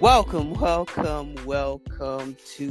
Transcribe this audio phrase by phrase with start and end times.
[0.00, 2.70] Welcome, welcome, welcome to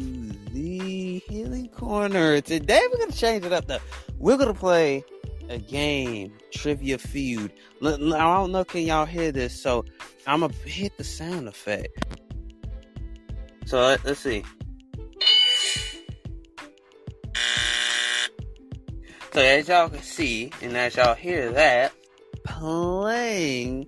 [0.54, 2.40] the Healing Corner.
[2.40, 3.68] Today we're gonna change it up.
[3.68, 3.80] Though
[4.18, 5.04] we're gonna play
[5.49, 7.52] a game, Trivia Feud.
[7.84, 9.62] I don't know, can y'all hear this?
[9.62, 9.84] So
[10.26, 11.90] I'm gonna hit the sound effect.
[13.66, 14.46] So uh, let's see.
[19.34, 21.91] So as y'all can see, and as y'all hear that,
[22.46, 23.85] playing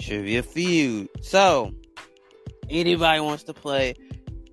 [0.00, 1.08] Trivia Feud.
[1.20, 1.74] So
[2.70, 3.94] anybody wants to play,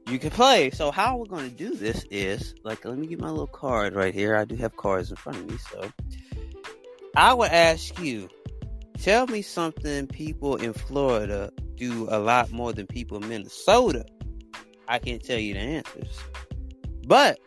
[0.07, 0.71] you can play.
[0.71, 3.93] So how we're going to do this is like, let me get my little card
[3.93, 4.35] right here.
[4.35, 5.89] I do have cards in front of me, so
[7.15, 8.29] I would ask you,
[8.99, 14.05] tell me something people in Florida do a lot more than people in Minnesota.
[14.87, 16.19] I can't tell you the answers,
[17.07, 17.39] but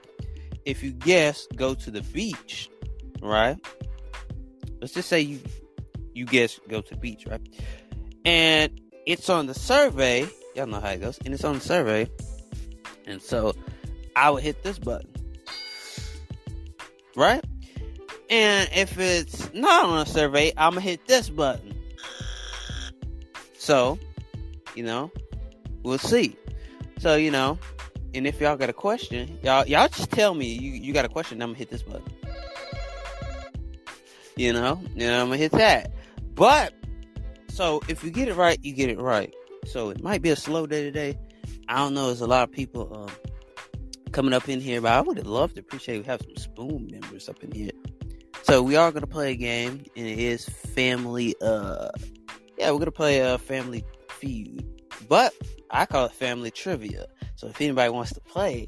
[0.65, 2.71] if you guess, go to the beach,
[3.21, 3.59] right?
[4.81, 5.41] Let's just say you
[6.15, 7.41] you guess go to the beach, right?
[8.25, 11.19] And it's on the survey Y'all know how it goes.
[11.25, 12.09] And it's on the survey.
[13.07, 13.55] And so
[14.17, 15.11] I would hit this button.
[17.17, 17.45] Right?
[18.31, 21.75] And if it's not on a survey, I'm gonna hit this button.
[23.59, 23.99] So,
[24.75, 25.11] you know,
[25.83, 26.37] we'll see.
[26.99, 27.59] So, you know,
[28.15, 31.09] and if y'all got a question, y'all y'all just tell me you, you got a
[31.09, 32.05] question, I'm gonna hit this button.
[34.37, 35.93] You know, and I'm gonna hit that.
[36.35, 36.75] But
[37.49, 39.33] so if you get it right, you get it right.
[39.67, 41.19] So it might be a slow day today.
[41.69, 42.07] I don't know.
[42.07, 43.11] There's a lot of people um,
[44.13, 47.29] coming up in here, but I would love to appreciate we have some spoon members
[47.29, 47.71] up in here.
[48.43, 51.35] So we are gonna play a game, and it is family.
[51.41, 51.89] Uh,
[52.59, 54.65] yeah, we're gonna play a family feud,
[55.09, 55.33] but
[55.71, 57.07] I call it family trivia.
[57.37, 58.67] So if anybody wants to play,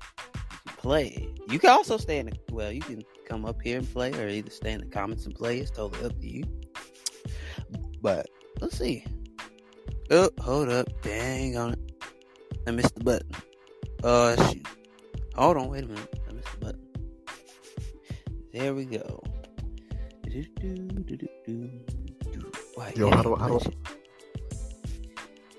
[0.66, 1.28] you play.
[1.50, 2.72] You can also stay in the well.
[2.72, 5.58] You can come up here and play, or either stay in the comments and play.
[5.58, 6.44] It's totally up to you.
[8.00, 8.26] But
[8.60, 9.04] let's see.
[10.10, 10.88] Oh, hold up.
[11.02, 11.78] Dang on it.
[12.66, 13.28] I missed the button.
[14.04, 14.66] Oh, uh, shoot.
[15.34, 16.20] Hold on, wait a minute.
[16.28, 16.86] I missed the button.
[18.52, 19.22] There we go.
[22.94, 23.72] Yo, how do, how do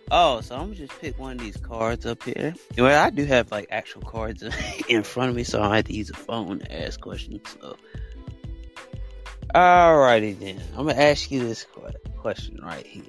[0.09, 2.53] Oh, so I'm gonna just pick one of these cards up here.
[2.77, 4.43] Well, I do have like actual cards
[4.87, 7.41] in front of me, so I have to use a phone to ask questions.
[7.59, 7.75] So,
[9.53, 11.65] alrighty then, I'm gonna ask you this
[12.17, 13.03] question right here.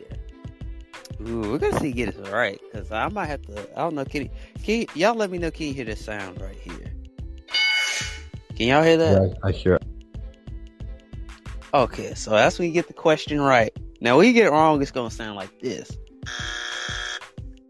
[1.20, 3.68] Ooh, we're gonna see get it right because I might have to.
[3.76, 4.04] I don't know.
[4.04, 4.30] Can,
[4.62, 5.50] can y'all let me know?
[5.50, 6.92] Can you hear this sound right here?
[8.54, 9.22] Can y'all hear that?
[9.22, 9.78] Yeah, I hear.
[11.74, 13.72] Okay, so that's when you get the question right.
[14.00, 15.90] Now, when you get it wrong, it's gonna sound like this.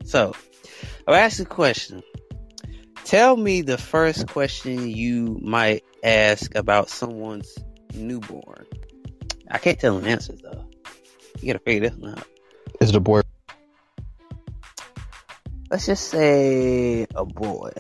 [0.04, 0.34] So,
[1.06, 2.03] I'll ask you a question.
[3.04, 7.56] Tell me the first question you might ask about someone's
[7.94, 8.66] newborn.
[9.50, 10.65] I can't tell them answers though.
[11.41, 12.27] You gotta figure this one out.
[12.81, 13.22] Is it a boy
[15.70, 17.72] Let's just say a boy.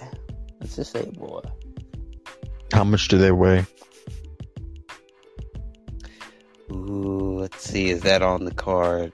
[0.60, 1.40] Let's just say a boy.
[2.72, 3.64] How much do they weigh?
[6.70, 7.88] Ooh, let's see.
[7.88, 9.12] Is that on the card?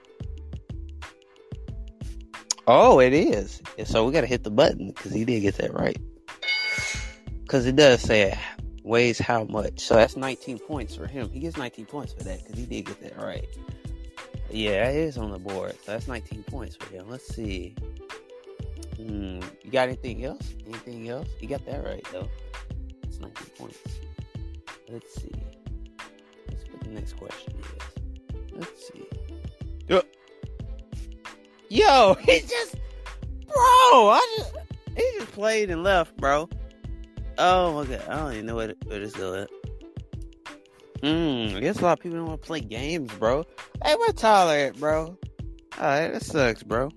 [2.67, 3.61] Oh, it is.
[3.85, 5.97] So we got to hit the button because he did get that right.
[7.43, 8.37] Because it does say it
[8.83, 9.79] weighs how much.
[9.79, 11.29] So that's 19 points for him.
[11.29, 13.47] He gets 19 points for that because he did get that right.
[14.49, 15.75] Yeah, it is on the board.
[15.85, 17.09] So that's 19 points for him.
[17.09, 17.75] Let's see.
[19.05, 19.39] Hmm.
[19.63, 20.53] You got anything else?
[20.65, 21.27] Anything else?
[21.39, 22.27] You got that right though.
[23.03, 23.79] It's 19 points.
[24.89, 25.31] Let's see.
[26.49, 28.51] Let's put the next question is.
[28.53, 29.07] Let's see.
[29.87, 30.01] Yo,
[31.69, 32.75] Yo he just,
[33.47, 34.09] bro.
[34.09, 34.53] I just,
[34.95, 36.49] he just played and left, bro.
[37.37, 39.47] Oh my god, I don't even know where, where this going.
[41.01, 41.57] Hmm.
[41.57, 43.43] I guess a lot of people don't want to play games, bro.
[43.83, 45.17] Hey, where Tyler at, bro?
[45.77, 46.89] Alright, that sucks, bro.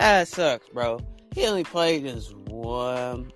[0.00, 0.98] That sucks, bro.
[1.34, 3.30] He only played just one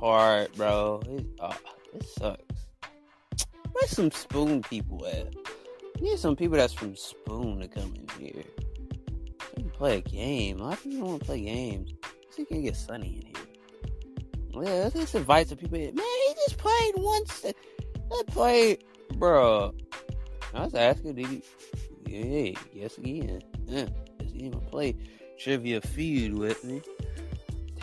[0.00, 1.02] part, bro.
[1.06, 1.54] It, oh, uh,
[1.92, 2.66] it sucks.
[3.70, 5.34] Where's some spoon people at?
[6.00, 8.42] Need some people that's from Spoon to come in here.
[9.54, 10.60] So play a game.
[10.60, 11.92] A lot of people don't want to play games.
[12.30, 14.64] So you can get Sunny in here.
[14.64, 15.94] Yeah, let's just invite some people in.
[15.94, 17.44] Man, he just played once.
[17.44, 18.82] I played,
[19.16, 19.74] bro.
[20.54, 21.42] I was asking, did he?
[22.06, 23.42] Yeah, yes again.
[23.66, 23.88] Yeah,
[24.34, 24.96] even play
[25.42, 26.80] Trivia Feud with me.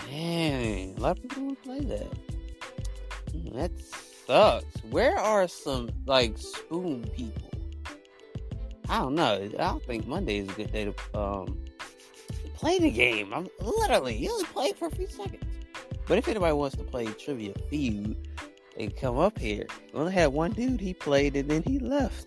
[0.10, 2.12] Dang, a lot of people don't play that.
[3.34, 3.72] Mm, that
[4.26, 4.82] sucks.
[4.90, 7.52] Where are some like spoon people?
[8.88, 9.34] I don't know.
[9.34, 11.60] I don't think Monday is a good day to um
[12.54, 13.34] play the game.
[13.34, 15.44] I'm literally you only play for a few seconds.
[16.08, 18.16] But if anybody wants to play Trivia Feud,
[18.78, 19.66] they come up here.
[19.94, 20.80] We only had one dude.
[20.80, 22.26] He played and then he left.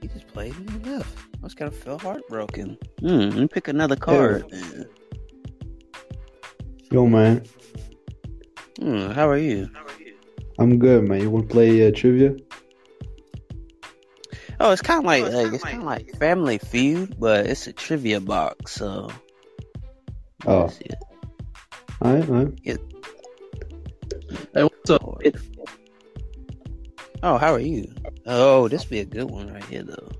[0.00, 1.29] He just played and he left.
[1.40, 2.76] I was kind of feel heartbroken.
[3.00, 3.06] Hmm.
[3.06, 4.44] Let me pick another card.
[4.52, 4.84] Hey.
[6.92, 7.44] Yo, man.
[8.78, 9.10] Hmm.
[9.12, 9.70] How are you?
[10.58, 11.22] I'm good, man.
[11.22, 12.36] You want to play uh, trivia?
[14.58, 17.46] Oh, it's kind of like, oh, it's, like, it's kind of like Family Feud, but
[17.46, 18.72] it's a trivia box.
[18.72, 19.10] So.
[20.46, 20.70] Oh.
[22.02, 22.52] All right, all right.
[22.62, 22.76] Yeah.
[24.52, 25.02] Hey, what's up?
[27.22, 27.90] Oh, how are you?
[28.26, 30.10] Oh, this be a good one right here, though.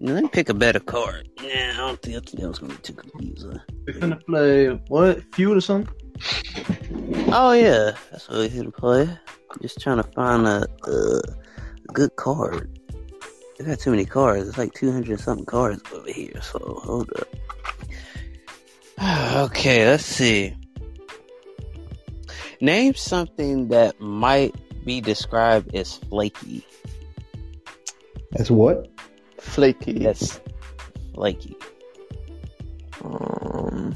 [0.00, 1.28] Let me pick a better card.
[1.42, 3.60] Yeah, I don't think, I think that was gonna be too confusing.
[3.86, 5.22] We're gonna play what?
[5.34, 5.94] Feud or something?
[7.32, 9.08] Oh yeah, that's what we're gonna play.
[9.62, 11.20] Just trying to find a, a
[11.92, 12.78] good card.
[13.60, 14.48] I got too many cards.
[14.48, 16.40] It's like two hundred something cards over here.
[16.42, 17.28] So hold up.
[19.50, 20.56] okay, let's see.
[22.60, 24.54] Name something that might
[24.84, 26.66] be described as flaky.
[28.34, 28.93] As what?
[29.44, 29.92] Flaky.
[29.92, 30.40] Yes.
[31.14, 31.56] Flaky.
[33.02, 33.94] Um.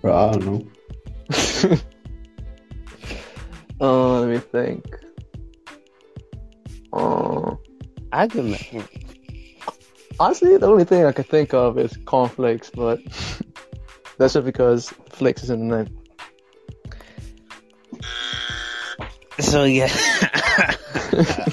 [0.00, 0.66] Bro, I don't know.
[3.80, 4.86] uh, let me think.
[6.92, 7.56] Uh,
[8.12, 8.88] I give him a hint.
[10.18, 13.00] Honestly, the only thing I can think of is cornflakes, but
[14.18, 15.98] that's just because flakes is in the name.
[19.40, 19.92] So yeah.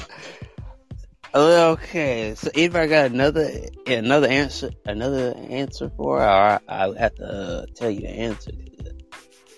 [1.35, 3.49] okay, so if I got another
[3.87, 8.09] another answer another answer for, it, or I, will have to uh, tell you the
[8.09, 9.03] answer to it.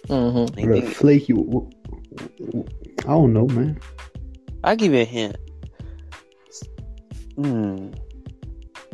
[0.08, 0.88] Mm-hmm.
[0.88, 1.34] flaky.
[1.34, 3.80] I don't know, man.
[4.64, 5.36] I'll give you a hint.
[7.36, 7.92] Hmm.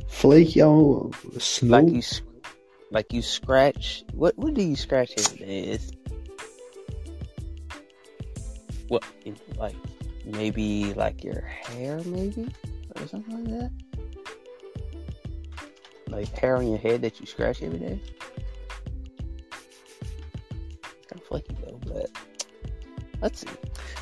[0.07, 1.79] Flaky, oh, snow.
[1.79, 2.01] Like you,
[2.91, 4.03] like you scratch.
[4.13, 5.59] What what do you scratch every day?
[5.61, 5.91] It's,
[8.87, 9.03] what
[9.57, 9.75] like
[10.25, 12.53] maybe like your hair, maybe
[12.95, 13.71] or something like that.
[16.07, 18.01] Like hair on your head that you scratch every day.
[21.07, 22.09] Kind of flaky though, but
[23.21, 23.47] let's see.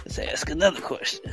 [0.05, 1.31] Let's ask another question.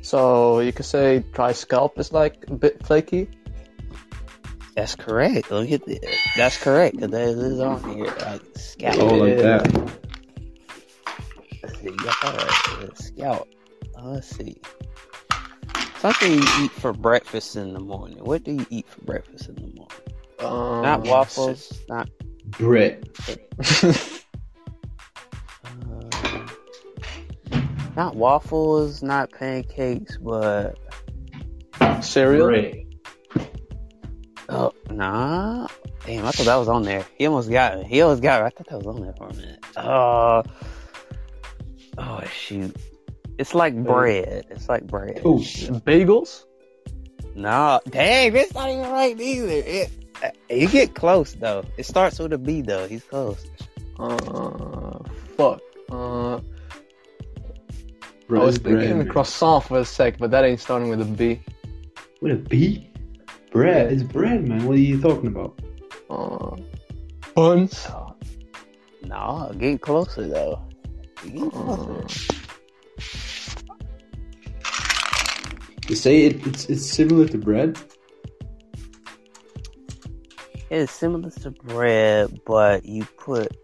[0.00, 3.28] So you could say dry scalp is like a bit flaky.
[4.74, 5.50] That's correct.
[5.50, 6.00] Look at this.
[6.36, 6.98] That's correct.
[6.98, 8.06] Cause that is on here.
[8.06, 8.98] Like scalp.
[8.98, 10.03] Oh, like that.
[11.92, 13.12] Let's see.
[13.16, 13.48] Yeah, scalp.
[14.02, 14.60] let's see.
[15.98, 18.18] Something you eat for breakfast in the morning.
[18.18, 19.98] What do you eat for breakfast in the morning?
[20.38, 21.72] Um, not waffles.
[21.88, 22.10] Not
[22.58, 23.08] bread.
[23.82, 24.00] uh,
[27.96, 29.02] not waffles.
[29.02, 30.18] Not pancakes.
[30.18, 30.78] But
[32.02, 32.48] cereal.
[32.48, 32.84] Bread.
[34.48, 35.68] Oh, nah.
[36.06, 37.06] Damn, I thought that was on there.
[37.16, 37.86] He almost got it.
[37.86, 38.44] He almost got it.
[38.44, 39.64] I thought that was on there for a minute.
[39.74, 40.42] Uh,
[41.98, 42.76] oh, shoot.
[43.38, 44.46] It's like bread.
[44.50, 45.20] It's like bread.
[45.24, 46.44] Ooh, bagels?
[47.34, 49.48] Nah, dang, it's not even right either.
[49.48, 49.90] It,
[50.22, 51.64] uh, you get close though.
[51.76, 52.86] It starts with a B though.
[52.86, 53.44] He's close.
[53.98, 54.98] Uh,
[55.36, 55.60] fuck.
[55.90, 56.40] Uh, I
[58.28, 61.42] was thinking bread, croissant for a sec, but that ain't starting with a B.
[62.20, 62.90] With a B?
[63.50, 63.92] Bread.
[63.92, 64.64] It's bread, man.
[64.64, 65.58] What are you talking about?
[66.08, 66.56] Uh,
[67.34, 67.86] buns.
[69.02, 70.60] Nah, no getting closer though.
[71.24, 72.06] Getting closer.
[75.88, 77.78] You say it, it's it's similar to bread.
[80.70, 83.56] It is similar to bread, but you put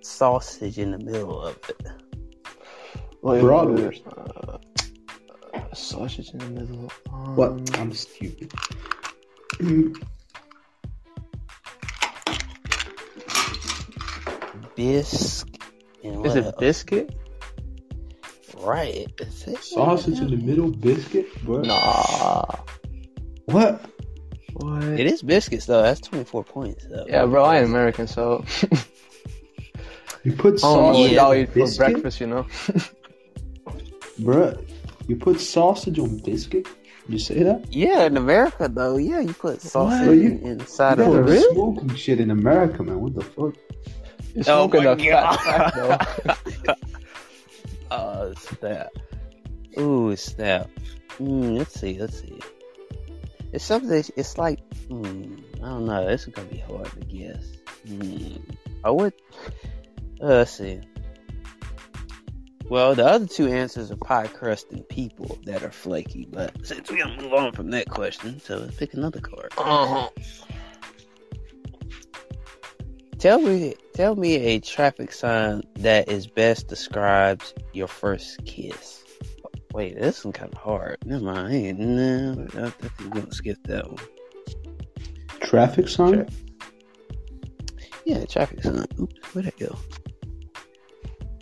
[0.00, 1.82] sausage in the middle of it.
[3.22, 4.02] Broadwurst.
[4.06, 4.58] Uh,
[5.72, 6.92] sausage in the middle.
[7.12, 7.78] Um, what?
[7.78, 8.52] I'm stupid.
[16.04, 16.26] Bisc.
[16.26, 17.16] Is it biscuit?
[18.58, 19.08] Right.
[19.60, 21.26] Sausage in the middle, biscuit?
[21.44, 21.62] bro.
[21.62, 22.44] Nah.
[23.46, 23.84] What?
[24.54, 24.84] What?
[24.84, 25.82] It is biscuits though.
[25.82, 27.06] That's twenty four points though.
[27.08, 27.44] Yeah, bro.
[27.44, 28.44] I am American, so.
[30.24, 31.16] you put sausage.
[31.18, 31.26] On.
[31.26, 31.46] Oh, yeah.
[31.46, 32.46] for breakfast, you know.
[34.18, 34.56] bro.
[35.08, 36.68] you put sausage on biscuit?
[37.08, 37.70] You say that?
[37.72, 41.32] Yeah, in America though, yeah, you put sausage you, inside you of it.
[41.32, 41.54] Really?
[41.54, 43.00] Smoking shit in America, man.
[43.00, 43.54] What the fuck?
[44.34, 46.78] You're oh smoking oh a fat, fat,
[47.90, 48.88] Oh, snap.
[49.78, 50.68] Ooh, snap.
[51.20, 52.40] Mm, let's see, let's see.
[53.52, 57.46] It's something, it's like, mm, I don't know, this is gonna be hard to guess.
[57.86, 58.40] Mm,
[58.82, 59.12] I would,
[60.20, 60.80] uh, let's see.
[62.68, 66.90] Well, the other two answers are pie crust and people that are flaky, but since
[66.90, 69.52] we're gonna move on from that question, so let's pick another card.
[69.56, 70.08] Uh-huh.
[73.24, 79.02] Tell me, tell me a traffic sign that is best describes your first kiss.
[79.72, 80.98] Wait, this one kind of hard.
[81.06, 81.78] Never mind.
[81.78, 83.96] No, I think we're gonna skip that one.
[85.40, 86.28] Traffic sign?
[88.04, 88.84] Yeah, traffic sign.
[89.00, 89.74] Oops, where'd it go?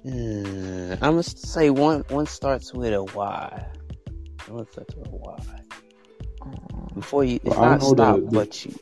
[0.07, 2.05] Uh, I'm gonna say one.
[2.11, 3.67] One starts with a Y.
[4.47, 5.39] One starts with a Y.
[6.95, 8.73] Before you, it's Well, not know the- stop, the- but you.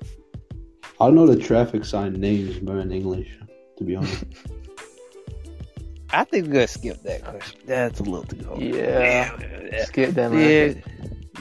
[1.01, 3.39] I don't know the traffic sign names, but in English,
[3.79, 4.25] to be honest.
[6.13, 7.61] I think we're gonna skip that question.
[7.65, 8.61] That's a little too hard.
[8.61, 9.39] Yeah.
[9.73, 9.85] yeah.
[9.85, 10.83] Skip that, man.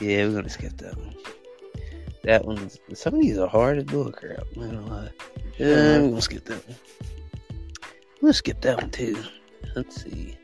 [0.00, 1.14] yeah, we're gonna skip that one.
[2.22, 4.44] That one, some of these are hard as bullcrap.
[4.56, 5.10] I'm not gonna lie.
[5.58, 6.76] Yeah, uh, we're gonna skip that one.
[8.22, 9.22] We'll skip that one too.
[9.74, 10.38] Let's see.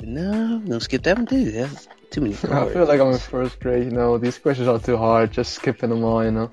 [0.00, 1.50] No, I'm gonna skip that one too.
[1.50, 2.34] That's too many.
[2.34, 4.18] I feel like I'm in first grade, you know.
[4.18, 5.32] These questions are too hard.
[5.32, 6.50] Just skipping them all, you know.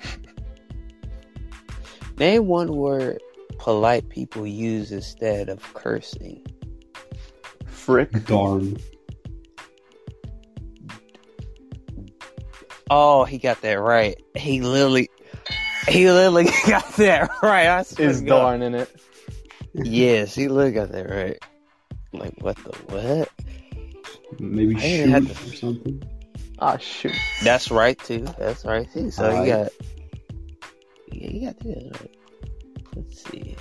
[2.17, 3.21] Name one word
[3.59, 6.43] polite people use instead of cursing.
[7.67, 8.11] Frick.
[8.25, 8.77] Darn.
[12.89, 14.21] Oh, he got that right.
[14.35, 15.09] He literally,
[15.87, 17.67] he literally got that right.
[17.67, 18.89] I swear Is to darn in it.
[19.73, 21.37] Yes, he literally got that right.
[22.13, 23.29] Like what the what?
[24.41, 26.01] Maybe I didn't have or something.
[26.57, 27.13] Ah, shoot.
[27.43, 28.25] That's right too.
[28.39, 29.11] That's right too.
[29.11, 29.47] So Alright.
[29.47, 29.71] you got,
[31.11, 32.17] yeah, you got that right.
[32.95, 33.55] Let's see.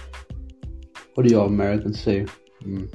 [1.14, 2.24] What do y'all Americans say?
[2.64, 2.92] Mm.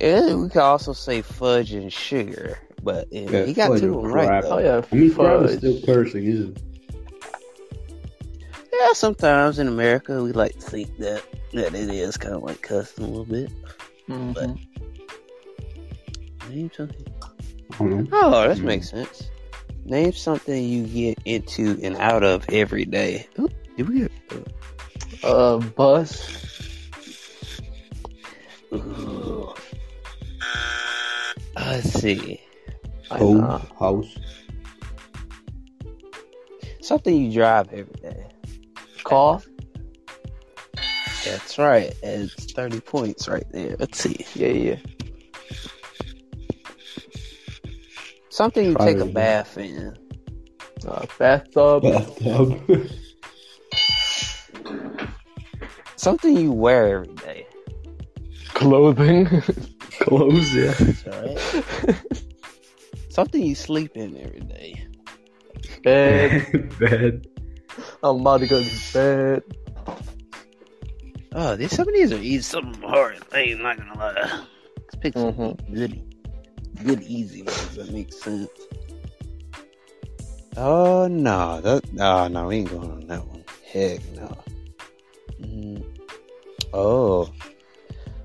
[0.00, 4.02] Yeah, we could also say fudge and sugar, but yeah, Yeah, he got two of
[4.04, 4.58] them right though.
[4.58, 4.82] Oh, yeah.
[4.90, 6.62] I mean, crap is still cursing, isn't it?
[8.72, 12.62] Yeah, sometimes in America we like to think that that it is kind of like
[12.62, 13.50] cussing a little bit.
[14.08, 14.58] Mhm.
[16.50, 17.06] Name something.
[17.74, 18.08] I don't.
[18.12, 18.62] Oh, that Mm.
[18.62, 19.30] makes sense.
[19.84, 23.26] Name something you get into and out of every day.
[23.38, 24.12] Ooh, did we get?
[25.22, 26.30] Uh, bus.
[28.72, 29.54] Ooh.
[31.56, 32.40] Let's see.
[33.10, 33.62] I Home, know.
[33.78, 34.16] house.
[36.80, 38.26] Something you drive every day.
[39.04, 39.40] Car.
[41.24, 41.94] That's right.
[42.02, 43.76] It's 30 points right there.
[43.78, 44.26] Let's see.
[44.34, 44.76] Yeah, yeah.
[48.34, 49.96] Something you take a bath in.
[50.84, 51.84] Uh, bathtub.
[51.84, 52.60] Bathtub.
[55.94, 57.46] Something you wear every day.
[58.54, 59.26] Clothing.
[60.00, 60.74] Clothes, yeah.
[61.06, 61.96] Right.
[63.08, 64.84] Something you sleep in every day.
[65.84, 66.76] bed.
[66.80, 67.28] Bed.
[68.02, 69.42] I'm about to go to bed.
[71.36, 73.18] Oh, these some of these are easy, some of them hard.
[73.32, 74.44] I ain't not gonna lie.
[74.76, 76.13] Let's pick some Mhm.
[76.76, 78.50] Good, good easy ones that make sense.
[80.56, 83.44] Oh no, that oh no, we ain't going on that one.
[83.64, 84.38] Heck no.
[85.40, 85.84] Mm.
[86.72, 87.32] Oh.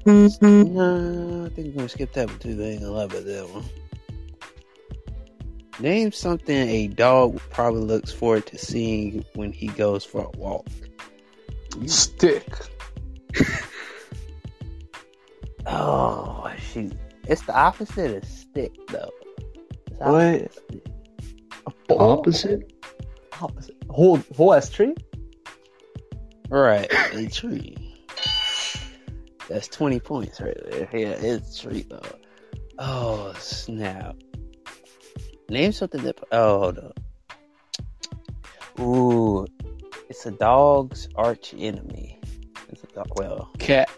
[0.06, 2.58] No, I think we're gonna skip that one too.
[2.62, 3.65] I ain't gonna lie about that one.
[5.79, 10.68] Name something a dog probably looks forward to seeing when he goes for a walk.
[11.86, 12.48] Stick.
[15.72, 16.94] Oh shoot!
[17.29, 19.12] It's the opposite of stick, though.
[19.88, 20.09] It's What?
[20.09, 20.86] opposite stick.
[21.91, 22.74] Opposite?
[23.39, 23.75] Opposite.
[23.89, 24.95] Whole, whole ass tree?
[26.50, 27.77] Right, a tree.
[29.48, 30.89] That's twenty points right there.
[30.91, 32.01] Yeah, it's tree though.
[32.79, 34.15] Oh snap!
[35.50, 36.19] Name something that.
[36.31, 37.00] Oh, hold up.
[38.79, 39.48] Ooh,
[40.09, 42.19] it's a dog's arch enemy.
[42.69, 43.07] It's a dog.
[43.15, 43.89] Well, Cat.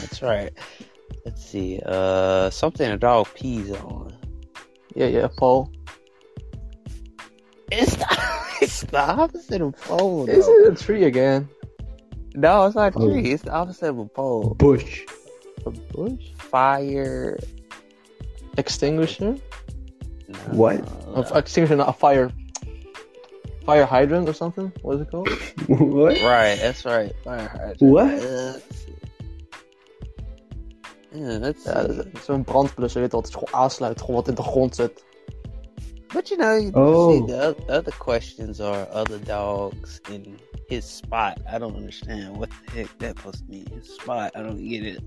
[0.00, 0.52] that's right.
[1.24, 1.80] Let's see.
[1.84, 4.14] Uh, something a dog pees on.
[4.94, 5.70] Yeah, yeah, pole.
[7.70, 8.06] It's the,
[8.62, 10.28] it's the opposite of pole.
[10.28, 11.48] Is it a tree again?
[12.34, 13.10] No, it's not a Oh.
[13.10, 13.32] tree.
[13.32, 14.54] It's the opposite of a pole.
[14.54, 15.04] Bush.
[15.66, 16.30] A bush?
[16.38, 17.38] Fire.
[18.56, 19.36] Extinguisher?
[20.28, 20.38] No.
[20.52, 20.80] What?
[21.06, 22.30] Of extinguisher, not a fire.
[23.66, 24.72] Fire hydrant or something?
[24.82, 25.28] What is it called?
[25.68, 26.20] what?
[26.22, 27.12] Right, that's right.
[27.24, 27.82] Fire hydrant.
[27.82, 28.08] What?
[28.08, 28.86] Uh, yeah, that's
[31.12, 34.42] Ja, dat is zo'n brandblusser, weet je, wat het gewoon aansluit, gewoon wat in de
[34.42, 35.04] grond zit.
[36.12, 37.10] But you know, you Oh.
[37.10, 41.38] see the other questions are other dogs in his spot.
[41.54, 43.66] I don't understand what the heck that supposed to mean.
[43.74, 45.00] His spot, I don't get it.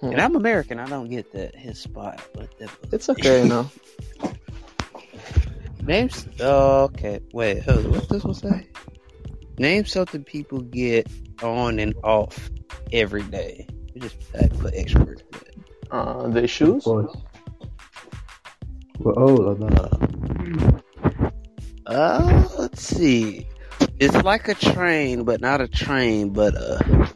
[0.00, 0.06] Hmm.
[0.10, 1.54] And I'm American, I don't get that.
[1.54, 3.70] His spot, what that supposed It's okay, you know.
[5.86, 6.26] Names.
[6.40, 7.20] Oh, okay.
[7.32, 7.90] Wait, hold on.
[7.92, 8.66] What's this one say?
[9.58, 11.06] Name something people get
[11.42, 12.50] on and off
[12.92, 13.66] every day.
[13.94, 15.22] You just I put extra words.
[15.32, 15.56] in it.
[15.90, 16.84] Uh, the shoes?
[16.86, 17.12] Well,
[19.04, 20.82] oh, like that.
[21.86, 23.46] Uh, let's see.
[24.00, 27.06] It's like a train, but not a train, but uh.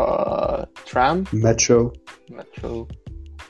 [0.00, 1.26] Uh, tram?
[1.32, 1.92] Metro.
[2.30, 2.88] Metro.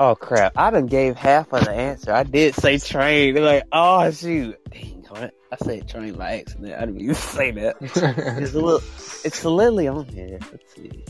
[0.00, 0.56] Oh crap!
[0.56, 2.12] I done gave half of the answer.
[2.12, 3.34] I did say train.
[3.34, 5.34] They're like, oh shoot, Dang, what?
[5.52, 6.74] I said train by accident.
[6.74, 7.76] I didn't even say that.
[8.40, 8.80] It's a little.
[9.24, 10.38] It's a lily on here.
[10.50, 11.04] Let's see.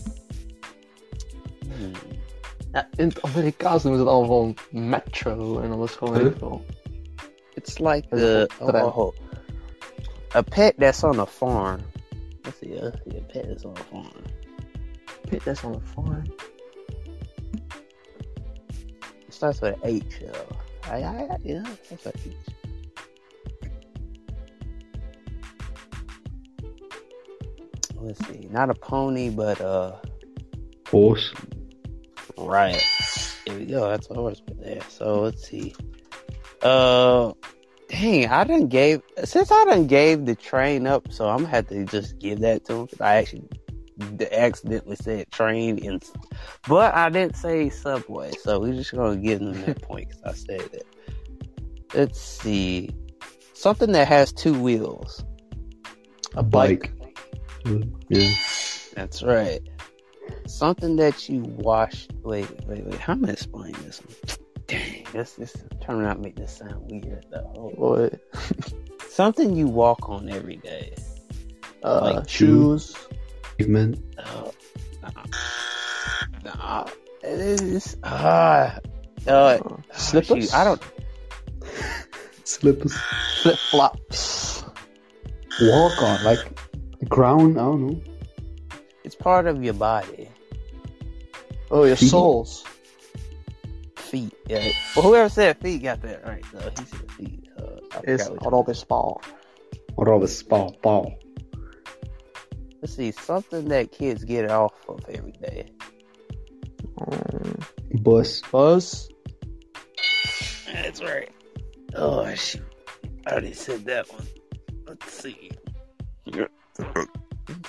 [2.73, 6.65] Ja, in het Amerikaans noemen ze het allemaal metro en alles gewoon heel veel.
[7.55, 8.85] It's like the it tram?
[8.85, 9.15] oh,
[10.35, 11.81] a pet that's on a farm.
[12.45, 12.81] Let's see.
[12.81, 13.19] Let's see.
[13.19, 14.25] A pet that's on a farm.
[15.29, 16.25] Pet that's on the farm.
[19.27, 20.21] It starts with an H.
[20.21, 20.57] Though.
[20.91, 22.35] I, I, I, yeah, that's an H.
[28.01, 28.49] Let's see.
[28.51, 29.97] Not a pony, but uh.
[30.89, 31.33] Horse.
[32.39, 32.83] Right.
[33.47, 33.89] Here we go.
[33.89, 34.81] That's a horse right there.
[34.89, 35.75] So let's see.
[36.63, 37.33] Uh,
[37.89, 41.69] dang, I done gave since I done gave the train up, so I'm gonna have
[41.69, 43.49] to just give that to him because I actually
[44.33, 46.01] accidentally said train in,
[46.69, 50.33] but I didn't say subway, so we're just gonna give them that point because I
[50.35, 50.87] said it.
[51.95, 52.91] Let's see,
[53.55, 55.25] something that has two wheels.
[56.35, 56.93] A bike.
[58.09, 58.35] Yeah.
[58.95, 59.61] That's right.
[60.47, 62.09] Something that you wash.
[62.23, 62.99] Wait, wait, wait.
[62.99, 64.37] How am I explaining this one?
[64.67, 67.73] Dang, this this turning out to make this sound weird though.
[67.77, 68.21] What?
[69.11, 70.95] Something you walk on every day.
[71.83, 72.97] Uh, Like shoes.
[73.59, 73.99] Pavement.
[74.19, 74.51] Uh,
[75.03, 75.25] nah,
[76.45, 76.87] nah.
[77.23, 77.97] It is.
[78.05, 78.79] Ah,
[79.27, 79.59] uh, Uh,
[79.93, 80.45] slippers.
[80.51, 80.83] shoot, I don't.
[82.45, 82.97] Slippers.
[83.43, 84.65] Flip flops.
[85.63, 86.25] Walk on.
[86.25, 86.41] Like
[86.99, 87.59] the ground.
[87.59, 88.03] I don't know.
[89.05, 90.29] It's part of your body.
[91.71, 92.11] Oh, your Feet.
[92.11, 92.65] soles.
[93.97, 94.35] Feet.
[94.47, 94.71] Yeah.
[94.95, 96.45] Well, whoever said feet got that right.
[96.53, 97.49] So he said feet.
[97.57, 98.53] So I Is forgot which one.
[98.65, 99.25] Robespal.
[99.95, 101.15] What all this ball ball.
[102.81, 103.11] Let's see.
[103.13, 105.71] Something that kids get off of every day.
[107.01, 107.59] Um,
[108.03, 108.43] Bus.
[108.51, 109.09] buzz.
[110.73, 111.31] That's right.
[111.95, 112.63] Oh shoot!
[113.27, 114.27] I already said that one.
[114.87, 115.51] Let's see.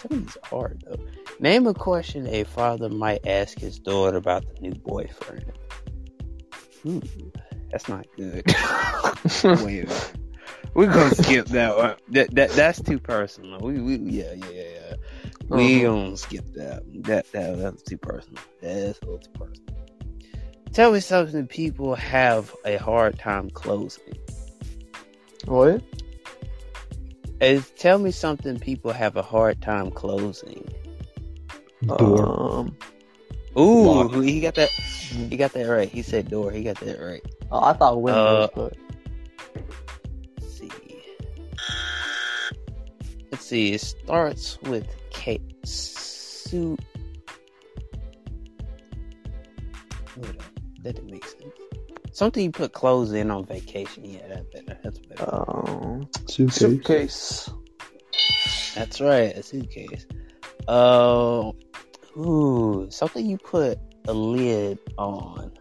[0.10, 0.98] Some of these are hard though.
[1.39, 5.46] Name a question a father might ask his daughter about the new boyfriend.
[6.86, 7.02] Ooh,
[7.72, 8.44] that's not good.
[9.63, 9.88] Wait,
[10.74, 11.96] we're gonna skip that one.
[12.10, 13.60] That, that that's too personal.
[13.60, 14.96] We we yeah yeah yeah yeah.
[15.50, 15.86] We Uh-huh.
[15.94, 16.84] gonna skip that.
[17.04, 18.44] That that that's too personal.
[18.62, 19.60] That's a little too personal.
[20.74, 24.16] Tell me something people have a hard time closing.
[25.46, 25.82] What?
[27.43, 30.65] Is tell me something people have a hard time closing.
[31.86, 32.25] Door.
[32.60, 32.77] Um,
[33.58, 34.23] Ooh, Lock.
[34.23, 34.69] he got that.
[34.69, 35.89] He got that right.
[35.89, 36.51] He said door.
[36.51, 37.21] He got that right.
[37.51, 38.73] oh, I thought windows, Uh, but
[40.39, 40.71] Let's see.
[43.32, 43.73] Let's see.
[43.73, 45.39] It starts with K.
[45.65, 46.79] Suit.
[50.84, 51.62] That didn't make sense.
[52.13, 54.06] Something you put clothes in on vacation.
[54.06, 54.80] Yeah, that's better.
[54.84, 55.36] That's better.
[55.36, 56.56] um, Suitcase.
[56.58, 57.49] suitcase.
[58.76, 59.36] That's right.
[59.36, 60.06] A suitcase.
[60.67, 61.52] Uh,
[62.17, 65.52] ooh, something you put a lid on.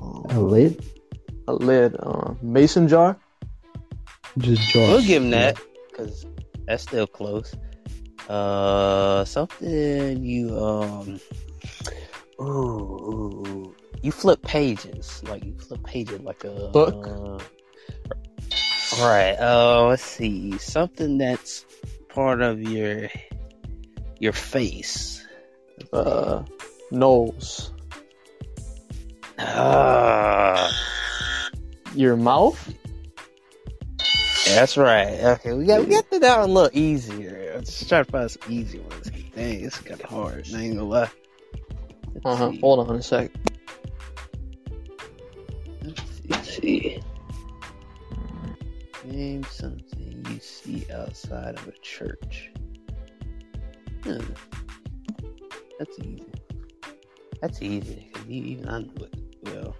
[0.00, 0.84] Um, A lid.
[1.48, 1.96] a lid.
[1.98, 3.18] Uh, mason jar.
[4.38, 4.86] Just jar.
[4.88, 5.58] We'll give him that
[5.90, 6.24] because
[6.66, 7.54] that's still close.
[8.28, 11.20] Uh, something you um,
[12.40, 13.76] ooh, ooh, ooh.
[14.02, 17.06] You flip pages like you flip pages like a Book?
[17.06, 17.38] Uh,
[19.02, 19.36] right.
[19.38, 20.58] Uh, let's see.
[20.58, 21.64] Something that's
[22.08, 23.08] part of your
[24.18, 25.24] your face.
[25.92, 26.42] Uh,
[26.90, 27.72] nose.
[29.38, 30.70] Ah,
[31.94, 32.72] Your mouth.
[34.46, 35.18] that's right.
[35.20, 37.52] Okay, we got we got to that one a little easier.
[37.56, 39.10] Let's just try to find some easy ones.
[39.34, 40.46] Dang, it's kind of hard.
[40.54, 41.10] I ain't gonna lie.
[42.24, 42.52] Uh huh.
[42.60, 43.30] Hold on a sec.
[46.62, 47.02] See.
[49.04, 52.52] Name something you see outside of a church.
[54.04, 54.20] Hmm.
[55.78, 56.24] That's easy.
[57.40, 59.76] That's easy because even I know it well.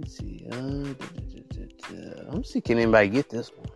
[0.00, 0.48] Let's see.
[0.50, 0.94] Uh,
[2.30, 3.68] I'm see can anybody get this one.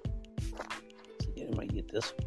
[1.20, 2.26] See can anybody get this one.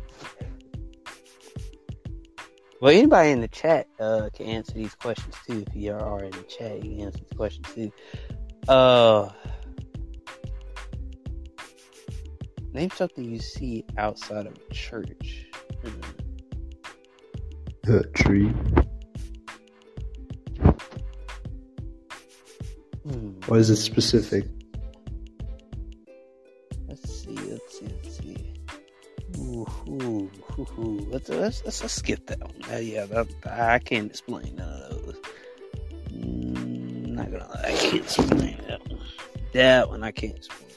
[2.81, 5.65] Well, anybody in the chat uh, can answer these questions too.
[5.67, 7.91] If you are in the chat, you can answer these questions too.
[8.69, 9.29] Uh,
[12.71, 15.45] name something you see outside of a church.
[17.83, 18.47] The tree.
[23.03, 23.31] Hmm.
[23.47, 24.45] Or is it specific?
[30.78, 31.08] Ooh.
[31.10, 32.54] Let's, let's, let's, let's skip that one.
[32.72, 35.15] Uh, yeah, that, I can't explain none of those.
[36.12, 39.00] Mm, not gonna lie, I can't explain that one.
[39.54, 40.69] That one I can't explain.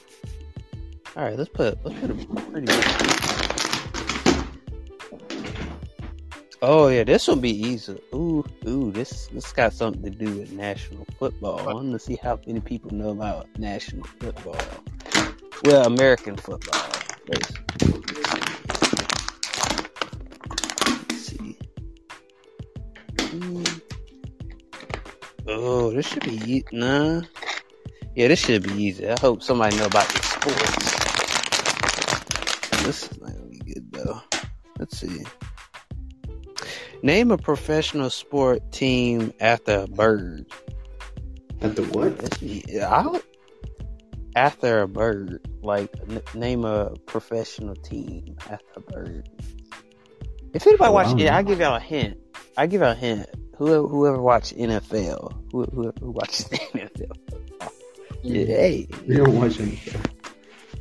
[1.15, 2.15] All right, let's put let's put a
[2.49, 2.73] pretty.
[6.61, 7.99] Oh yeah, this will be easy.
[8.15, 11.59] Ooh, ooh, this this got something to do with national football.
[11.59, 14.55] I want to see how many people know about national football.
[15.65, 16.81] Well, American football.
[17.27, 17.51] Let's,
[25.93, 27.21] this should be e- nah.
[28.15, 29.09] Yeah, this should be easy.
[29.09, 30.93] I hope somebody know about this sports.
[32.83, 34.21] This is not gonna be good though.
[34.77, 35.23] Let's see.
[37.01, 40.45] Name a professional sport team after a bird.
[41.59, 42.39] The what?
[42.39, 43.19] Be, I
[44.35, 49.29] after a bird, like n- name a professional team after a bird.
[50.53, 51.37] If anybody Oh, watch, I don't yeah.
[51.37, 52.17] I give y'all a hint.
[52.57, 53.27] I give y'all a hint.
[53.55, 57.17] Whoever whoever watch NFL, who who, who watches the NFL.
[58.23, 58.87] Yeah, hey.
[59.07, 60.01] We don't watch anything.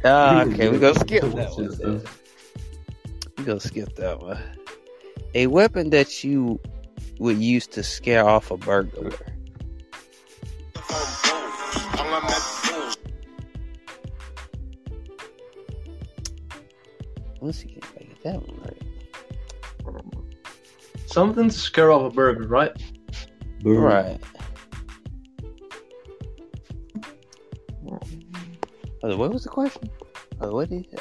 [0.05, 1.69] Ah, okay, we don't go skip that one.
[1.69, 2.09] NFL.
[3.39, 4.39] We go skip that one.
[5.35, 6.61] A weapon that you
[7.19, 9.13] would use to scare off a burglar.
[17.41, 18.82] Let's see if I get that one right.
[21.13, 22.73] Something to scare off a burger, right?
[23.61, 23.83] Boom.
[23.83, 24.19] Right.
[29.03, 29.91] Oh, what was the question?
[30.41, 31.01] Oh, what is it?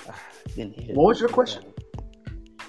[0.56, 1.64] Didn't hear What was your question?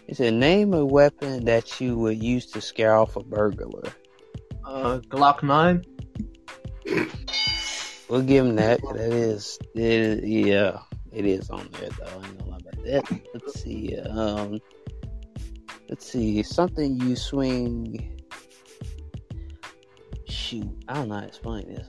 [0.06, 3.92] It said, name a weapon that you would use to scare off a burglar.
[4.64, 5.82] Uh, Glock 9.
[8.08, 8.80] We'll give him that.
[8.82, 10.78] 'cause That is, it is, yeah,
[11.12, 12.04] it is on there though.
[12.04, 13.22] I ain't gonna about that.
[13.34, 13.98] Let's see.
[13.98, 14.60] Um,
[15.92, 16.42] let's see.
[16.42, 18.18] Something you swing.
[20.26, 21.86] Shoot, I don't know how to explain this.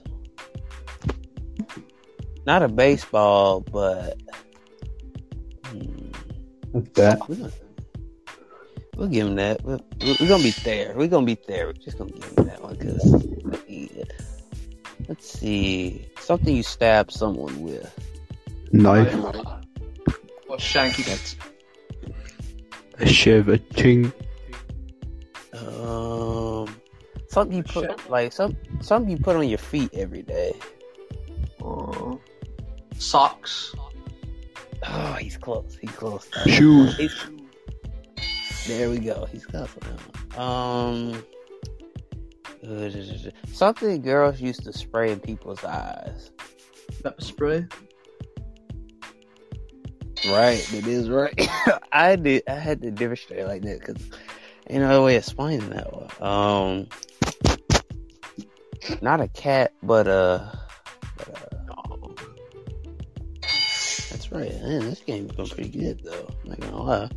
[2.44, 4.20] Not a baseball, but
[5.68, 6.10] hmm,
[6.92, 7.26] that.
[7.30, 7.50] We'll,
[8.94, 9.64] we'll give him that.
[9.64, 10.92] We're, we're gonna be there.
[10.94, 11.68] We're gonna be there.
[11.68, 13.26] We're just gonna give him that one because.
[15.08, 16.06] Let's see.
[16.20, 17.90] Something you stab someone with.
[18.70, 19.14] Knife.
[19.14, 21.06] Or Shanky.
[21.06, 21.36] That's
[22.98, 23.48] A shiv.
[23.48, 24.12] A ting.
[25.54, 26.68] um
[27.28, 30.54] something you put like some something you put on your feet every day.
[31.64, 32.16] Uh,
[32.98, 33.74] socks.
[34.86, 35.76] Oh, he's close.
[35.80, 36.28] He's close.
[36.46, 36.96] Shoes.
[36.96, 37.26] He's-
[38.66, 39.26] there we go.
[39.30, 39.68] He's close.
[40.36, 41.22] Um,
[43.52, 46.30] something girls used to spray in people's eyes.
[47.02, 47.66] Pepper spray.
[50.26, 51.34] Right, it is right.
[51.92, 52.44] I did.
[52.48, 54.02] I had to demonstrate like that because
[54.68, 56.08] ain't no other way of explaining that one.
[56.20, 56.88] Um,
[59.02, 60.50] not a cat, but uh,
[61.16, 61.54] But a
[64.10, 64.52] that's right.
[64.62, 66.28] Man, this game's going pretty good though.
[66.44, 67.10] Not gonna lie.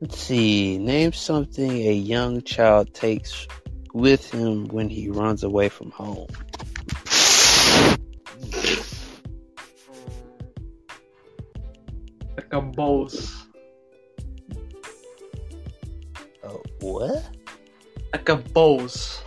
[0.00, 0.78] Let's see.
[0.78, 3.46] Name something a young child takes
[3.92, 6.28] with him when he runs away from home.
[12.56, 13.46] A boss.
[16.42, 17.28] Oh, what?
[18.12, 19.22] Like a boss.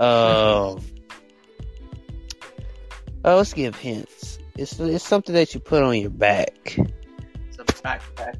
[0.00, 0.80] Um.
[3.24, 4.38] Oh, let's give hints.
[4.56, 6.76] It's it's something that you put on your back.
[6.76, 8.36] It's a backpack.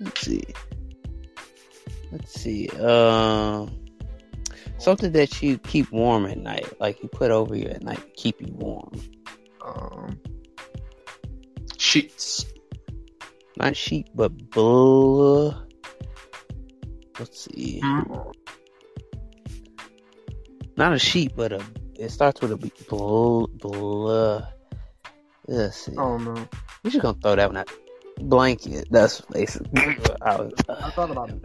[0.00, 0.42] Let's see.
[2.10, 2.68] Let's see.
[2.70, 3.83] Um,
[4.84, 8.10] something that you keep warm at night, like you put over you at night to
[8.22, 8.92] keep you warm.
[9.64, 10.20] Um,
[11.78, 12.44] sheets.
[13.56, 15.54] Not sheet, but bull.
[17.18, 17.80] Let's see.
[20.76, 21.64] Not a sheet, but a.
[21.98, 23.48] It starts with a b- bull.
[23.60, 24.42] Bull.
[25.46, 25.94] Let's see.
[25.96, 26.34] Oh no.
[26.82, 27.70] We're just gonna throw that one out.
[28.20, 28.88] blanket.
[28.90, 29.82] That's basically
[30.22, 30.52] I was.
[30.68, 31.40] Uh, I thought about it.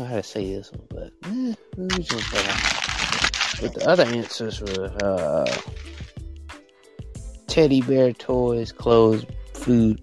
[0.00, 1.54] Know how to say this one, but eh.
[3.60, 5.46] But the other answers were uh,
[7.46, 10.02] teddy bear toys, clothes, food,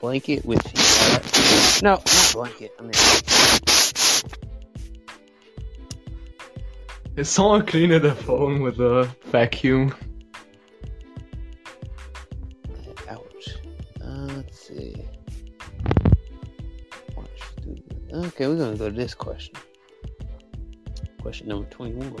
[0.00, 1.82] blanket, which he got.
[1.82, 2.72] No, not blanket.
[2.78, 2.92] I mean,
[7.16, 9.94] Is someone cleaning the phone with a vacuum?
[18.12, 19.54] Okay, we're gonna go to this question.
[21.22, 22.16] Question number twenty-one.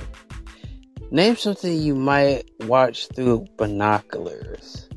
[1.10, 4.88] Name something you might watch through binoculars.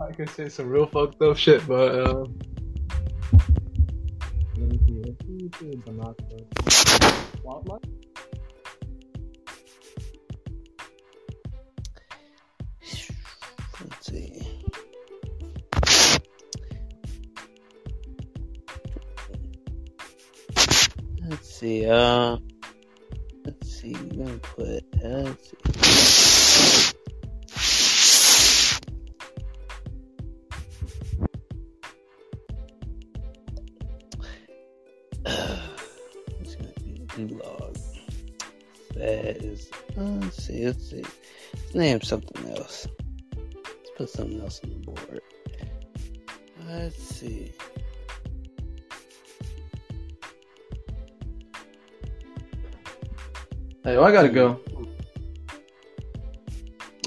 [0.00, 2.38] I can say some real fucked up shit, but um.
[4.56, 5.02] Let me see.
[5.04, 7.42] Let's see binoculars.
[7.42, 7.82] Wildlife?
[21.60, 21.86] See.
[21.86, 22.38] Uh,
[23.44, 23.92] let's see.
[23.92, 24.82] We're gonna put.
[25.04, 25.56] Uh, let's see.
[36.40, 37.76] It's gonna be gulag.
[38.94, 39.70] That is.
[39.98, 40.66] Uh, let's see.
[40.66, 41.04] Let's see.
[41.52, 42.88] Let's name something else.
[43.36, 45.20] Let's put something else on the board.
[46.66, 47.52] Let's see.
[53.84, 54.60] Hey, I gotta go.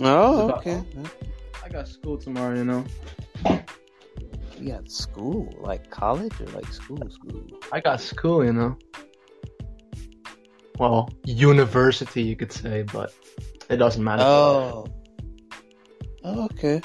[0.02, 0.82] Oh, okay.
[1.64, 2.84] I got school tomorrow, you know.
[4.60, 7.44] You got school, like college or like school, school.
[7.72, 8.78] I got school, you know.
[10.80, 13.14] Well, university, you could say, but
[13.70, 14.24] it doesn't matter.
[14.24, 14.88] Oh.
[16.24, 16.82] oh okay.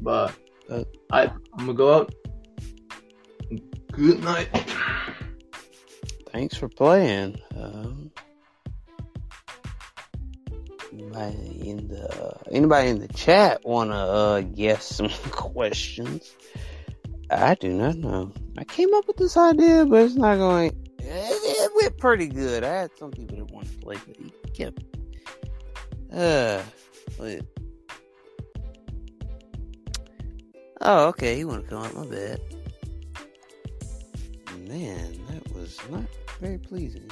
[0.00, 0.32] But
[0.68, 2.14] Uh, I, I'm gonna go out.
[3.92, 4.48] Good night.
[6.32, 7.40] Thanks for playing.
[7.56, 8.10] Um,
[10.98, 16.32] anybody in the anybody in the chat wanna uh, guess some questions?
[17.30, 18.32] I do not know.
[18.56, 20.70] I came up with this idea, but it's not going.
[20.98, 22.64] It, it went pretty good.
[22.64, 24.82] I had some people that want to play, but he kept.
[26.12, 26.62] Uh,
[27.18, 27.42] wait.
[30.80, 31.36] Oh, okay.
[31.36, 31.94] He want to come up.
[31.94, 32.40] My bad.
[34.68, 36.04] Man, that was not
[36.40, 37.08] very pleasing.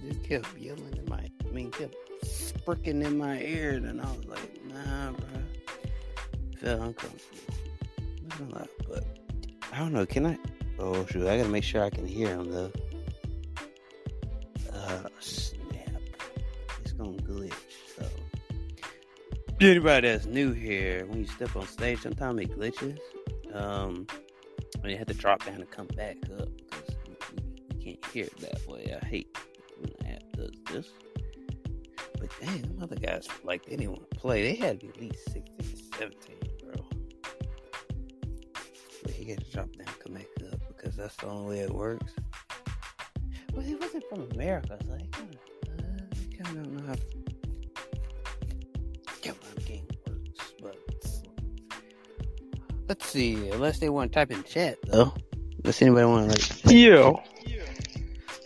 [0.00, 1.96] Dude kept yelling at my, I mean, kept
[2.38, 5.28] spricking in my ear, and I was like, nah, bro.
[6.58, 7.54] Felt uncomfortable.
[8.38, 9.04] Gonna lie, but
[9.72, 10.06] I don't know.
[10.06, 10.38] Can I?
[10.78, 11.26] Oh shoot!
[11.26, 12.72] I gotta make sure I can hear him though.
[14.72, 16.00] Uh, snap!
[16.80, 17.52] It's gonna glitch.
[17.96, 18.06] So,
[19.60, 22.98] anybody that's new here, when you step on stage, sometimes it glitches.
[23.52, 24.06] Um,
[24.82, 26.96] and you have to drop down and come back up because
[27.72, 28.96] you can't hear it that way.
[29.00, 29.36] I hate
[29.80, 30.88] when the app does this.
[32.20, 34.42] But dang, them other guys like they didn't want to play.
[34.42, 36.84] They had to be at least 16, 17, bro.
[39.02, 41.72] But you got to drop down, come back up because that's the only way it
[41.72, 42.12] works.
[43.52, 46.94] Well, he wasn't from America, so they kind of, uh, kind of don't know how.
[49.54, 50.76] The game works, but
[52.88, 53.50] let's see.
[53.50, 55.12] Unless they want to type in chat, though.
[55.62, 56.74] Does anybody want to like?
[56.74, 57.20] Yo,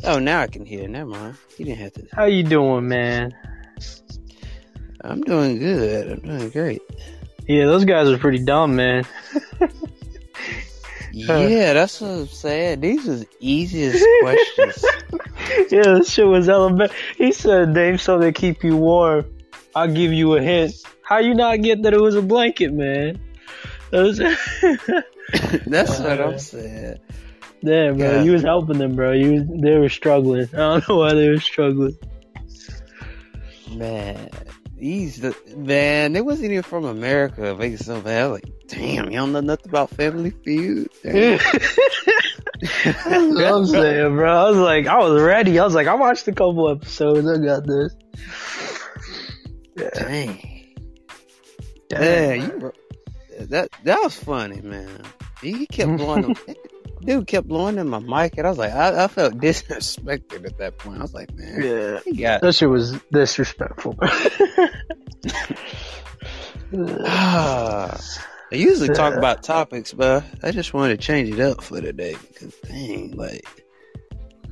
[0.05, 0.89] Oh, now I can hear.
[0.89, 1.37] Never mind.
[1.59, 2.07] You didn't have to.
[2.13, 3.33] how you doing, man?
[5.05, 6.11] I'm doing good.
[6.13, 6.83] I'm doing great.
[7.49, 9.05] Yeah, those guys are pretty dumb, man.
[11.15, 12.81] Yeah, that's what I'm saying.
[12.81, 14.85] These are the easiest questions.
[15.71, 16.97] yeah, this shit was elementary.
[17.19, 19.27] He said, name something to keep you warm.
[19.77, 20.73] I'll give you a hint.
[21.03, 23.21] How you not get that it was a blanket, man?
[23.93, 24.17] Was-
[25.67, 26.99] That's what Uh, I'm saying.
[27.63, 29.13] Damn, bro, you was helping them, bro.
[29.13, 30.49] You was, they were struggling.
[30.55, 31.97] I don't know why they were struggling.
[33.71, 34.31] Man,
[34.83, 36.13] these the man.
[36.13, 37.55] They wasn't even from America.
[37.55, 38.33] Making so bad.
[38.33, 40.91] Like, damn, you don't know nothing about Family Feud.
[41.03, 41.41] That's
[43.07, 44.47] what I'm saying, bro.
[44.47, 45.61] I was like, I was ready.
[45.61, 47.29] I was like, I watched a couple episodes.
[47.29, 47.95] I got this.
[49.95, 50.75] Dang.
[51.89, 52.73] Damn, Yeah, you
[53.39, 55.03] that that was funny, man.
[55.41, 56.37] He kept blowing them.
[57.05, 60.59] Dude kept blowing in my mic, and I was like, I, I felt disrespected at
[60.59, 60.99] that point.
[60.99, 62.01] I was like, man, Yeah.
[62.05, 62.23] he.
[62.23, 63.99] That shit was disrespectful.
[67.05, 67.99] Ah,
[68.51, 72.17] I usually talk about topics, but I just wanted to change it up for today
[72.29, 73.45] because dang, like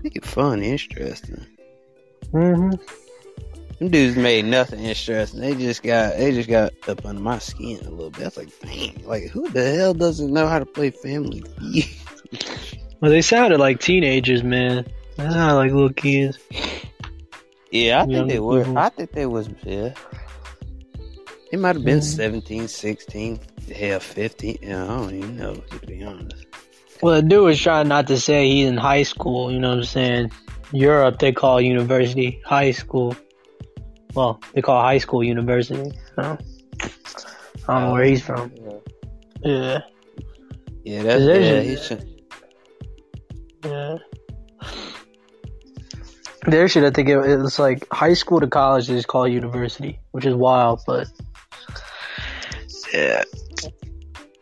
[0.02, 1.46] make it fun, interesting.
[2.32, 2.70] Mm-hmm.
[3.78, 5.40] Them dudes made nothing interesting.
[5.40, 8.22] They just got they just got up under my skin a little bit.
[8.22, 11.86] I was like, dang, like who the hell doesn't know how to play Family Feud?
[13.00, 14.86] Well, they sounded like teenagers, man.
[15.16, 16.38] They sounded like little kids.
[17.70, 18.58] Yeah, I think Young they were.
[18.64, 18.78] people.
[18.78, 19.48] I think they was.
[19.64, 19.94] Yeah,
[21.52, 22.02] it might have been Mhm.
[22.16, 23.40] 17, 16,
[23.74, 24.58] hell, 15.
[24.62, 26.46] Yeah, I don't even know to be honest.
[27.02, 29.50] Well, the dude was trying not to say he's in high school.
[29.50, 30.30] You know what I'm saying?
[30.72, 33.16] Europe, they call university high school.
[34.14, 35.90] Well, they call high school university.
[36.16, 36.38] So,
[37.68, 38.52] I don't know where he's from.
[39.42, 39.80] Yeah,
[40.84, 41.34] Yeah, that's yeah.
[41.34, 42.19] a- He should,
[43.64, 43.96] yeah.
[46.46, 49.98] There should I think it, it's like high school to college they is called university,
[50.12, 51.06] which is wild, but
[52.92, 53.22] yeah,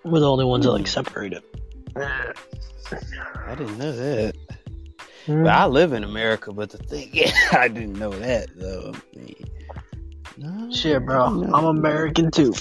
[0.05, 1.45] we're the only ones that like separate it.
[1.97, 4.37] I didn't know that.
[5.27, 5.43] Hmm.
[5.43, 8.95] But I live in America, but the thing, yeah, I didn't know that though.
[8.95, 9.45] I mean,
[10.39, 11.55] no, Shit, bro, no.
[11.55, 12.55] I'm American too.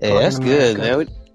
[0.00, 1.12] Hey, that's Fucking good, America.
[1.12, 1.27] man.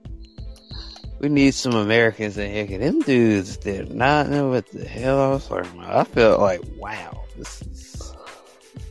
[1.23, 2.67] We, need some Americans in here.
[2.67, 5.95] 'cause them dudes did not know what the hell I was talking about.
[5.95, 8.13] I felt like, wow, this is.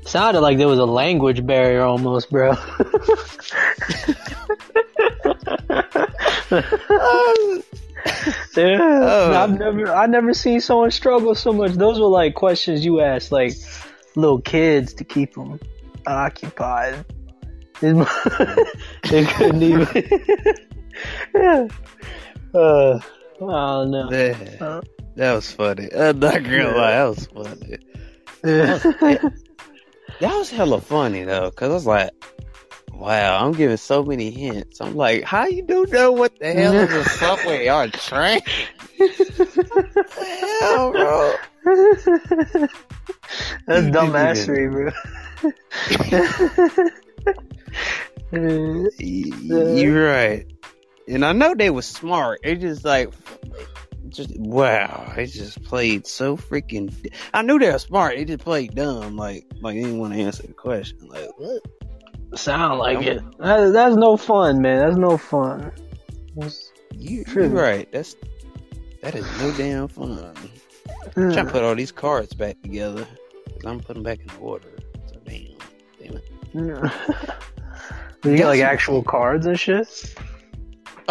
[0.07, 2.53] Sounded like there was a language barrier almost, bro.
[8.57, 9.33] yeah, Oh.
[9.35, 11.73] I've never, I never seen someone struggle so much.
[11.73, 13.53] Those were like questions you asked, like
[14.16, 15.61] little kids to keep them
[16.07, 17.05] occupied.
[17.83, 19.88] they couldn't even.
[21.34, 21.68] Yeah.
[22.54, 23.00] Uh,
[23.40, 24.10] know.
[24.10, 24.82] That, Uh,
[25.16, 25.88] that was funny.
[25.90, 27.78] I'm not gonna lie, that was funny.
[28.44, 28.78] yeah.
[30.20, 32.10] That was hella funny though, cause I was like,
[32.92, 34.80] wow, I'm giving so many hints.
[34.80, 38.40] I'm like, how you do know what the hell is a subway or a train?
[40.60, 41.34] hell, bro.
[43.66, 44.92] That's dumbassery, bro.
[49.82, 50.46] You're right.
[51.08, 52.40] And I know they was smart.
[52.42, 53.12] They just like,
[54.08, 55.12] just wow.
[55.16, 56.92] They just played so freaking.
[57.34, 58.16] I knew they were smart.
[58.16, 59.16] They just played dumb.
[59.16, 61.08] Like, like they didn't want to answer the question.
[61.08, 61.62] Like, what?
[62.38, 63.22] Sound like it.
[63.38, 64.78] That, that's no fun, man.
[64.86, 65.72] That's no fun.
[66.36, 67.90] That's- You, you're right.
[67.92, 68.16] That's
[69.02, 70.32] that is no damn fun.
[71.16, 73.04] I'm trying to put all these cards back together.
[73.04, 74.68] Cause I'm putting them back in order.
[75.08, 75.58] So damn,
[76.00, 76.24] damn it.
[78.24, 80.14] you got like actual cards and shit.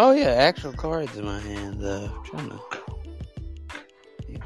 [0.03, 1.85] Oh yeah, actual cards in my hand.
[1.85, 2.59] Uh, I'm trying to.
[4.27, 4.39] Yeah.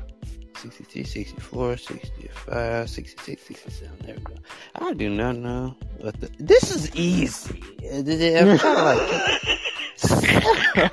[0.58, 3.98] 63, 64, 65, 66, 67.
[4.02, 4.34] There we go.
[4.76, 6.30] I do not know what the.
[6.40, 7.62] This is easy.
[7.80, 8.04] To
[8.84, 9.00] like.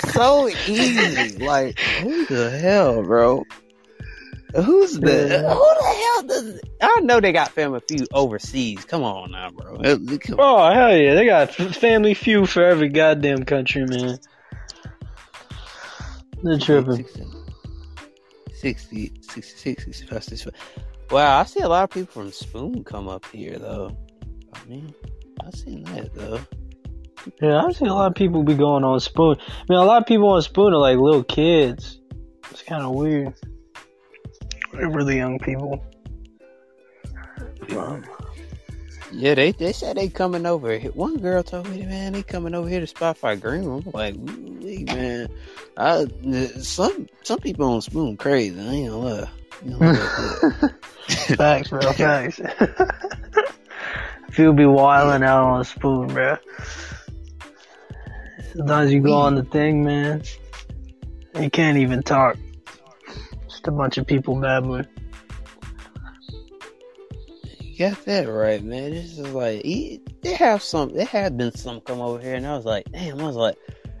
[0.14, 1.36] so easy.
[1.44, 3.44] Like, who the hell, bro?
[4.54, 6.60] Who's the who the hell does?
[6.80, 8.84] I know they got Family Feud overseas.
[8.84, 9.76] Come on now, bro.
[9.76, 14.18] Uh, come Oh hell yeah, they got Family Feud for every goddamn country, man.
[16.42, 17.06] They're tripping.
[18.54, 20.54] 60, 66, 65, 65.
[21.10, 23.96] Wow, I see a lot of people from Spoon come up here, though.
[24.54, 24.94] I mean,
[25.44, 26.40] I've seen that, though.
[27.40, 29.36] Yeah, I've seen a lot of people be going on Spoon.
[29.40, 32.00] I mean, a lot of people on Spoon are like little kids.
[32.50, 33.34] It's kind of weird.
[34.72, 35.84] They're really young people.
[39.12, 40.90] Yeah, they they said they coming over here.
[40.92, 43.82] One girl told me, man, they coming over here to Spotify Green Room.
[43.86, 45.28] I'm like, "Ooh-wee, man,
[45.76, 46.06] I,
[46.60, 48.58] some some people on Spoon crazy.
[48.58, 49.30] I ain't gonna lie.
[49.64, 50.74] You know, like that.
[51.36, 51.92] Facts, bro.
[51.92, 52.40] Facts.
[54.32, 56.38] People be wilding out on Spoon, bro.
[58.54, 60.22] Sometimes you go on the thing, man.
[61.38, 62.36] You can't even talk.
[63.62, 64.88] Just a bunch of people babbling.
[67.60, 68.90] You got that right, man.
[68.90, 70.92] This is like they have some.
[70.92, 73.20] There have been some come over here, and I was like, damn.
[73.20, 73.54] I was like,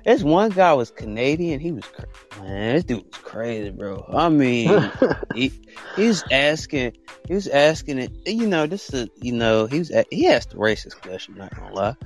[0.04, 1.60] this one guy was Canadian.
[1.60, 2.08] He was cra-
[2.42, 2.74] man.
[2.74, 4.04] This dude was crazy, bro.
[4.12, 4.90] I mean,
[5.36, 5.52] he
[5.94, 6.96] he was asking.
[7.28, 8.10] He was asking it.
[8.26, 11.36] You know, this is you know he was he asked a racist question.
[11.36, 11.96] Not gonna lie,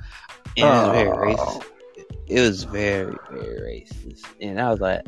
[0.57, 1.59] and it was very Oh.
[1.59, 1.63] racist.
[2.27, 5.01] It was very very racist, and I was like,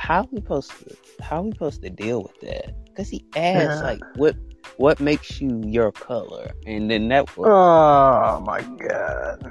[0.00, 2.74] how we supposed to how we supposed to deal with that?
[2.86, 3.86] Because he asked Yeah.
[3.88, 4.34] like what
[4.78, 9.44] what makes you your color, and then that was Oh my god.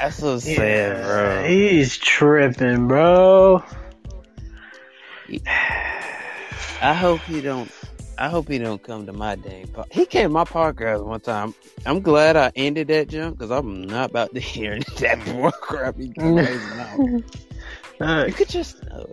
[0.00, 1.44] that's so sad, bro.
[1.46, 3.62] He's tripping, bro.
[6.82, 7.70] I hope he don't.
[8.18, 9.88] I hope he don't come to my dang park.
[9.90, 11.54] He came to my podcast one time.
[11.86, 15.96] I'm glad I ended that jump because I'm not about to hear that more crap
[15.96, 17.00] he out.
[18.00, 19.12] You could just know.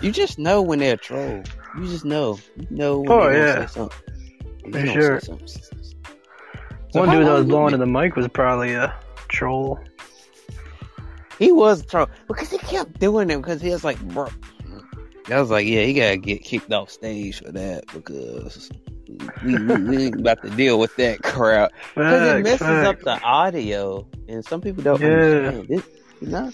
[0.00, 1.42] You just know when they're a troll.
[1.78, 2.38] You just know.
[2.56, 3.66] You know when oh, yeah.
[3.66, 5.20] For sure.
[5.20, 5.38] So
[6.92, 8.94] One dude that was blowing in the mic was probably a
[9.28, 9.78] troll.
[11.38, 14.28] He was a troll because he kept doing it because he was like, bro.
[15.28, 18.70] I was like, yeah, he gotta get kicked off stage for that because
[19.44, 22.86] we, we, we ain't about to deal with that crowd because it messes fact.
[22.86, 25.08] up the audio and some people don't yeah.
[25.08, 25.84] understand it.
[26.20, 26.52] You know,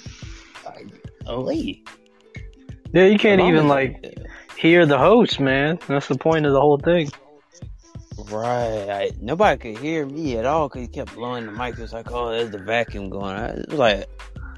[1.27, 4.19] oh, yeah, you can't even like
[4.59, 5.79] hear the host, man.
[5.89, 7.11] That's the point of the whole thing.
[8.31, 8.89] Right.
[8.89, 11.79] I, nobody could hear me at all because he kept blowing the mic.
[11.79, 13.35] It was like, oh, there's the vacuum going.
[13.35, 14.09] I was like,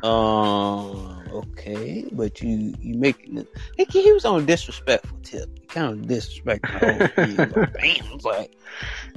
[0.04, 3.48] um, okay, but you you making it.
[3.78, 5.48] Like, he was on a disrespectful tip.
[5.60, 7.36] He kind of disrespecting the whole thing.
[7.36, 8.06] like, bam.
[8.10, 8.56] I was like,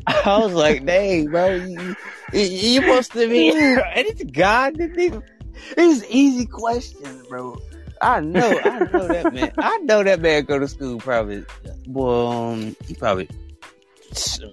[0.07, 1.95] I was like, dang, bro, you,
[2.31, 3.49] you, you supposed to be.
[3.49, 5.23] and it's God, the It
[5.77, 7.57] was easy questions, bro.
[8.01, 9.53] I know, I know that man.
[9.57, 11.45] I know that man go to school probably.
[11.87, 13.29] Well, um, he probably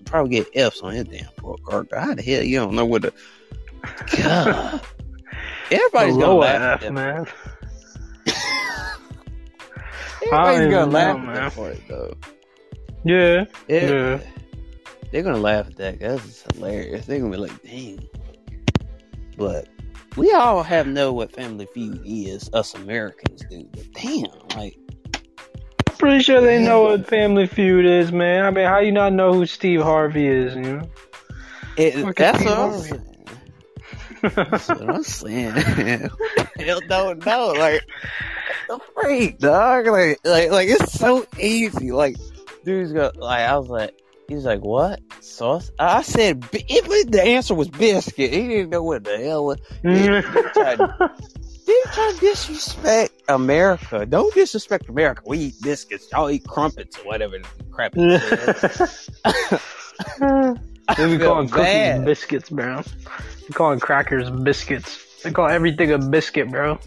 [0.04, 1.88] probably get F's on his damn poor card.
[1.92, 3.12] How the hell you don't know what the
[4.22, 4.80] God?
[5.70, 7.26] Everybody's gonna laugh, F, man.
[10.22, 12.14] Everybody's gonna laugh know, at for it though.
[13.04, 14.20] Yeah, it, yeah.
[15.10, 16.00] They're gonna laugh at that.
[16.00, 17.06] That's hilarious.
[17.06, 18.08] They're gonna be like, "Dang!"
[19.36, 19.68] But
[20.16, 22.50] we all have know what Family Feud is.
[22.52, 23.68] Us Americans do.
[23.72, 24.78] But damn, like
[25.98, 28.44] pretty sure they know what Family Feud is, man.
[28.44, 30.54] I mean, how you not know who Steve Harvey is?
[30.54, 30.90] You know,
[31.76, 33.26] it, that's what I'm saying.
[34.22, 35.52] that's what I'm saying.
[36.58, 37.54] Hell don't know.
[37.56, 37.82] Like,
[38.68, 39.86] the freak, dog.
[39.86, 41.90] Like, like, like it's so easy.
[41.90, 42.16] Like,
[42.64, 43.98] dude's got like, I was like,
[44.28, 45.70] he's like, what sauce?
[45.78, 48.32] I said, it, the answer was biscuit.
[48.32, 49.58] He didn't know what the hell was.
[49.82, 50.06] They
[51.92, 54.06] try to disrespect America.
[54.06, 55.22] Don't disrespect America.
[55.26, 56.08] We eat biscuits.
[56.12, 57.38] Y'all eat crumpets or whatever
[57.70, 59.10] crap it is.
[60.96, 61.96] they be calling bad.
[61.96, 62.82] cookies biscuits, bro.
[62.82, 65.22] They calling crackers biscuits.
[65.22, 66.78] They call everything a biscuit, bro.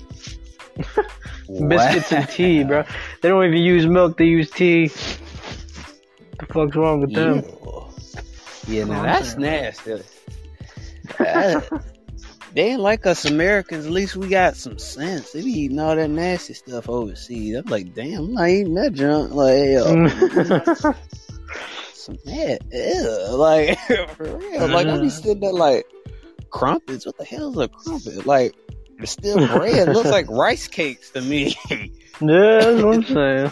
[1.68, 2.84] biscuits and tea, bro.
[3.22, 4.18] They don't even use milk.
[4.18, 4.92] They use tea.
[6.38, 7.44] What the fuck's wrong with them?
[8.68, 10.02] Yeah, now that's nasty.
[12.54, 13.86] They ain't like us Americans.
[13.86, 15.32] At least we got some sense.
[15.32, 17.56] They be eating all that nasty stuff overseas.
[17.56, 19.32] I'm like, damn, I'm not eating that junk.
[19.32, 20.96] Like, hell.
[21.94, 23.28] some mad, ew.
[23.32, 23.78] Like,
[24.16, 24.68] for real.
[24.70, 25.10] Like, I be mm-hmm.
[25.10, 25.86] sitting there like,
[26.50, 27.06] crumpets?
[27.06, 28.26] What the hell is a crumpet?
[28.26, 28.56] Like,
[28.98, 29.90] it's still bread.
[29.90, 31.56] It looks like rice cakes to me.
[31.70, 31.88] yeah,
[32.20, 33.52] that's what I'm saying.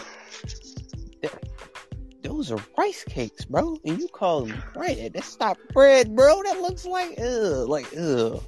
[2.26, 5.12] Those are rice cakes, bro, and you call them bread.
[5.14, 6.42] That's not bread, bro.
[6.42, 8.42] That looks like ugh, like ugh.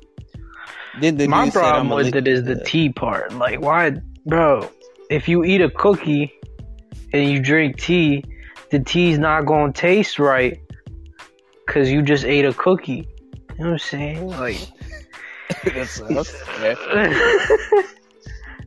[1.01, 3.33] Then the My problem with it is the tea part.
[3.35, 3.93] Like, why,
[4.27, 4.69] bro?
[5.11, 6.33] If you eat a cookie
[7.13, 8.25] and you drink tea,
[8.73, 10.61] the tea's not gonna taste right
[11.65, 13.07] because you just ate a cookie.
[13.59, 14.27] You know what I'm saying?
[14.27, 14.59] Like,
[15.65, 16.33] that's, that's,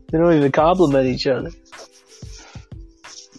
[0.09, 1.51] they don't even compliment each other.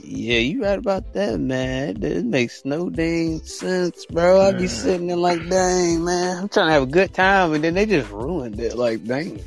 [0.04, 2.02] Yeah, you right about that, man.
[2.02, 4.40] It makes no dang sense, bro.
[4.40, 7.62] I be sitting there like, dang, man, I'm trying to have a good time, and
[7.62, 8.76] then they just ruined it.
[8.76, 9.42] Like, dang.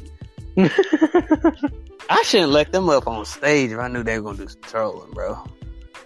[0.58, 4.62] I shouldn't let them up on stage if I knew they were gonna do some
[4.62, 5.38] trolling, bro.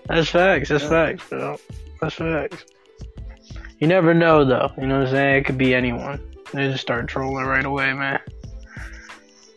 [0.08, 0.70] That's facts.
[0.70, 0.90] That's yeah.
[0.90, 1.58] facts, bro.
[2.02, 2.66] That's facts.
[3.78, 4.72] You never know, though.
[4.78, 5.36] You know what I'm saying?
[5.36, 6.20] It could be anyone.
[6.54, 8.20] They just start trolling right away, man.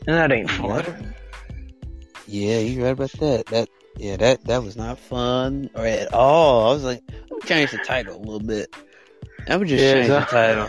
[0.07, 1.15] And that ain't fun.
[2.27, 3.47] Yeah, you right about that.
[3.47, 6.71] That yeah, that that was not fun or at all.
[6.71, 8.75] I was like, let me change the title a little bit.
[9.49, 10.69] I would just yeah, change the title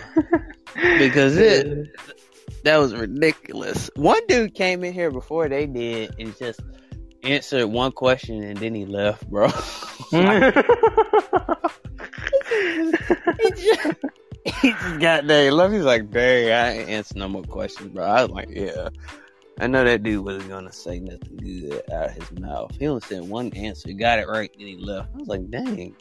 [0.97, 1.89] because it
[2.63, 3.89] that was ridiculous.
[3.95, 6.59] One dude came in here before they did and just
[7.23, 9.47] answered one question and then he left, bro.
[9.47, 9.53] he,
[10.17, 10.53] mm.
[13.55, 13.97] just,
[14.61, 15.51] he just got there.
[15.51, 15.73] Left.
[15.73, 18.89] He's like, "Dang, I ain't answer no more questions, bro." I was like, "Yeah."
[19.59, 22.75] I know that dude wasn't gonna say nothing good out of his mouth.
[22.77, 23.89] He only said one answer.
[23.89, 25.09] He got it right, then he left.
[25.13, 25.95] I was like, dang.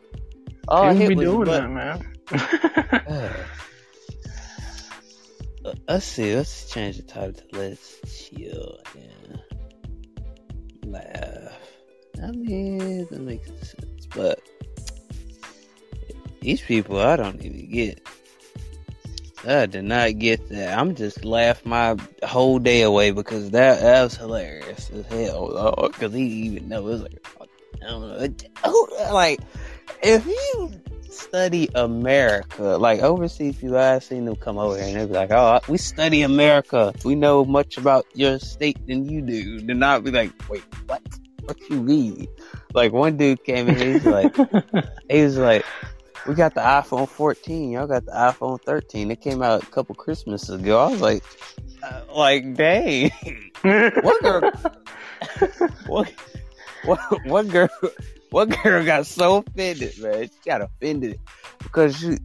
[0.69, 2.15] All I be doing that, man.
[5.65, 6.35] uh, let's see.
[6.35, 9.37] Let's change the title to "Let's Chill." Yeah,
[10.87, 11.59] laugh.
[12.23, 14.41] I mean, that makes sense, but
[16.41, 18.07] these people, I don't even get.
[19.47, 20.79] I did not get that.
[20.79, 25.89] I'm just laugh my whole day away because that that was hilarious as hell.
[25.93, 27.19] Because he even know it was like
[27.83, 28.03] I don't
[28.65, 29.41] know, like
[30.03, 30.71] if you
[31.11, 35.31] study America, like overseas people, I've seen them come over here and they be like,
[35.33, 36.95] "Oh, we study America.
[37.05, 41.03] We know much about your state than you do." Then I'll be like, "Wait, what?
[41.45, 42.29] What you mean?"
[42.75, 44.35] Like one dude came in, he's like,
[45.11, 45.65] he was like,
[46.27, 47.71] "We got the iPhone 14.
[47.71, 49.11] Y'all got the iPhone 13.
[49.11, 51.25] It came out a couple Christmases ago." I was like,
[51.83, 53.11] uh, "Like, dang,
[53.63, 54.53] what girl?
[55.87, 56.13] what?"
[56.85, 57.69] What, what girl?
[58.31, 60.25] What girl got so offended, man?
[60.25, 61.21] She got offended
[61.59, 62.17] because she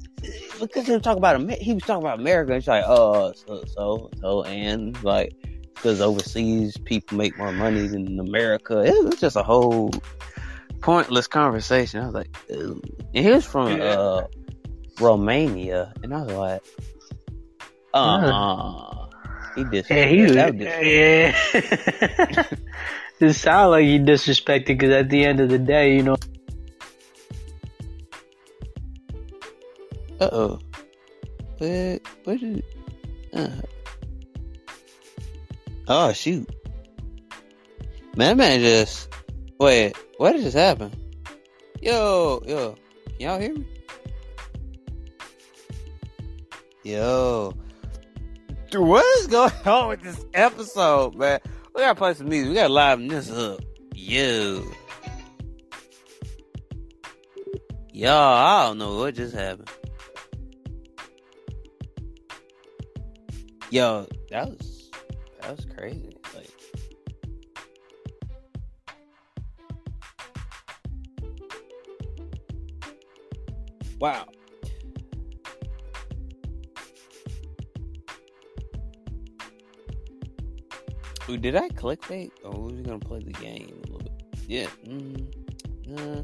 [0.59, 2.53] because he was talking about he was talking about America.
[2.53, 5.33] And she's like, oh, so so so, and like
[5.75, 8.83] because overseas people make more money than America.
[8.83, 9.91] It was just a whole
[10.81, 12.01] pointless conversation.
[12.01, 12.81] I was like, Ew.
[13.13, 14.23] and he was from uh,
[14.99, 16.63] Romania, and I was like,
[17.93, 19.07] uh, uh
[19.55, 19.85] he did.
[19.89, 21.33] Yeah, he was, yeah.
[23.19, 26.17] it sounds like you disrespected because at the end of the day, you know.
[30.19, 30.59] Uh oh.
[31.57, 32.01] What?
[32.23, 32.63] What did?
[33.33, 33.49] Uh.
[35.87, 36.47] Oh shoot!
[38.15, 39.09] Man, man just.
[39.59, 40.91] Wait, what just happen?
[41.81, 43.65] Yo, yo, can y'all hear me?
[46.83, 47.53] Yo,
[48.69, 51.39] dude, what is going on with this episode, man?
[51.73, 52.49] We gotta play some music.
[52.49, 53.61] We gotta liven this up.
[53.93, 54.63] Yo.
[57.93, 59.69] Y'all, I don't know what just happened.
[63.71, 64.91] Yo, that was
[65.41, 66.16] that was crazy.
[73.99, 74.27] Wow.
[81.29, 82.31] Ooh, did I clickbait?
[82.43, 84.23] Or was we gonna play the game a little bit?
[84.47, 84.67] Yeah.
[84.85, 85.27] Mm,
[85.97, 86.23] uh.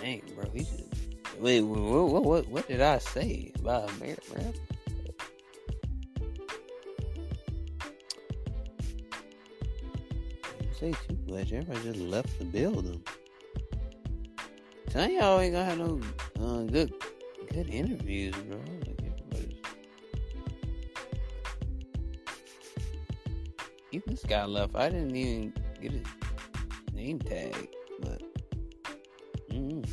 [0.00, 0.84] Dang, bro, he just
[1.40, 1.62] wait.
[1.62, 4.54] What, what, what, what did I say about America, man?
[10.78, 11.52] Say too much.
[11.52, 13.02] Everybody just left the building.
[14.88, 16.00] Tell y'all ain't gonna have no
[16.40, 16.92] uh, good
[17.52, 18.58] good interviews, bro.
[19.32, 19.56] Like.
[23.92, 24.74] Even this guy left.
[24.74, 26.02] I didn't even get his
[26.92, 27.68] name tag,
[28.00, 28.22] but.
[29.50, 29.86] Mm.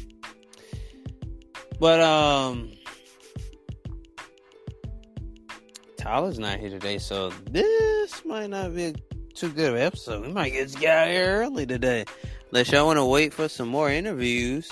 [1.79, 2.71] But um,
[5.97, 8.93] Tyler's not here today, so this might not be a
[9.31, 10.25] too good of an episode.
[10.25, 12.05] We might get this guy here early today.
[12.51, 14.69] Unless y'all want to wait for some more interviews.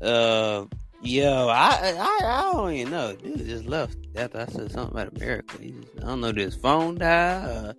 [0.00, 0.64] Uh,
[1.04, 3.16] Yo, I, I I don't even know.
[3.16, 5.58] Dude just left after I said something about America.
[5.58, 7.74] Just, I don't know, did his phone die or,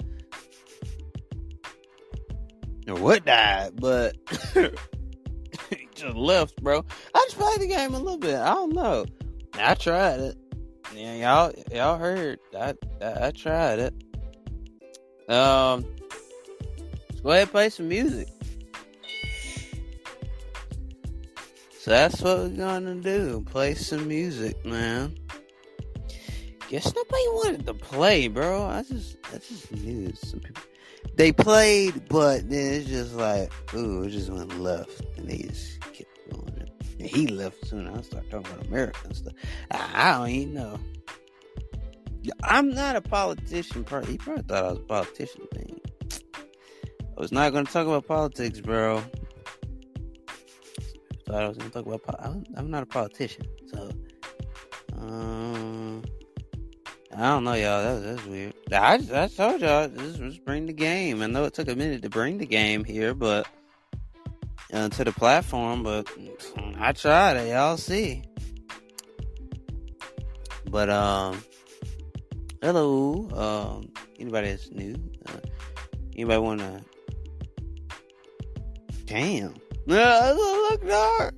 [2.90, 4.18] or what died, but
[5.70, 6.84] he just left, bro.
[7.16, 8.36] I just played the game a little bit.
[8.36, 9.06] I don't know.
[9.54, 10.38] I tried it.
[10.94, 12.40] Yeah, y'all y'all heard.
[12.54, 13.94] I I, I tried it.
[15.30, 15.86] Um,
[17.10, 18.28] let's go ahead and play some music.
[21.80, 23.44] So that's what we're gonna do.
[23.50, 25.18] Play some music, man.
[26.70, 28.66] Guess nobody wanted to play, bro.
[28.66, 30.64] I just I just knew some people
[31.16, 35.80] they played, but then it's just like, ooh, it just went left and they just
[35.82, 36.70] kept going.
[37.00, 37.88] And he left soon.
[37.88, 39.34] I started talking about America and stuff.
[39.72, 40.80] I don't even know.
[42.44, 43.86] I'm not a politician.
[44.08, 45.48] He probably thought I was a politician.
[45.54, 45.82] Thing.
[47.18, 49.04] I was not going to talk about politics, bro
[51.34, 52.24] thought I was going to talk about.
[52.24, 53.90] I'm, I'm not a politician, so
[55.00, 56.04] um,
[57.16, 57.84] I don't know, y'all.
[57.84, 58.54] That, that's weird.
[58.72, 61.24] I, I told y'all this was bring the game.
[61.24, 63.48] I know it took a minute to bring the game here, but
[64.72, 66.08] uh, to the platform, but
[66.78, 67.50] I tried it.
[67.50, 68.24] Y'all see.
[70.70, 71.44] But um,
[72.64, 73.28] hello.
[73.34, 74.95] Um, anybody that's new?
[75.28, 75.39] Uh,
[76.16, 76.82] anybody want to?
[79.05, 79.55] Damn.
[79.86, 81.36] Look dark.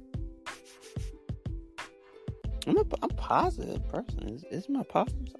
[2.67, 4.39] I'm a, I'm positive person.
[4.51, 5.34] It's, my positive.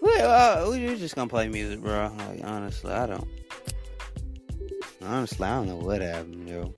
[0.00, 2.12] Well, uh, we're just gonna play music, bro.
[2.28, 3.28] Like honestly, I don't.
[5.02, 6.74] Honestly, I don't know what happened, yo.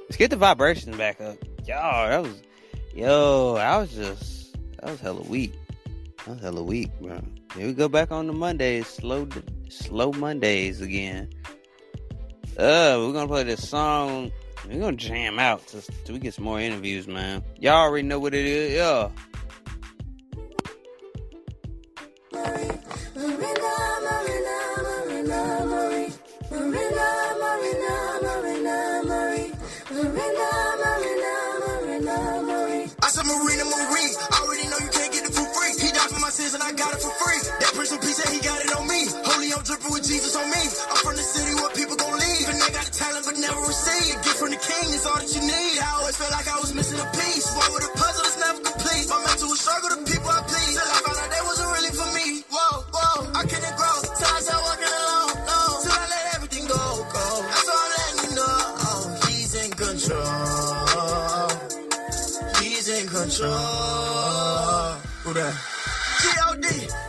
[0.00, 2.08] Let's get the vibrations back up, y'all.
[2.08, 2.40] That was,
[2.94, 5.52] yo, I was just, that was hella weak.
[6.26, 7.20] That was hella weak, bro.
[7.54, 9.28] Here we go back on the Mondays, slow,
[9.68, 11.30] slow Mondays again.
[12.58, 14.32] Uh, we're gonna play this song.
[14.68, 17.44] We're gonna jam out till, till we get some more interviews, man.
[17.60, 19.08] Y'all already know what it is, yeah.
[36.36, 37.40] And I got it for free.
[37.64, 39.08] That Prince prison piece said he got it on me.
[39.24, 40.60] Holy, I'm dripping with Jesus on me.
[40.60, 42.44] I'm from the city where people gon' leave.
[42.52, 44.12] And they got a talent but never receive.
[44.12, 45.80] A gift from the king is all that you need.
[45.80, 47.48] I always felt like I was missing a piece.
[47.56, 49.08] War with a puzzle that's never complete.
[49.08, 50.76] My mental was struggle, the people I please.
[50.76, 52.44] Till I found out they wasn't really for me.
[52.52, 53.96] Whoa, whoa, I couldn't grow.
[54.04, 55.40] Till I started walking alone.
[55.40, 56.84] No, till I let everything go,
[57.16, 57.24] go.
[57.48, 58.60] That's all I'm letting you know.
[58.84, 61.48] Oh, he's in control.
[62.60, 65.00] He's in control.
[65.24, 65.75] Who that?
[66.26, 67.05] G.O.D.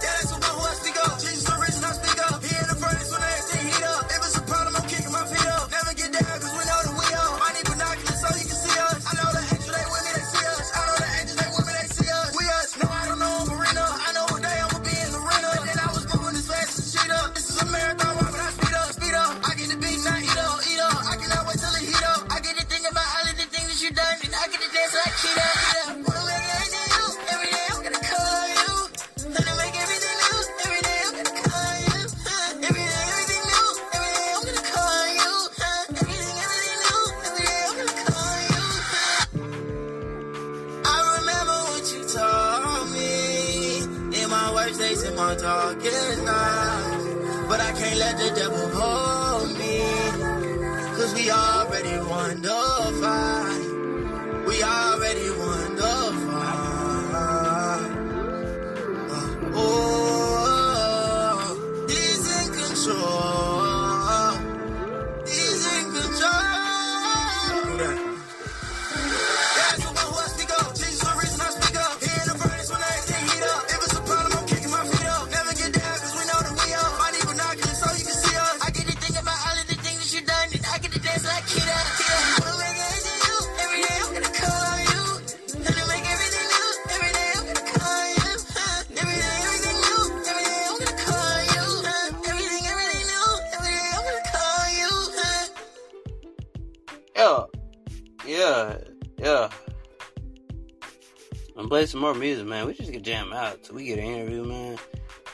[101.67, 102.65] I'm play some more music, man.
[102.65, 104.77] We just get jam out till we get an interview, man.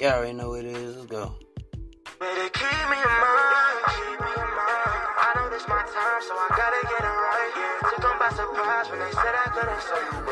[0.02, 0.98] Y'all already know what it is.
[0.98, 1.38] Let's go.
[2.18, 5.14] Better keep me in mind, keep me in mind.
[5.14, 7.54] I know this my time, so I gotta get it right.
[7.54, 10.26] Yeah, took them by surprise when they said I couldn't say you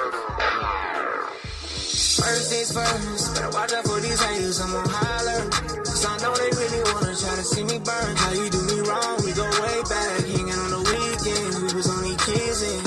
[2.18, 5.54] First things first, better watch out for these haters, I'm on holler.
[5.86, 8.16] Cause I know they really wanna try to see me burn.
[8.18, 10.26] How you do me wrong, we go way back.
[10.26, 12.12] Hanging on the we was only.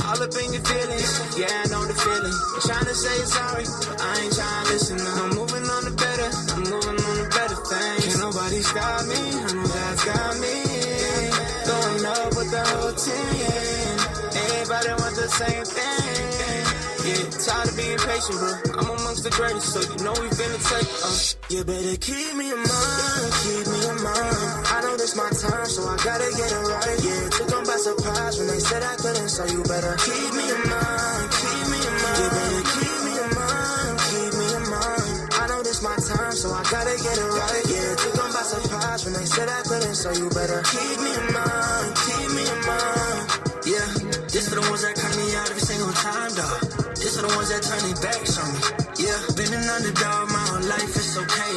[0.04, 1.63] All up in your feelings, yeah,
[2.05, 2.36] feeling.
[2.68, 4.98] Trying to say sorry, but I ain't trying to listen.
[5.00, 8.05] I'm moving on the better, I'm moving on the better things.
[8.05, 10.57] Can't nobody stop me, I know God's got me.
[11.64, 13.96] Going up with the whole team.
[14.36, 16.64] Everybody want the same thing.
[17.05, 18.52] Yeah, tired of being patient, bro.
[18.80, 21.12] I'm amongst the greatest, so you know we finna take uh.
[21.52, 24.36] You better keep me in mind, keep me in mind.
[24.72, 26.96] I know this my time, so I gotta get it right.
[27.05, 30.44] Yeah, took them by surprise when they said I couldn't, so you better keep me
[30.48, 31.84] in mind, keep me
[32.14, 35.10] keep me in mind, keep me in mind.
[35.34, 37.64] I know this my time, so I gotta get it right.
[37.66, 41.10] Yeah, took them by surprise when they said I couldn't, so you better keep me
[41.10, 43.22] in mind, keep me in mind.
[43.66, 43.86] Yeah,
[44.30, 46.60] this for the ones that cut me out every single time, dog.
[46.94, 48.60] This for the ones that turn their backs on me.
[49.00, 51.52] Yeah, been an underdog my whole life, it's okay.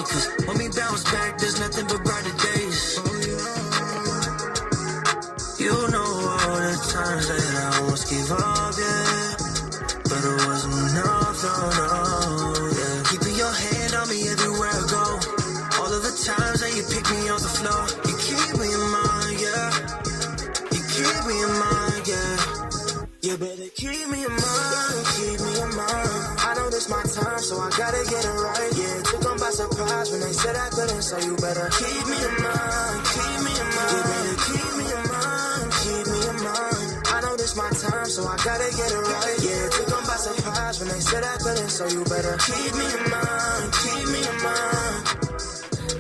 [30.48, 34.38] Said I couldn't, so you better keep me in mind, keep me in mind.
[34.48, 36.88] Keep me in mind, keep me in mind.
[37.12, 39.38] I know this my time, so I gotta get it right.
[39.44, 42.88] Yeah, took them by surprise when they said I couldn't, so you better keep me
[42.96, 45.04] in mind, keep me in mind.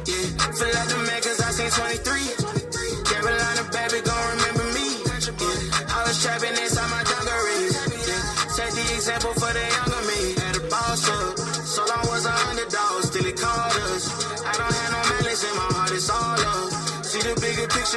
[0.07, 2.56] Yeah, feel like the cause I seen 23.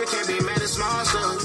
[0.01, 1.37] Picture, can't be mad at small stuff.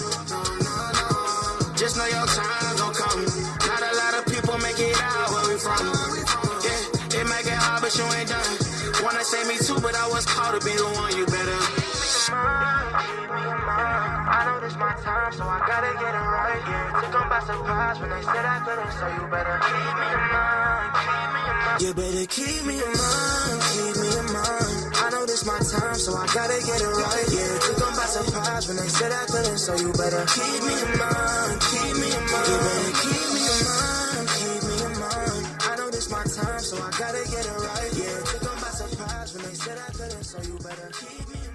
[1.76, 3.26] Just know your time gon' come.
[3.68, 5.84] Not a lot of people make it out where we from.
[6.64, 8.56] Yeah, it make it hard, but you ain't done.
[9.04, 11.26] Wanna say me too, but I was called to be the one you
[14.36, 16.60] I know this my time, so I gotta get it right.
[16.68, 20.08] Yeah, took them by surprise when they said I couldn't, so you better keep me
[20.12, 21.80] in mind, keep me in mind.
[21.80, 24.76] You better keep me in mind, keep me in mind.
[25.00, 27.28] I know this my time, so I gotta get it right.
[27.32, 30.76] Yeah, took them by surprise when they said I couldn't, so you better keep me
[30.84, 32.48] in mind, keep me in mind.
[32.52, 35.44] You better keep me in mind, keep me in mind.
[35.64, 37.92] I know this my time, so I gotta get it right.
[37.96, 41.40] Yeah, took them by surprise when they said I couldn't, so you better keep me
[41.40, 41.48] in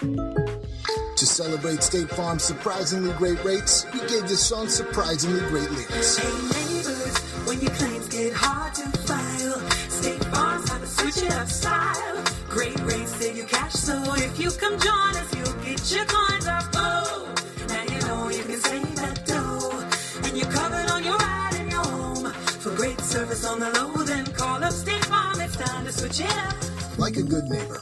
[0.00, 6.18] To celebrate State Farm's surprisingly great rates, we gave this song surprisingly great lyrics.
[6.18, 7.18] Hey neighbors,
[7.48, 9.58] when your claims get hard to file,
[9.90, 12.24] State Farm's have a switch it up style.
[12.48, 16.46] Great rates save you cash, so if you come join us, you'll get your coins
[16.46, 16.70] off.
[16.74, 17.34] Oh,
[17.66, 19.84] now you know you can save that dough,
[20.28, 22.32] and you're covered on your ride and your home.
[22.60, 25.40] For great service on the low, then call up State Farm.
[25.40, 26.54] It's time to switch it up.
[26.98, 27.80] Like a good neighbor,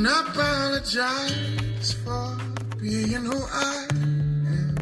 [0.00, 2.38] I won't apologize for
[2.80, 4.74] being who I am.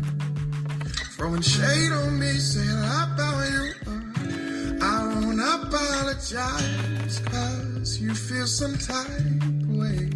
[1.17, 3.73] Throwing shade on me, saying I about you.
[3.87, 4.83] up.
[4.83, 10.09] I won't apologize, cause you feel some type of way.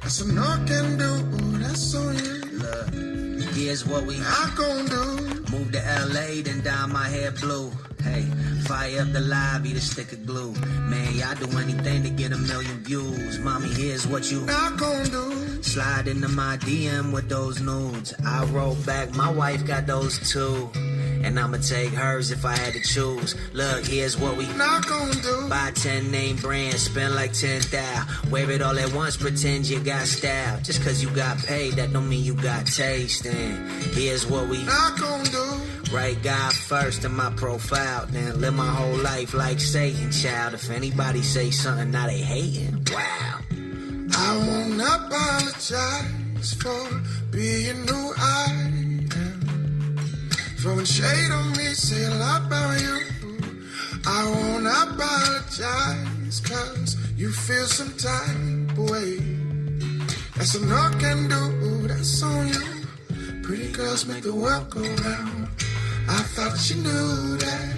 [0.00, 2.42] That's a no can do, oh, that's on you.
[2.52, 3.17] Look,
[3.58, 5.06] here's what we not gonna do.
[5.50, 5.80] Move to
[6.12, 7.70] LA, then dye my hair blue.
[8.02, 8.22] Hey,
[8.66, 10.52] fire up the live, eat a stick of glue.
[10.88, 13.38] Man, y'all do anything to get a million views.
[13.40, 15.62] Mommy, here's what you not gonna do.
[15.62, 18.14] Slide into my DM with those nudes.
[18.24, 20.70] I roll back, my wife got those too.
[21.24, 23.34] And I'ma take hers if I had to choose.
[23.52, 25.48] Look, here's what we not gonna do.
[25.48, 28.06] Buy 10 name brands, spend like 10 thou.
[28.30, 30.60] Wear it all at once, pretend you got style.
[30.62, 33.26] Just cause you got paid, that don't mean you got taste.
[33.26, 35.94] And here's what we not gonna do.
[35.94, 40.54] Right God first in my profile, then live my whole life like Satan, child.
[40.54, 42.86] If anybody say something, now they hating.
[42.92, 43.40] Wow.
[44.14, 48.67] I won't apologize for being who I am.
[50.60, 52.98] Throwing shade on me, say a lot about you.
[54.04, 59.18] I won't apologize, cause you feel some type of way.
[60.34, 63.42] That's a no can do, that's on you.
[63.44, 65.48] Pretty girls make the world go round.
[66.08, 67.76] I thought you knew that.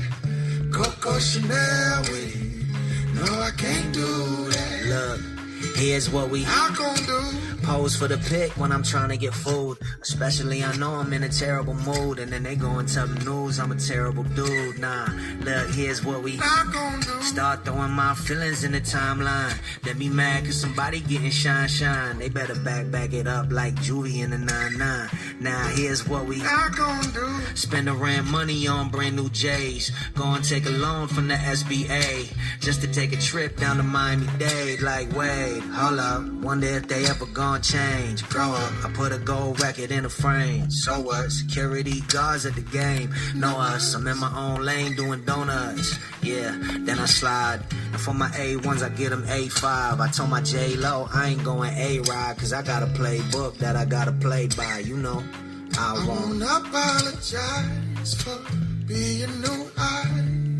[0.73, 2.35] Coco Chanel with.
[3.15, 4.87] No, I can't do that.
[4.87, 7.21] Look, here's what we not gonna do.
[7.63, 9.79] Pose for the pic when I'm trying to get food.
[10.03, 12.19] Especially I know I'm in a terrible mood.
[12.19, 14.79] And then they go and tell the news I'm a terrible dude.
[14.79, 15.09] Nah,
[15.41, 17.23] look, here's what we not gonna do.
[17.23, 19.55] Start throwing my feelings in the timeline.
[19.83, 22.19] Then be mad cause somebody getting shine shine.
[22.19, 25.41] They better back back it up like Juvie in the 9-9.
[25.41, 27.41] Now here's what we do.
[27.55, 29.91] Spend the rent money on brand new J's.
[30.15, 32.33] Go and take a loan from the SBA.
[32.61, 34.83] Just to take a trip down to Miami Dade.
[34.83, 36.23] Like, wait, hold up.
[36.43, 38.29] Wonder if they ever gonna change.
[38.29, 40.71] Grow up, I put a gold record in a frame.
[40.71, 41.33] So what?
[41.33, 43.13] Security guards at the game.
[43.35, 45.99] Know us, I'm in my own lane doing donuts.
[46.23, 47.61] Yeah, then I slide.
[47.93, 49.99] And for my A1s, I get them A5.
[49.99, 53.75] I told my J Lo, I ain't going A-Ride, cause I got a playbook that
[53.75, 55.23] I gotta play by, you know.
[55.77, 56.43] I I won't.
[56.43, 58.39] apologize for
[58.87, 60.59] being who I am.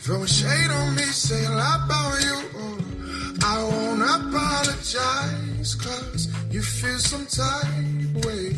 [0.00, 2.95] Throwing shade on me, say a lot about you.
[3.42, 8.52] I won't apologize, cause you feel some type way.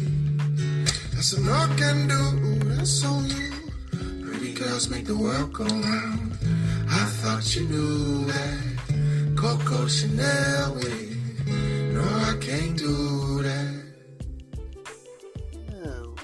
[1.12, 3.52] That's a no can do, that's on you.
[4.24, 6.38] Pretty girls make the world go round.
[6.90, 9.34] I thought you knew that.
[9.36, 11.16] Coco Chanel you.
[11.92, 13.82] No, I can't do that.
[15.84, 16.14] Oh,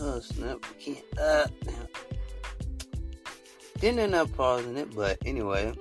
[0.00, 0.64] oh snap!
[0.68, 1.18] We can't.
[1.18, 1.46] Uh,
[3.80, 5.72] didn't end up pausing it, but anyway.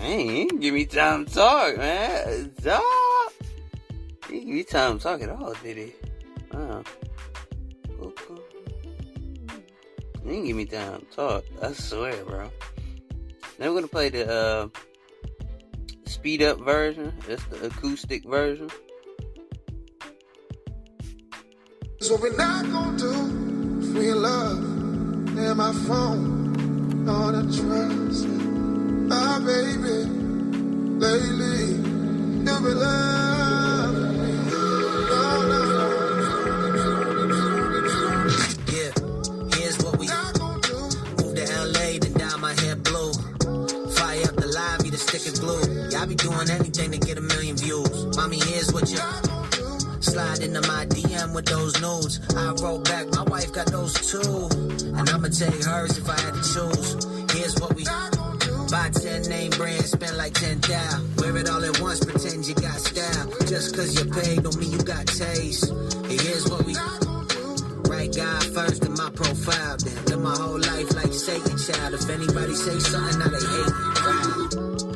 [0.00, 2.50] Dang, give me time to talk, man.
[2.58, 3.32] Stop.
[4.26, 5.92] He didn't give me time to talk at all, did he?
[6.54, 6.82] Wow.
[10.22, 11.44] He didn't give me time to talk.
[11.62, 12.50] I swear, bro.
[13.58, 14.68] Now we're gonna play the uh,
[16.06, 17.12] speed up version.
[17.28, 18.70] That's the acoustic version.
[22.00, 24.58] So we're not gonna do free love
[25.36, 28.39] and my phone on a trust.
[29.10, 30.04] Ah, baby,
[31.00, 31.74] lately,
[32.46, 33.94] you be love.
[35.10, 35.60] No, no,
[38.68, 38.92] Yeah,
[39.56, 40.78] here's what we not do.
[41.18, 43.12] Move to LA, then dye my hair blue.
[43.94, 45.88] Fire up the live, eat a stick of glue.
[45.90, 48.16] Y'all be doing anything to get a million views.
[48.16, 50.02] Mommy, here's what you Not gonna do.
[50.02, 52.20] slide into my DM with those nudes.
[52.36, 54.48] I wrote back, my wife got those too.
[54.96, 57.04] And I'ma take hers if I had to choose.
[57.34, 58.19] Here's what we Not gonna do.
[58.70, 61.00] Buy 10 name brands, spend like 10 thou.
[61.18, 63.26] Wear it all at once, pretend you got style.
[63.46, 65.68] Just cause you paid don't mean you got taste.
[65.70, 66.74] And here's what we
[67.90, 69.76] right guy first in my profile.
[69.78, 71.94] Then live my whole life like Satan child.
[71.94, 73.74] If anybody say something, now they hate?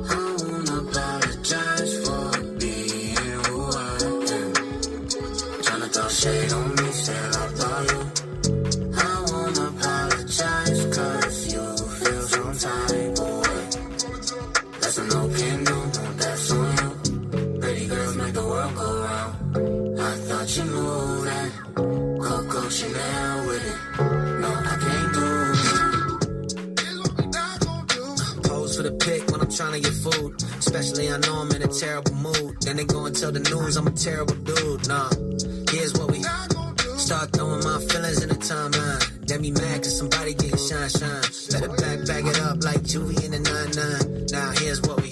[0.07, 3.17] I wanna apologize for being
[3.47, 4.55] who I am.
[5.67, 6.64] Tryna throw shade on
[30.05, 30.43] food.
[30.59, 32.61] Especially I know I'm in a terrible mood.
[32.61, 34.89] Then they go and tell the news I'm a terrible dude.
[34.89, 35.09] Nah,
[35.73, 36.21] here's what we
[36.99, 39.27] start throwing my feelings in the timeline.
[39.27, 41.25] Then be mad cause somebody getting shine shine.
[41.53, 44.27] Better back back it up like Juvie in the 99.
[44.33, 45.11] Now here's what we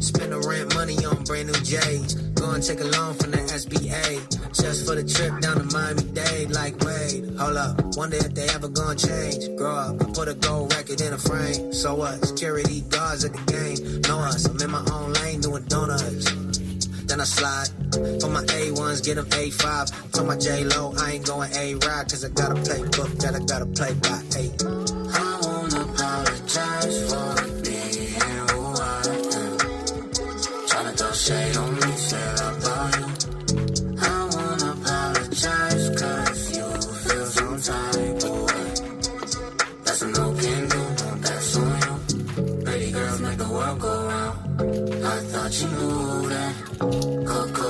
[0.00, 2.25] spend the rent money on brand new J's.
[2.46, 4.22] Go and take a loan from the SBA.
[4.54, 6.50] Just for the trip down to Miami Dade.
[6.52, 7.74] Like, wait, hold up.
[7.96, 9.50] Wonder if they ever gonna change.
[9.58, 11.72] Grow up, I put a gold record in a frame.
[11.72, 12.24] So what?
[12.24, 14.00] Security guards at the game.
[14.02, 16.30] Know us, I'm in my own lane doing donuts.
[17.10, 17.66] Then I slide
[18.22, 20.12] for my A1s, get them A5.
[20.12, 23.34] Told my J Lo, I ain't going A ride, cause I got a playbook that
[23.34, 24.54] I gotta play by eight.
[24.62, 27.26] I wanna apologize for
[27.66, 28.14] being
[28.54, 29.58] who I am.
[30.70, 31.55] Tryna throw shade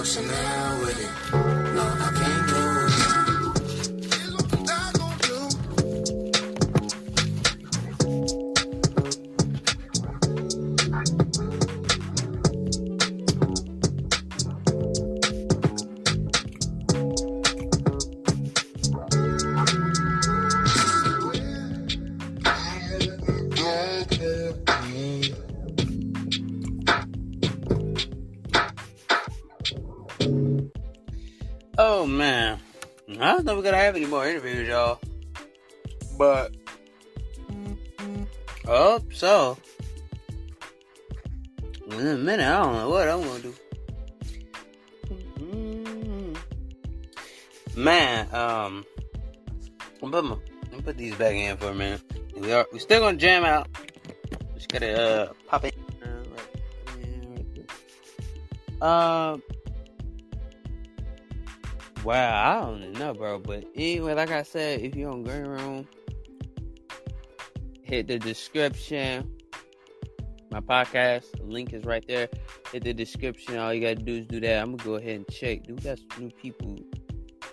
[0.06, 1.25] Chanel with it.
[33.20, 35.00] I don't know if we're gonna have any more interviews, y'all.
[36.18, 36.54] But
[38.66, 39.56] oh, so
[41.90, 43.54] in a minute, I don't know what I'm gonna do.
[47.74, 48.84] Man, um,
[50.02, 50.36] I'm put my,
[50.72, 52.00] I'm put these back in for a minute.
[52.34, 53.68] We are we still gonna jam out.
[54.54, 55.74] Just gotta uh pop it.
[58.80, 59.38] Uh,
[62.06, 63.40] Wow, I don't know, bro.
[63.40, 65.88] But anyway, like I said, if you're on Green Room,
[67.82, 69.28] hit the description.
[70.52, 72.28] My podcast link is right there.
[72.70, 73.58] Hit the description.
[73.58, 74.62] All you gotta do is do that.
[74.62, 75.64] I'm gonna go ahead and check.
[75.64, 76.78] Do we got some new people?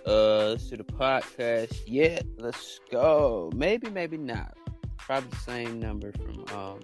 [0.06, 1.76] Uh, let's do the podcast.
[1.88, 3.50] Yeah, let's go.
[3.56, 4.56] Maybe, maybe not.
[4.98, 6.80] Probably the same number from um.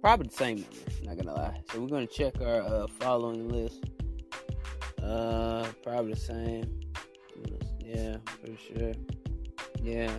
[0.00, 0.76] Probably the same number.
[1.04, 1.60] Not gonna lie.
[1.72, 3.84] So we're gonna check our uh, following list.
[5.02, 6.80] Uh, probably the same.
[7.84, 8.92] Yeah, for sure.
[9.82, 10.10] Yeah,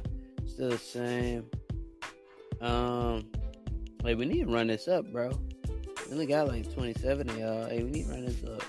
[0.45, 1.45] still the same.
[2.61, 3.25] Um,
[4.03, 5.31] hey, we need to run this up, bro.
[6.07, 7.69] We only got like 27 of y'all.
[7.69, 8.63] Hey, we need to run this up.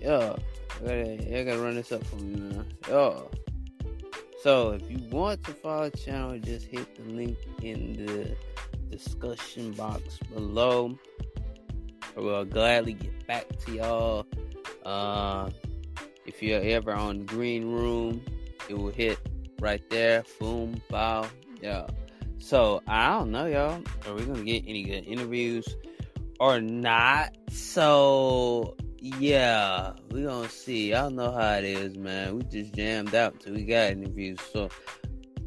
[0.00, 0.38] Yo,
[0.76, 2.64] I gotta, I gotta run this up for me, man.
[2.88, 3.30] Yo.
[4.42, 8.36] So, if you want to follow the channel, just hit the link in the
[8.90, 10.98] discussion box below.
[12.16, 14.26] I will gladly get back to y'all.
[14.84, 15.50] Uh,
[16.26, 18.22] if you're ever on Green Room,
[18.68, 19.18] it will hit
[19.60, 20.24] right there.
[20.38, 21.26] Boom, bow,
[21.60, 21.86] yeah.
[22.38, 23.82] So I don't know, y'all.
[24.06, 25.76] Are we gonna get any good interviews
[26.40, 27.36] or not?
[27.50, 30.90] So yeah, we gonna see.
[30.90, 32.36] Y'all know how it is, man.
[32.36, 34.38] We just jammed out till we got interviews.
[34.52, 34.70] So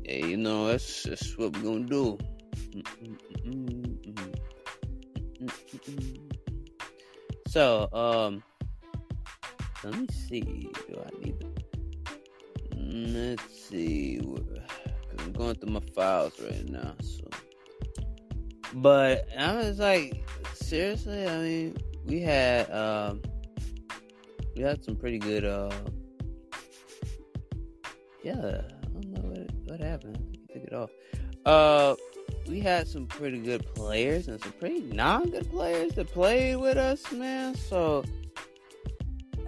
[0.03, 2.17] yeah, you know that's that's what we're gonna do.
[7.51, 8.43] So, um,
[9.83, 10.69] let me see.
[10.87, 11.47] Do I need to?
[12.77, 14.21] Let's see.
[15.19, 16.93] I'm going through my files right now.
[17.01, 17.27] So,
[18.75, 20.23] but I was like,
[20.53, 21.27] seriously.
[21.27, 23.21] I mean, we had um,
[24.55, 25.43] we had some pretty good.
[25.43, 25.71] Uh,
[28.23, 30.37] yeah, I don't know what what happened.
[30.49, 30.89] I took it off.
[31.45, 31.95] Uh,
[32.47, 37.11] we had some pretty good players and some pretty non-good players that played with us,
[37.11, 37.55] man.
[37.55, 38.03] So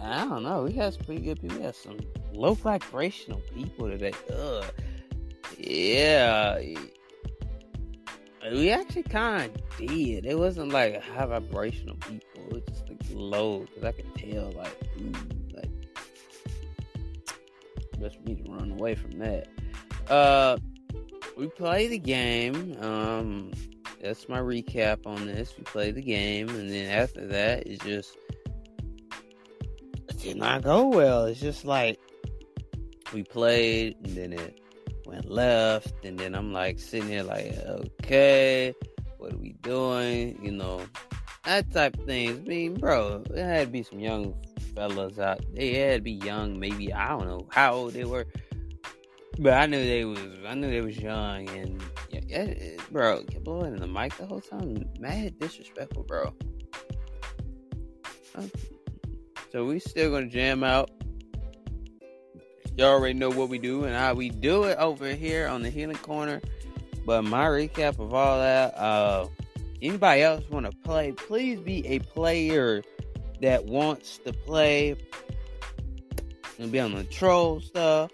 [0.02, 0.64] I don't know.
[0.64, 1.58] We had some pretty good people.
[1.58, 2.00] We had some
[2.34, 4.14] low vibrational people today.
[4.32, 4.66] Ugh.
[5.58, 6.60] Yeah.
[8.52, 10.26] We actually kind of did.
[10.26, 12.48] It wasn't like high vibrational people.
[12.48, 15.14] It was just like low because I could tell like, ooh,
[15.56, 15.72] like
[18.14, 19.48] for me to run away from that.
[20.10, 20.58] Uh,
[21.38, 22.77] we play the game.
[22.81, 23.51] Um,
[24.01, 25.53] that's my recap on this.
[25.57, 28.17] We play the game, and then after that, it's just
[30.09, 31.25] it did not go well.
[31.25, 31.99] It's just like
[33.13, 34.59] we played, and then it
[35.05, 37.53] went left, and then I'm like sitting here like,
[38.01, 38.73] okay,
[39.17, 40.39] what are we doing?
[40.43, 40.81] You know,
[41.45, 42.39] that type of things.
[42.39, 44.36] I mean, bro, it had to be some young
[44.75, 45.41] fellas out.
[45.53, 48.25] They had to be young, maybe I don't know how old they were,
[49.39, 52.53] but I knew they was I knew they was young and yeah,
[52.91, 54.86] bro, kept blowing in the mic the whole time.
[54.99, 56.34] Mad disrespectful, bro.
[59.51, 60.89] So we still gonna jam out.
[62.75, 65.69] Y'all already know what we do and how we do it over here on the
[65.69, 66.41] Healing Corner.
[67.05, 69.27] But my recap of all that, uh,
[69.81, 71.11] anybody else want to play?
[71.11, 72.81] Please be a player
[73.41, 74.95] that wants to play
[76.57, 78.09] and be on the troll stuff.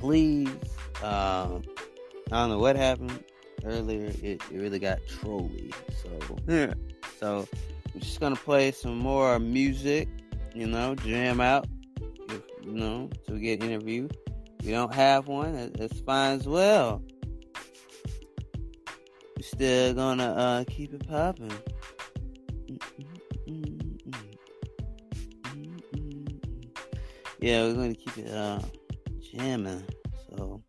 [0.00, 0.48] Please,
[1.02, 1.62] um,
[2.32, 3.22] I don't know what happened
[3.66, 4.06] earlier.
[4.06, 5.74] It, it really got trolly.
[6.02, 6.72] So, yeah.
[7.18, 7.46] so
[7.92, 10.08] we're just gonna play some more music.
[10.54, 11.66] You know, jam out.
[12.30, 14.08] If, you know, to get an interview.
[14.58, 17.02] If we don't have one, that's fine as well.
[19.36, 21.52] We're still gonna uh, keep it popping.
[27.38, 28.60] Yeah, we're gonna keep it uh,
[29.32, 29.84] jamming.
[30.28, 30.62] So.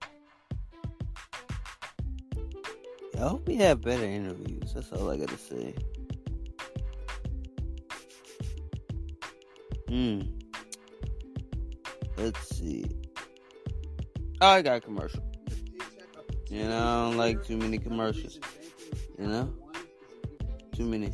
[3.16, 4.74] I hope we have better interviews.
[4.74, 5.76] That's all I gotta say.
[9.88, 10.22] Hmm.
[12.18, 12.86] Let's see.
[14.42, 15.24] Oh, I got a commercial.
[16.50, 18.40] You know, I don't like too many commercials.
[19.20, 19.54] You know?
[20.76, 21.12] Too many.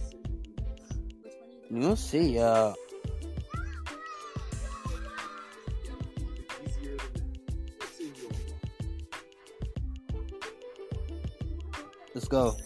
[1.69, 2.75] You gonna see, y'all.
[12.29, 12.57] Let's go.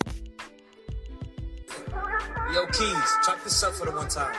[2.51, 4.33] Yo, Keys, chop this up for the one time.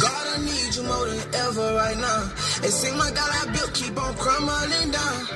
[0.00, 2.32] God, I need you more than ever right now.
[2.64, 5.26] It seems like all I built keep on crumbling down.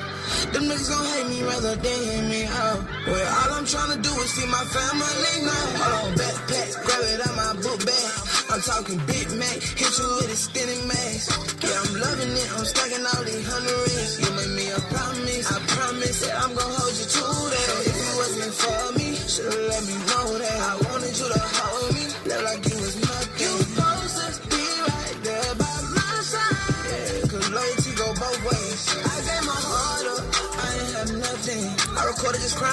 [0.53, 2.79] Them niggas gon' hate me rather than hear me out.
[3.07, 5.65] Well, all I'm trying to do is see my family now.
[5.81, 8.11] Hold on, backpack, grab it out my book bag.
[8.51, 11.35] I'm talking Big Mac, hit you with a spinning mask.
[11.59, 14.19] Yeah, I'm loving it, I'm stacking all these hundreds.
[14.21, 17.67] You made me a promise, I promise that I'm gon' hold you to that.
[17.89, 20.14] If it wasn't for me, should've let me know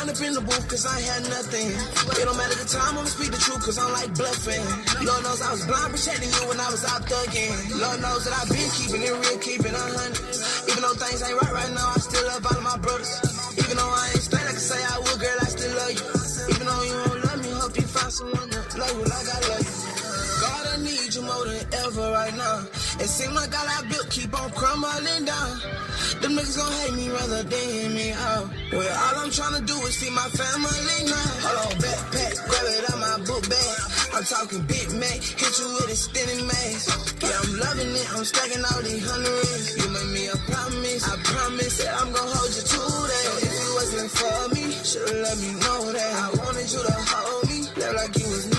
[0.02, 1.68] crying up in the booth cause I had nothing.
[1.70, 4.62] It don't matter the time, I'ma speak the truth cause I'm like bluffing.
[5.06, 7.80] Lord knows I was blind protecting you when I was out thugging.
[7.80, 10.34] Lord knows that I've been keeping it real, keeping a hundred.
[10.68, 13.31] Even though things ain't right right now, I still love all of my brothers.
[23.02, 25.58] It seems like all I built keep on crumbling down.
[26.22, 28.46] Them niggas gon' hate me rather than hear me out.
[28.70, 31.26] Well, all I'm trying to do is see my family now.
[31.42, 33.78] Hold on, backpack, grab it out my book bag.
[34.14, 37.18] I'm talking Big Mac, hit you with a spinning mask.
[37.26, 39.82] Yeah, I'm loving it, I'm stacking all these hundreds.
[39.82, 43.24] You made me a promise, I promise that I'm gon' hold you to that.
[43.26, 46.12] So if it wasn't for me, should've let me know that.
[46.22, 48.51] I wanted you to hold me, look like you was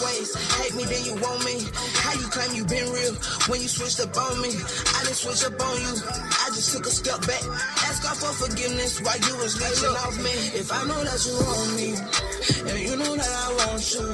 [0.00, 0.32] Ways.
[0.56, 1.68] Hate me, then you want me.
[2.00, 3.12] How you claim you been real
[3.52, 4.48] when you switched up on me?
[4.48, 5.92] I didn't switch up on you.
[6.00, 7.44] I just took a step back.
[7.84, 10.32] Ask God for forgiveness while you was leeching off me.
[10.56, 11.92] If I know that you want me,
[12.72, 14.06] and you know that I want you,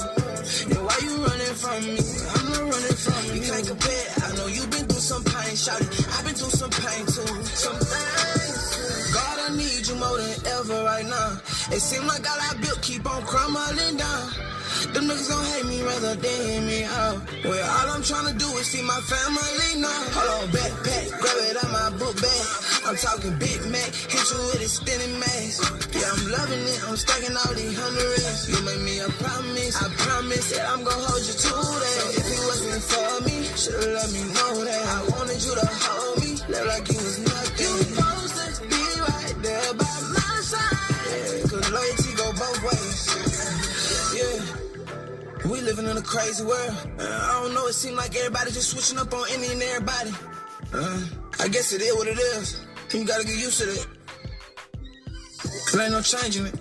[0.66, 2.02] then why you running from me?
[2.02, 3.32] I'm not running from you.
[3.38, 4.06] You can't compare.
[4.18, 5.90] I know you've been through some pain, shout it.
[6.18, 7.30] I've been through some pain too.
[7.54, 9.14] Some things.
[9.14, 11.38] God, I need you more than ever right now.
[11.70, 14.57] It seems like all I built keep on crumbling down.
[14.98, 17.22] Them niggas gon' hate me rather than hear me out.
[17.46, 19.94] Well, all I'm trying to do is see my family now.
[20.10, 22.46] Hold on, backpack, grab it out my book bag.
[22.82, 25.62] I'm talking Big Mac, hit you with a spinning mask.
[25.94, 28.50] Yeah, I'm loving it, I'm stacking all these hundreds.
[28.50, 31.94] You made me a promise, I promise that I'm gon' hold you to that.
[31.94, 34.82] So if it wasn't for me, should've let me know that.
[34.82, 37.22] I wanted you to hold me, look like you was
[45.48, 46.74] We living in a crazy world.
[46.98, 50.12] Uh, I don't know, it seems like everybody just switching up on any and everybody.
[50.74, 51.00] Uh,
[51.40, 52.60] I guess it is what it is.
[52.92, 53.86] You gotta get used to it.
[55.72, 56.54] There ain't no changing it.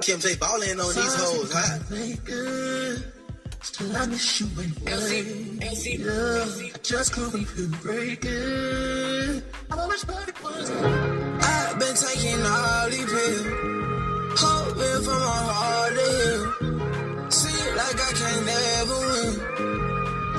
[0.00, 1.78] Kim J ballin' on these hoes, huh?
[3.62, 4.46] Still I miss you.
[4.84, 9.44] Yeah, I just can't wait to break it.
[11.42, 13.85] I've been taking all these pills,
[14.36, 16.42] hoping for my heart to heal.
[17.30, 19.32] See like I can't never win.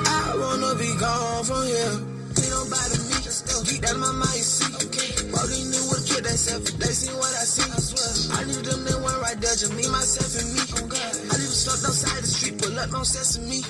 [0.06, 1.94] I wanna be gone from here.
[2.38, 3.18] Ain't nobody me,
[3.66, 4.70] keep that in my mind, see.
[4.86, 7.66] Okay, Pauline knew what kid they said, they seen what I see.
[7.66, 10.62] I swear, I knew them, they went right there, just me, myself, and me.
[10.78, 11.14] Oh God.
[11.28, 13.60] I live stuck outside the street, pull up, no sesame.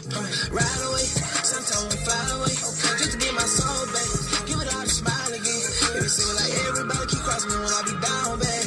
[0.52, 1.06] Ride away,
[1.42, 2.54] sometimes we fly away.
[2.54, 2.92] Okay.
[3.00, 4.08] Just to get my soul back,
[4.46, 5.62] give it all a smile again.
[5.96, 8.57] If it seem like everybody keep crossing me when I be down bad.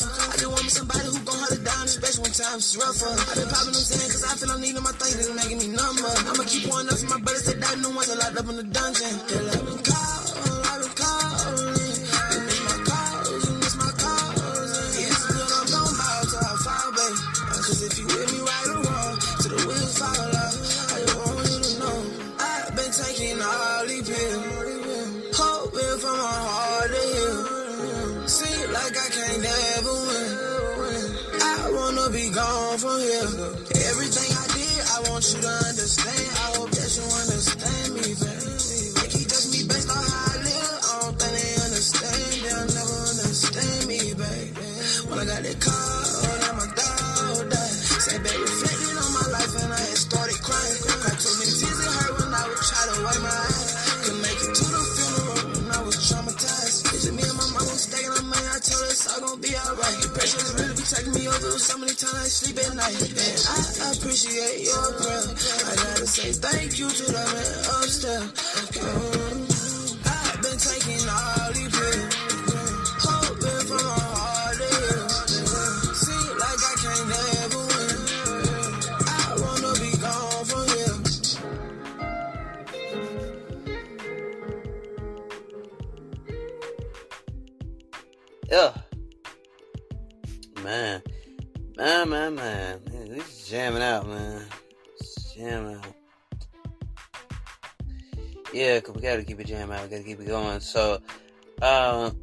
[0.00, 3.12] I just want me somebody who gon' hold it down, especially when times is rougher.
[3.12, 5.68] I been popping them saying, cause I feel I'm needing my thing, that's making me
[5.68, 6.08] number.
[6.32, 8.56] I'ma keep one up for my brothers that died, no ones are locked up in
[8.56, 9.12] the dungeon.
[9.28, 9.82] Girl, I've been
[32.02, 33.22] wanna be gone from here.
[33.90, 36.61] Everything I did, I want you to understand.
[61.62, 62.90] So many times I sleep at night.
[62.90, 63.12] And
[63.86, 65.22] I appreciate your prayer.
[65.22, 69.31] I gotta say thank you to the man upstairs.
[98.94, 99.84] We gotta keep it jamming out.
[99.84, 100.60] We gotta keep it going.
[100.60, 100.98] So,
[101.60, 102.18] um,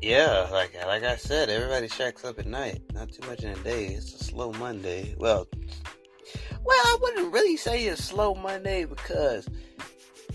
[0.00, 2.82] yeah, like like I said, everybody shacks up at night.
[2.94, 3.86] Not too much in the day.
[3.86, 5.14] It's a slow Monday.
[5.18, 5.46] Well,
[6.64, 9.48] well, I wouldn't really say it's slow Monday because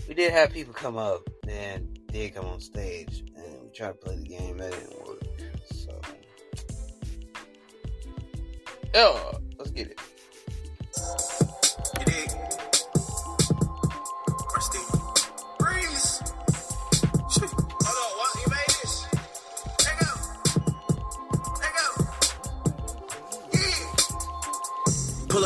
[0.08, 3.94] we did have people come up and did come on stage and we tried to
[3.94, 4.58] play the game.
[4.58, 5.22] That didn't work.
[5.72, 6.00] So,
[8.94, 10.00] yeah, let's get it.
[11.98, 12.73] You dig?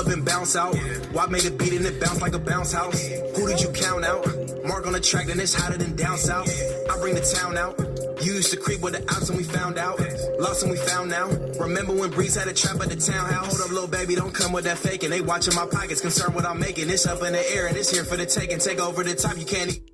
[0.08, 0.74] Up and bounce out.
[1.12, 3.00] Why made a beat and it bounce like a bounce house?
[3.36, 4.26] Who did you count out?
[4.64, 6.48] Mark on the track, then it's hotter than down south.
[6.90, 7.78] I bring the town out.
[8.24, 9.98] You used to creep with the ops and we found out.
[10.38, 11.28] Lost and we found now.
[11.60, 13.56] Remember when Breeze had a trap at the townhouse?
[13.56, 15.10] Hold up, little baby, don't come with that faking.
[15.10, 16.90] They watching my pockets, concerned what I'm making.
[16.90, 18.58] It's up in the air and it's here for the taking.
[18.58, 19.70] Take over the top, you can't.
[19.76, 19.84] e-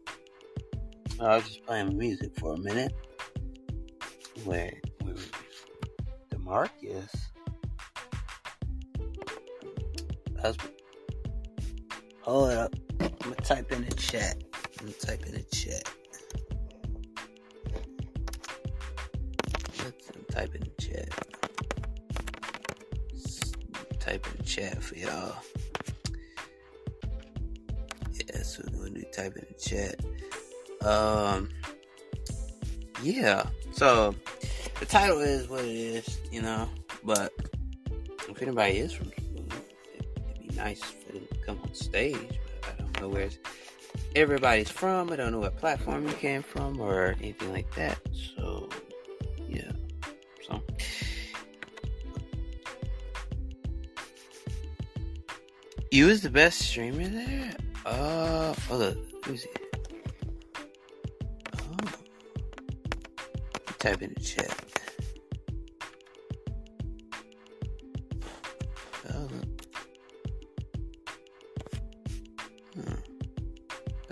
[1.20, 2.92] uh, I was just playing music for a minute.
[4.44, 5.14] Wait, where, where
[6.30, 6.38] the
[10.44, 10.72] husband.
[12.20, 12.74] Hold up.
[13.00, 14.36] I'm gonna type in the chat.
[14.78, 15.88] I'm gonna type in the chat.
[19.82, 21.08] Let's type in the chat.
[23.98, 25.34] Type in the chat for y'all.
[28.12, 30.86] Yeah, so we're gonna type in the chat.
[30.86, 31.48] Um,
[33.02, 33.46] yeah.
[33.72, 34.14] So
[34.78, 36.68] the title is what it is, you know.
[37.02, 37.32] But
[38.28, 39.10] if anybody is from
[40.56, 42.16] nice for them to come on stage.
[42.60, 43.28] But I don't know where
[44.14, 45.12] everybody's from.
[45.12, 47.98] I don't know what platform you came from or anything like that.
[48.36, 48.68] So
[49.48, 49.72] yeah.
[50.46, 50.62] So
[55.90, 57.56] you was the best streamer there.
[57.86, 59.38] Uh, oh, look, let me.
[61.58, 61.76] Oh.
[63.78, 64.73] Type in the chat.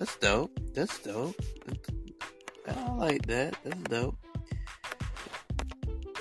[0.03, 0.59] That's dope.
[0.74, 1.41] That's dope.
[2.66, 3.55] I like that.
[3.62, 4.16] That's dope.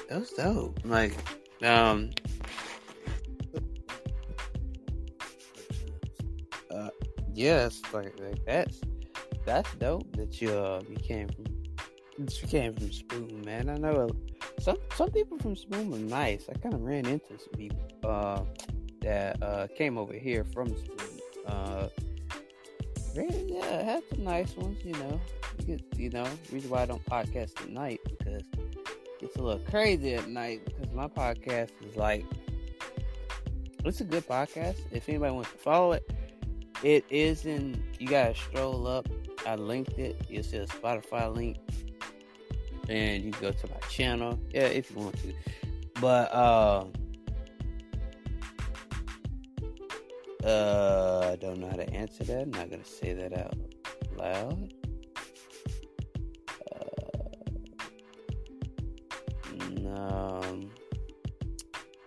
[0.08, 0.80] That's dope.
[0.86, 1.16] Like,
[1.64, 2.12] um,
[6.70, 6.90] uh,
[7.34, 8.82] yes, like, like that's
[9.48, 11.46] that's dope that you uh you came from
[12.20, 13.68] you came from Spoon, man.
[13.68, 14.12] I know
[14.60, 16.48] some some people from Spoon are nice.
[16.50, 18.44] I kind of ran into some people uh
[19.02, 21.20] that uh came over here from Spoon.
[21.48, 21.88] Uh,
[23.16, 25.20] really, yeah, had some nice ones, you know.
[25.60, 28.44] You, get, you know, reason why I don't podcast at night because
[29.22, 32.26] it's a little crazy at night because my podcast is like
[33.86, 34.78] it's a good podcast.
[34.92, 36.12] If anybody wants to follow it,
[36.84, 39.08] it is in you gotta stroll up.
[39.46, 40.26] I linked it.
[40.30, 41.58] You'll see a Spotify link.
[42.90, 44.40] And you go to my channel.
[44.52, 45.34] Yeah, if you want to.
[46.00, 46.86] But uh
[50.44, 52.42] uh I don't know how to answer that.
[52.42, 53.58] I'm not gonna say that out
[54.18, 54.74] loud.
[59.92, 60.72] Um,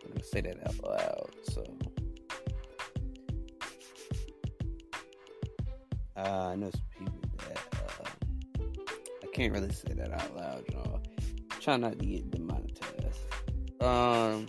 [0.03, 1.31] I'm gonna say that out loud.
[1.45, 1.65] So,
[6.17, 7.15] uh, I know some people
[7.49, 8.09] that uh,
[9.23, 11.03] I can't really say that out loud, know.
[11.61, 13.21] Try not to get demonetized.
[13.81, 14.47] Um,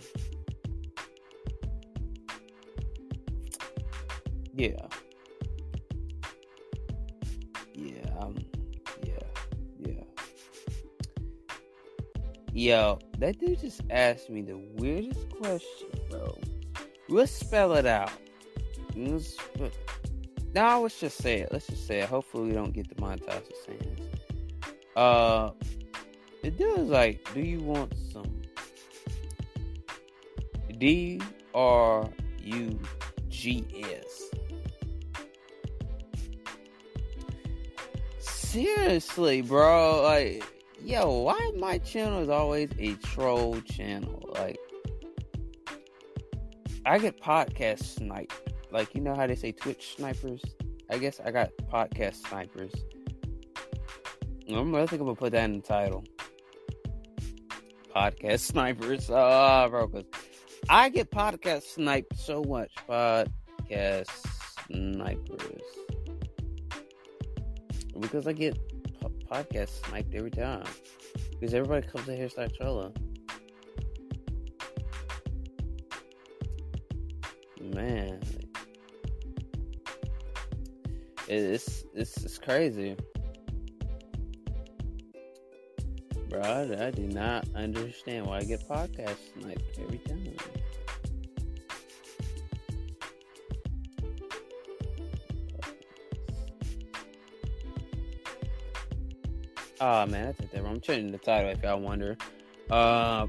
[4.56, 4.86] yeah.
[7.74, 8.36] Yeah, um,
[9.04, 9.26] yeah,
[9.78, 10.02] yeah.
[12.52, 16.38] Yo, that dude just asked me the weirdest question, bro.
[17.08, 18.10] Let's spell it out.
[20.54, 21.52] Now let's just say it.
[21.52, 22.08] Let's just say it.
[22.08, 24.06] Hopefully we don't get demonetized for saying this.
[24.96, 25.50] Uh,
[26.42, 28.40] the dude is like, do you want some
[30.78, 31.20] D
[31.54, 32.08] R
[32.42, 32.80] U
[33.28, 34.05] G S?
[38.56, 40.42] Seriously, bro, like
[40.82, 44.30] yo, why my channel is always a troll channel?
[44.32, 44.58] Like,
[46.86, 48.54] I get podcast sniped.
[48.70, 50.40] Like, you know how they say Twitch snipers?
[50.88, 52.72] I guess I got podcast snipers.
[54.48, 56.04] I think I'm gonna put that in the title.
[57.94, 59.10] Podcast snipers.
[59.10, 60.04] Ah, bro, cause
[60.70, 62.72] I get podcast sniped so much.
[62.88, 64.08] Podcast
[64.66, 65.85] snipers.
[68.00, 68.58] Because I get
[69.30, 70.64] podcast sniped every time
[71.32, 72.94] because everybody comes in here start trolling.
[77.60, 78.22] Man,
[81.28, 82.96] it's it's it's crazy,
[86.28, 86.40] bro.
[86.40, 90.36] I, I do not understand why I get podcast sniped every time.
[99.80, 100.64] Oh man, that's it.
[100.64, 102.16] I'm changing the title if y'all wonder.
[102.70, 103.26] Uh,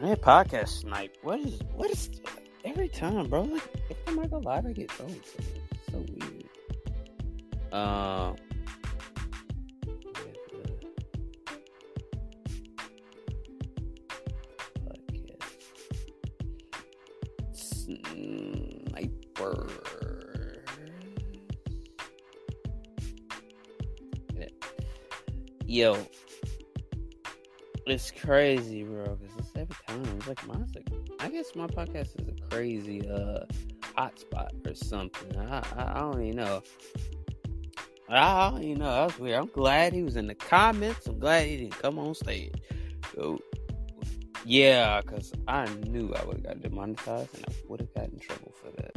[0.00, 1.16] hey, podcast snipe.
[1.22, 2.10] What is what is
[2.64, 3.42] every time, bro?
[3.42, 4.90] Like every time I go live, I get.
[5.08, 5.34] It's
[5.92, 6.44] so weird.
[7.70, 8.32] Uh,
[25.76, 25.94] yo,
[27.86, 29.04] it's crazy, bro.
[29.16, 30.16] Because it's every time.
[30.16, 30.56] It's like my,
[31.20, 33.40] I guess my podcast is a crazy uh
[33.98, 35.38] hotspot or something.
[35.38, 36.62] I, I, I don't even know.
[38.08, 38.90] I don't even know.
[38.90, 39.38] That was weird.
[39.38, 41.06] I'm glad he was in the comments.
[41.06, 42.54] I'm glad he didn't come on stage.
[43.14, 43.38] So,
[44.46, 48.18] yeah, because I knew I would have got demonetized and I would have got in
[48.18, 48.96] trouble for that.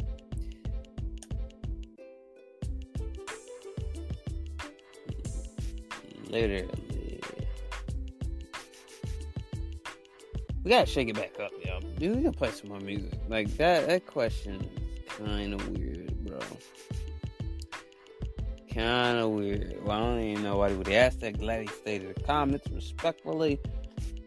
[6.30, 7.20] Literally.
[10.62, 11.80] We gotta shake it back up, y'all.
[11.80, 13.18] Dude, we gotta play some more music.
[13.28, 16.38] Like that that question is kinda weird, bro.
[18.68, 19.82] Kinda weird.
[19.82, 21.38] Well, I don't even know why he would ask that.
[21.38, 23.58] Glad he stayed in the comments respectfully.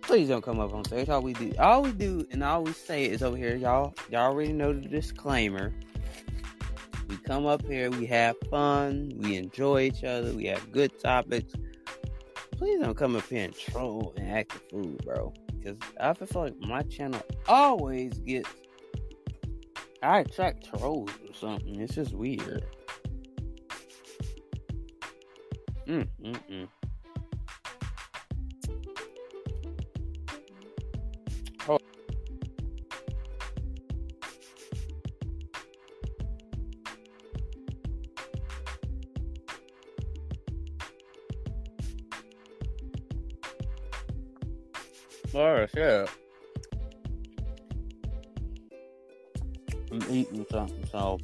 [0.01, 1.07] Please don't come up on stage.
[1.07, 4.31] All we do all we do and all we say is over here, y'all y'all
[4.31, 5.71] already know the disclaimer.
[7.09, 11.42] We come up here, we have fun, we enjoy each other, we have good topics
[12.63, 15.33] please don't come up here and troll and act a fool, bro.
[15.59, 18.49] Because I feel like my channel always gets.
[20.01, 21.81] I attract trolls or something.
[21.81, 22.65] It's just weird.
[25.87, 26.67] Mm, mm, mm.
[45.67, 46.09] Shit.
[49.91, 51.19] I'm eating something, so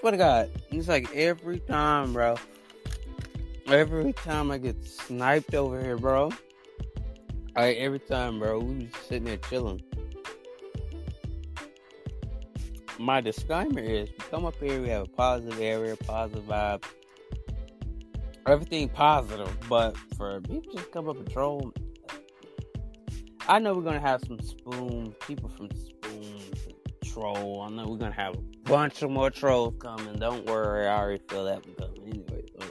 [0.00, 2.36] swear to God, it's like every time, bro.
[3.66, 6.30] Every time I get sniped over here, bro.
[7.54, 9.82] Like every time, bro, we was sitting there chilling.
[12.98, 16.82] My disclaimer is: we come up here, we have a positive area, positive vibe,
[18.48, 19.56] everything positive.
[19.68, 21.72] But for people just come up and troll,
[23.48, 26.52] I know we're gonna have some spoon people from spoon
[27.04, 27.62] troll.
[27.62, 30.16] I know we're gonna have a bunch of more trolls coming.
[30.16, 32.44] Don't worry, I already feel that one coming anyway.
[32.60, 32.66] So.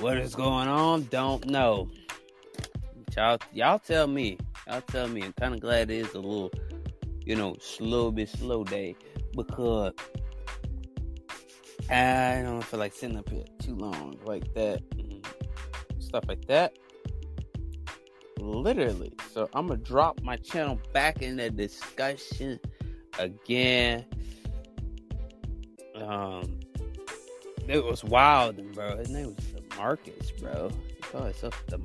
[0.00, 1.04] What is going on?
[1.10, 1.90] Don't know.
[3.16, 4.38] Y'all, y'all tell me.
[4.66, 5.22] Y'all tell me.
[5.22, 6.50] I'm kind of glad it is a little,
[7.24, 8.96] you know, slow bit slow day
[9.36, 9.92] because
[11.90, 14.82] I don't feel like sitting up here too long like that,
[15.98, 16.78] stuff like that.
[18.38, 19.12] Literally.
[19.32, 22.60] So I'm gonna drop my channel back in the discussion
[23.18, 24.04] again.
[25.96, 26.60] Um,
[27.68, 28.96] it was wild, bro.
[28.96, 30.70] His name was Marcus, bro.
[30.96, 31.78] He called himself the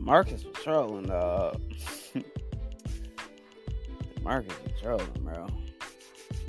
[0.00, 1.60] Marcus was trolling, dog.
[2.14, 2.24] the
[4.22, 5.46] Marcus was trolling, bro.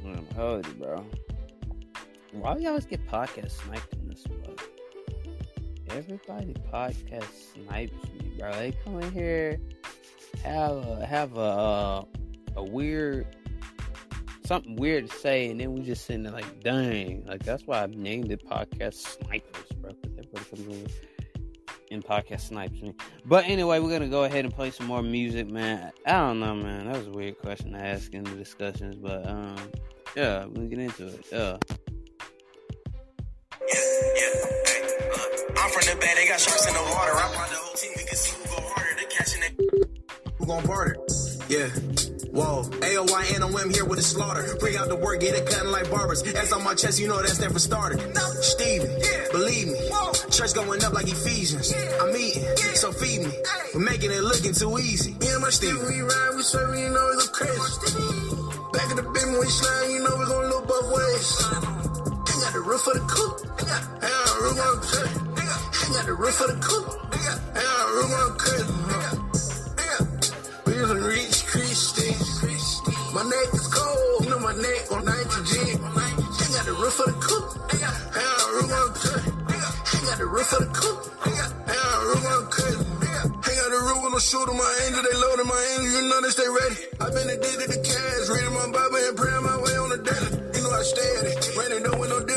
[0.04, 1.06] I'm gonna you, bro.
[2.32, 4.56] Why you always get podcast sniped in this one?
[5.90, 8.52] Everybody podcast snipes me, bro.
[8.54, 9.60] They come in here,
[10.44, 12.04] have a, have a uh,
[12.56, 13.28] a weird
[14.46, 17.84] something weird to say, and then we just sitting there like, dang, like that's why
[17.84, 19.92] I've named it podcast snipers, bro.
[20.02, 20.88] Because everybody comes in
[21.92, 22.94] and podcast snipes me.
[23.26, 25.92] But anyway, we're gonna go ahead and play some more music, man.
[26.06, 26.86] I don't know, man.
[26.86, 29.56] That was a weird question to ask in the discussions, but um,
[30.16, 31.26] yeah, we get into it.
[31.32, 31.58] Yeah.
[35.58, 37.12] I'm from the bay, they got sharks in the water.
[37.14, 38.96] I brought the whole team, we can see who go harder.
[38.98, 39.42] They catching.
[40.38, 40.98] Who gon' barter?
[41.48, 41.70] Yeah.
[42.32, 44.56] Whoa, A-O-Y-N-O-M here with a slaughter.
[44.60, 46.24] Bring out the work, get it cutting like barbers.
[46.24, 48.00] S on my chest, you know that's never started.
[48.40, 48.90] Steven,
[49.32, 49.80] believe me.
[50.32, 51.74] Church going up like Ephesians.
[52.00, 52.44] I'm eating,
[52.76, 53.32] so feed me.
[53.76, 55.12] We're making it looking too easy.
[55.12, 57.60] And my Steven, we ride, we serve, you know it's a crazy.
[58.72, 61.28] Back in the bin, we slide, you know we gon' look both ways.
[62.32, 63.44] Ain't got the roof for the coop.
[63.60, 64.08] Ain't got the
[64.40, 65.32] roof on the
[65.94, 66.88] got the roof for the coop.
[67.12, 69.21] Got roof on the
[72.12, 74.28] My neck is cold.
[74.30, 75.68] Know my neck on nitrogen.
[75.68, 77.44] Ain't got the roof for the coop.
[77.72, 79.24] Ain't got the roof on cut.
[79.28, 81.00] Ain't got the roof for the coop.
[81.28, 81.76] Ain't got the
[82.08, 82.72] roof on cut.
[82.72, 84.54] Ain't got the roof on the shoulder.
[84.54, 85.92] My angel, they loaded my angel.
[85.92, 86.76] You know they stay ready.
[87.00, 88.30] I've been addicted to cash.
[88.32, 90.32] Reading my Bible and praying my way on the daily.
[90.56, 91.36] You know I stay at it.
[91.60, 92.31] Raining no window there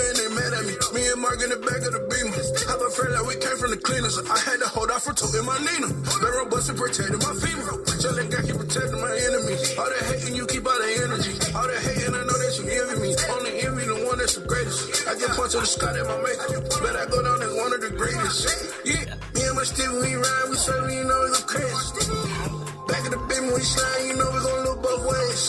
[1.34, 2.38] and Mark in the back of the beamer.
[2.70, 4.18] Have a friend like we came from the cleaners.
[4.18, 5.90] I had to hold out for two in my Nina.
[6.22, 7.74] Barrel busting protecting my femur.
[7.98, 9.74] Chillin' got keep protecting my enemies.
[9.74, 11.34] All that hating, you keep all the energy.
[11.54, 13.10] All that hating, I know that you're giving me.
[13.34, 15.08] Only envy the one that's the greatest.
[15.10, 16.60] I get punch to the sky that my maker.
[16.82, 18.38] Bet I go down as one of the greatest.
[18.86, 21.86] Yeah, me and my Steve, we ride, we serve, you know it's a crash.
[22.86, 25.42] Back in the bin, we slide, you know we gon' look both ways.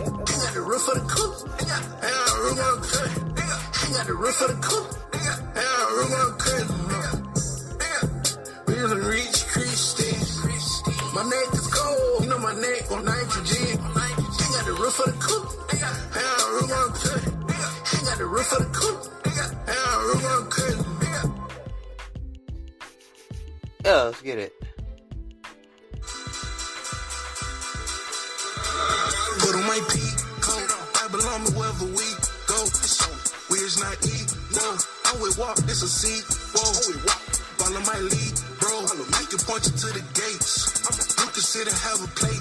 [0.00, 1.34] Ain't got the roof for the coop.
[1.60, 3.29] Ain't got the roof on the cut.
[3.50, 4.86] Ain't got the roof for the coop.
[8.66, 8.74] We
[9.52, 10.42] Christians.
[11.14, 12.22] My neck is cold.
[12.22, 13.66] You know my neck on nitrogen.
[13.66, 15.16] Ain't got the roof for the.
[15.72, 15.80] Ain't
[18.06, 18.70] got the roof on the.
[23.84, 24.52] Yeah, let's get it.
[29.66, 30.02] My peak.
[30.96, 32.06] I belong wherever we
[32.46, 33.09] go.
[33.60, 34.24] Is not eat.
[34.56, 34.72] Whoa.
[35.04, 35.60] I would walk.
[35.68, 36.24] This a seat.
[36.56, 36.96] Whoa.
[37.60, 38.72] Follow my lead, bro.
[38.88, 40.80] I can point you to the gates.
[41.20, 42.40] You can sit and have a plate.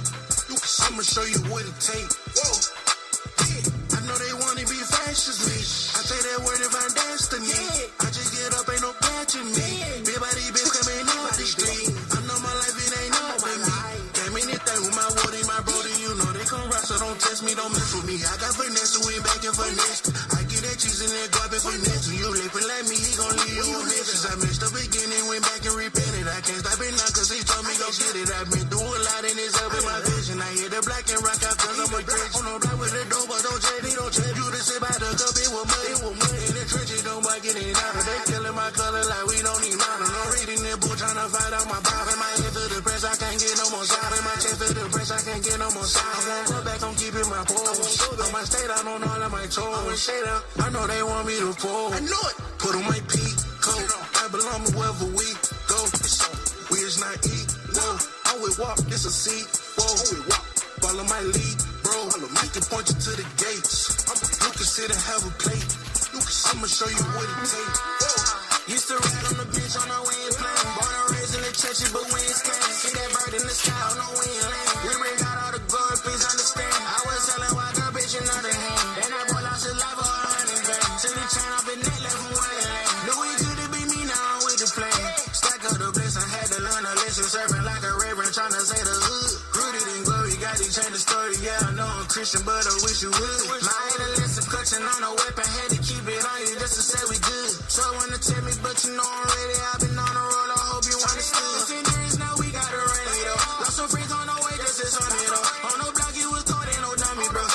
[0.88, 2.08] I'ma show you what it take.
[2.40, 2.56] Whoa.
[3.52, 4.00] Yeah.
[4.00, 5.60] I know they wanna be fast as me.
[5.60, 7.52] I say that word if I'm destiny.
[8.00, 9.70] I just get up, ain't no catching me.
[10.00, 11.88] Everybody been coming off the street.
[12.16, 14.00] I know my life, it ain't nothing me.
[14.16, 17.44] Came anything with my woody, my brody, you know they come rock, so don't test
[17.44, 18.18] me, don't mess with me.
[18.24, 20.02] I got finesse, we back and finesse.
[20.32, 20.49] I
[21.00, 22.12] and that guap and finesse.
[22.12, 24.24] You lippin' like me, he gon' leave you message.
[24.28, 26.28] I missed the beginning, went back and repented.
[26.28, 28.30] I can't stop it now, cause he told me go get it.
[28.36, 30.38] I've been through a lot and it's up in my vision.
[30.44, 32.44] I hear the black and rock out cause I'm a Christian.
[32.44, 34.34] On the block with the dope, but don't check me, don't check.
[34.36, 36.36] You to sit by the cup, it was mud, it was mud.
[36.36, 36.64] In the
[37.10, 38.06] trenches, don't mind getting out of.
[38.06, 40.10] They killing my color like we don't need modern.
[40.14, 42.18] No reading that book, trying to fight out my Bible.
[42.20, 44.18] My head to the press, I can't get no more shots.
[44.18, 46.06] In my chest feel the press, I can't get no more shots.
[46.06, 47.98] I won't go back, I'm keeping my pose.
[48.20, 49.66] I might stay down on all of my toes.
[49.66, 50.42] I will stay down.
[50.60, 51.94] I know they want me to pull.
[51.94, 52.36] I know it.
[52.60, 53.90] Put on my peak coat.
[54.20, 55.28] I belong wherever we
[55.68, 55.80] go.
[56.70, 57.50] We is not eat.
[57.74, 57.98] Whoa.
[58.30, 59.48] I will walk, this a seat.
[59.80, 60.46] Whoa.
[60.84, 61.98] Follow my lead, bro.
[62.40, 64.06] I can point you to the gates.
[64.44, 65.99] You can sit and have a plate.
[66.10, 67.80] I'ma show you what it takes.
[68.66, 70.66] Used to ride on the beach on the wind plane.
[70.74, 72.74] Born and raised in the churches, but we ain't scared.
[72.82, 74.70] See that bird in the sky on the wind lane.
[74.90, 76.74] We bring out all the gold, please understand.
[76.74, 79.06] I was selling while girl, bitch, in other hand.
[79.06, 80.98] That boy lost his life for a hundred grand.
[80.98, 82.90] See the chain off his neck, left him wondering.
[83.06, 85.02] Knew it could have been me, now I'm with the plan.
[85.30, 87.26] Stack up the bliss, I had to learn to listen.
[87.30, 89.30] Serving like a reverend, trying to say the hood.
[89.54, 91.38] Rooted in glory, got to change the story.
[91.42, 93.62] Yeah, I know I'm Christian, but I wish you would.
[93.66, 95.79] My adolescent clutching on a weapon, had
[98.98, 99.58] ready.
[99.60, 101.62] I've been on the road, I hope you understood.
[101.68, 103.60] Centuries now we got it up.
[103.62, 105.46] Lost some friends on the way, just as on it up.
[105.70, 106.44] On no block, was
[106.98, 107.46] dummy, bro.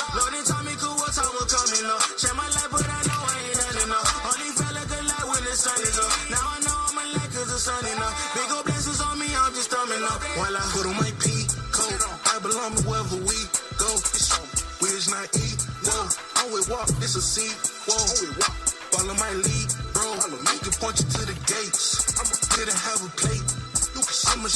[0.75, 2.03] Cool, what time will coming up.
[2.19, 4.11] Share my life, but I know I ain't done enough.
[4.27, 6.11] Only felt like a light when the sun up.
[6.27, 8.15] Now I know I'm a cause the sun enough.
[8.35, 10.19] Big old blessings on me, I'm just thumbing up.
[10.35, 11.47] While I put on my P
[12.27, 13.39] I belong wherever we
[13.79, 13.87] go.
[14.83, 16.11] We is not eat, whoa.
[16.35, 17.55] I will walk, this a seat,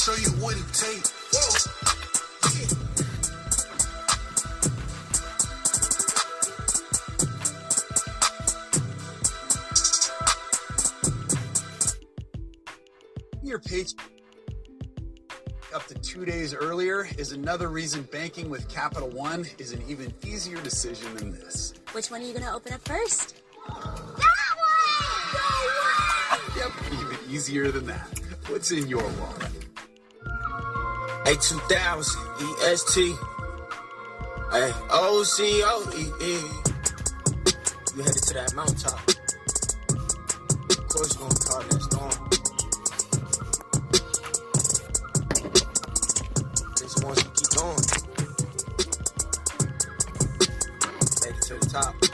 [0.00, 1.12] show you what it takes.
[1.30, 1.70] Whoa.
[13.42, 13.92] Your page
[15.74, 20.14] up to two days earlier is another reason banking with Capital One is an even
[20.24, 21.74] easier decision than this.
[21.92, 23.42] Which one are you going to open up first?
[23.68, 24.06] That one!
[25.34, 25.48] No
[26.30, 26.70] way!
[26.70, 28.08] Yep, even easier than that.
[28.48, 29.69] What's in your wallet?
[31.26, 32.96] A2000 EST.
[37.96, 39.00] You headed to that mountaintop.
[40.70, 42.10] Of course, gonna call that storm.
[46.78, 47.84] Just once you keep going.
[51.20, 52.09] Make it to the top.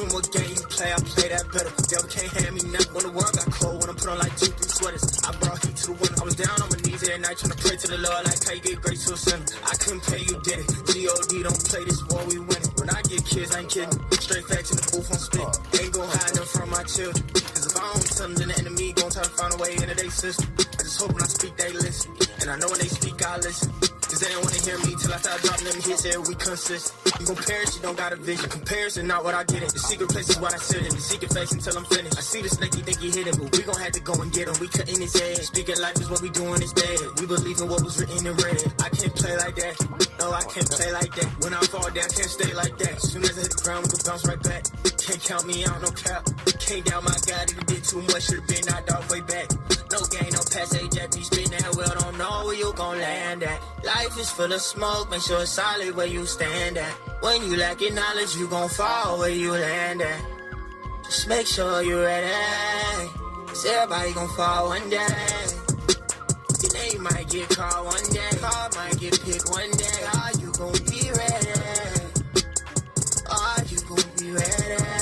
[0.00, 1.68] Tell me what game you play, I play that better.
[1.92, 3.84] Devil can't hand me nothing when the world got cold.
[3.84, 6.16] When I put on like two, three sweaters, I brought heat to the winter.
[6.16, 8.40] I was down on my knees every night trying to pray to the Lord like
[8.40, 9.44] how you get grace to a sinner.
[9.60, 10.68] I couldn't pay you, did it.
[10.88, 12.72] G-O-D, don't play this war, we win it.
[12.80, 13.92] When I get kids, I ain't kidding.
[14.16, 15.48] Straight facts in the booth, I'm spit.
[15.84, 17.20] Ain't gon' hide them from my children.
[17.36, 19.76] Cause if I don't tell them, then the enemy gon' try to find a way
[19.76, 20.48] into their system.
[20.64, 22.08] I just hope when I speak, they listen.
[22.40, 23.68] And I know when they speak, I listen.
[23.84, 27.09] Cause they don't wanna hear me till I start dropping them hits every consistent.
[27.20, 28.48] You compare it, you don't got a vision.
[28.48, 29.68] Comparison, not what I get it.
[29.72, 30.88] The secret place is what I sit in.
[30.88, 32.16] The secret face until I'm finished.
[32.16, 34.14] I see the snake, you think he hit it, but we gon' have to go
[34.14, 34.56] and get him.
[34.58, 35.36] We cutting his head.
[35.44, 36.98] Speaking life is what we doing is dead.
[37.20, 38.64] We believe in what was written in red.
[38.80, 39.76] I can't play like that.
[40.18, 41.28] No, I can't play like that.
[41.44, 42.96] When I fall down, can't stay like that.
[43.04, 44.64] Soon as I hit the ground, we gon' bounce right back.
[44.96, 46.24] Can't count me out, no cap.
[46.56, 49.52] Can't doubt my God, he did too much, should've been knocked off way back.
[49.92, 53.42] No gain, no passage, at me spin that well, don't know where you gon' land
[53.42, 53.60] at.
[53.84, 57.09] Life is full of smoke, make sure it's solid where you stand at.
[57.20, 60.20] When you lacking knowledge, you gon' fall where you land at.
[61.04, 63.08] Just make sure you're ready.
[63.46, 65.06] Cause everybody gon' fall one day.
[66.62, 68.30] Your name might get called one day.
[68.40, 70.00] Car might get picked one day.
[70.14, 71.50] Are you gon' be ready?
[73.30, 74.99] Are you gon' be ready?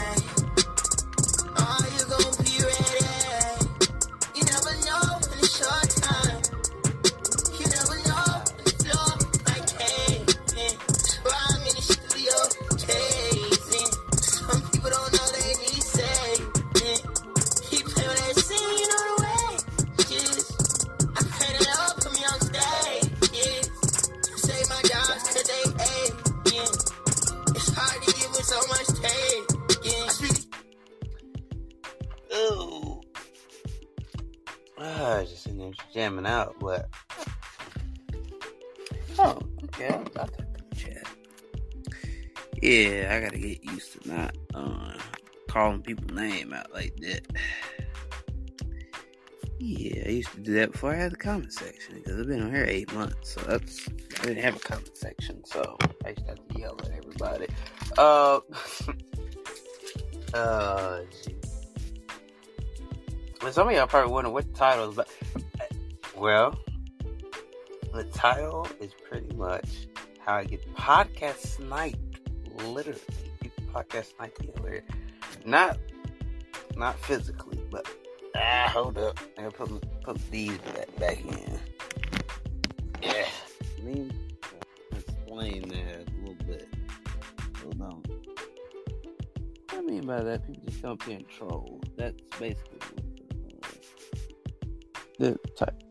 [35.99, 36.89] Jamming out, but.
[39.19, 39.89] Oh, okay.
[39.89, 41.07] I'll take the chat.
[42.63, 44.95] Yeah, I gotta get used to not uh,
[45.49, 47.27] calling people's name out like that.
[49.59, 52.45] Yeah, I used to do that before I had the comment section because I've been
[52.45, 53.89] on here eight months, so that's
[54.21, 57.49] I didn't have a comment section, so I used to have to yell at everybody.
[57.99, 58.39] Uh,
[60.35, 61.45] uh, shit.
[63.43, 65.09] And some of y'all probably wondering what the title is, but
[66.19, 66.59] well,
[67.95, 69.89] the title is pretty much
[70.19, 72.21] how I get podcast sniped.
[72.65, 73.01] Literally,
[73.73, 74.85] podcast snipe me over here.
[75.45, 75.79] Not,
[76.77, 77.87] not physically, but
[78.41, 79.19] Ah, hold up.
[79.37, 81.59] I gotta put, put these back, back in.
[83.03, 83.27] Yeah.
[83.79, 84.11] Let me
[84.93, 86.69] explain that a little bit.
[87.63, 88.03] Hold on.
[89.71, 91.81] What I mean by that, people just come up here and troll.
[91.97, 92.79] That's basically
[95.19, 95.83] the, the type.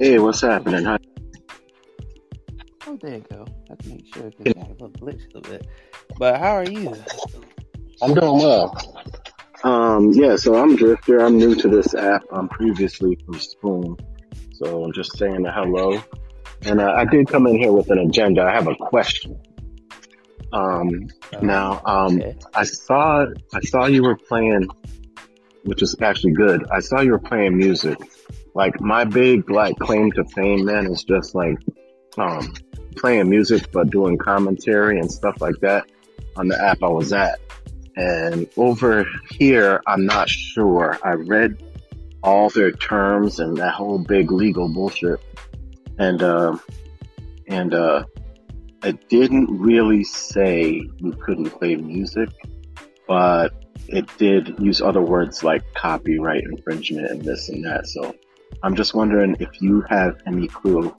[0.00, 0.84] Hey, what's happening?
[0.84, 0.96] Hi.
[2.86, 3.44] Oh, there you go.
[3.48, 5.66] I have to make sure because I have a glitch a little bit.
[6.16, 6.94] But how are you?
[8.00, 8.76] I'm doing well.
[9.64, 11.18] Um, yeah, so I'm Drifter.
[11.18, 12.22] I'm new to this app.
[12.32, 13.96] I'm previously from Spoon.
[14.52, 16.00] So I'm just saying a hello.
[16.62, 18.42] And uh, I did come in here with an agenda.
[18.42, 19.36] I have a question.
[20.52, 21.08] Um,
[21.42, 22.22] now, um,
[22.54, 24.68] I saw, I saw you were playing,
[25.64, 26.64] which is actually good.
[26.70, 27.98] I saw you were playing music.
[28.54, 31.58] Like my big, like claim to fame, man, is just like,
[32.16, 32.52] um,
[32.96, 35.88] playing music, but doing commentary and stuff like that
[36.36, 37.38] on the app I was at.
[37.96, 40.98] And over here, I'm not sure.
[41.04, 41.62] I read
[42.22, 45.20] all their terms and that whole big legal bullshit.
[45.98, 46.58] And, uh,
[47.46, 48.04] and, uh,
[48.84, 52.28] it didn't really say you couldn't play music,
[53.08, 53.52] but
[53.88, 57.88] it did use other words like copyright infringement and this and that.
[57.88, 58.14] So
[58.62, 60.94] I'm just wondering if you have any clue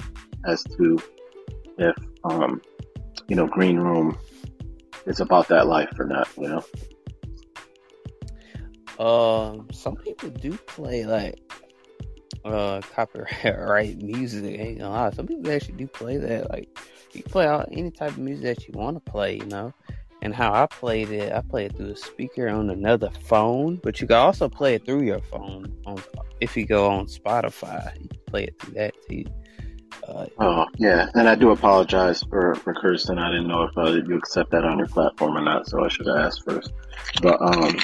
[0.45, 0.99] as to
[1.77, 2.61] if, um,
[3.27, 4.17] you know, Greenroom
[5.05, 6.63] is about that life or not, you know?
[9.03, 11.39] Um, some people do play like
[12.43, 14.59] uh copyright right music.
[14.59, 15.09] Ain't gonna lie.
[15.11, 16.49] Some people actually do play that.
[16.49, 16.77] Like
[17.13, 19.73] you play out any type of music that you want to play, you know.
[20.21, 24.01] And how I played it, I played it through a speaker on another phone, but
[24.01, 26.01] you can also play it through your phone on
[26.41, 27.97] if you go on Spotify.
[28.01, 29.25] You play it through that too.
[30.07, 31.09] Uh, Oh, yeah.
[31.15, 33.17] And I do apologize for, for cursing.
[33.17, 35.87] I didn't know if uh, you accept that on your platform or not, so I
[35.87, 36.71] should have asked first.
[37.21, 37.77] But, um,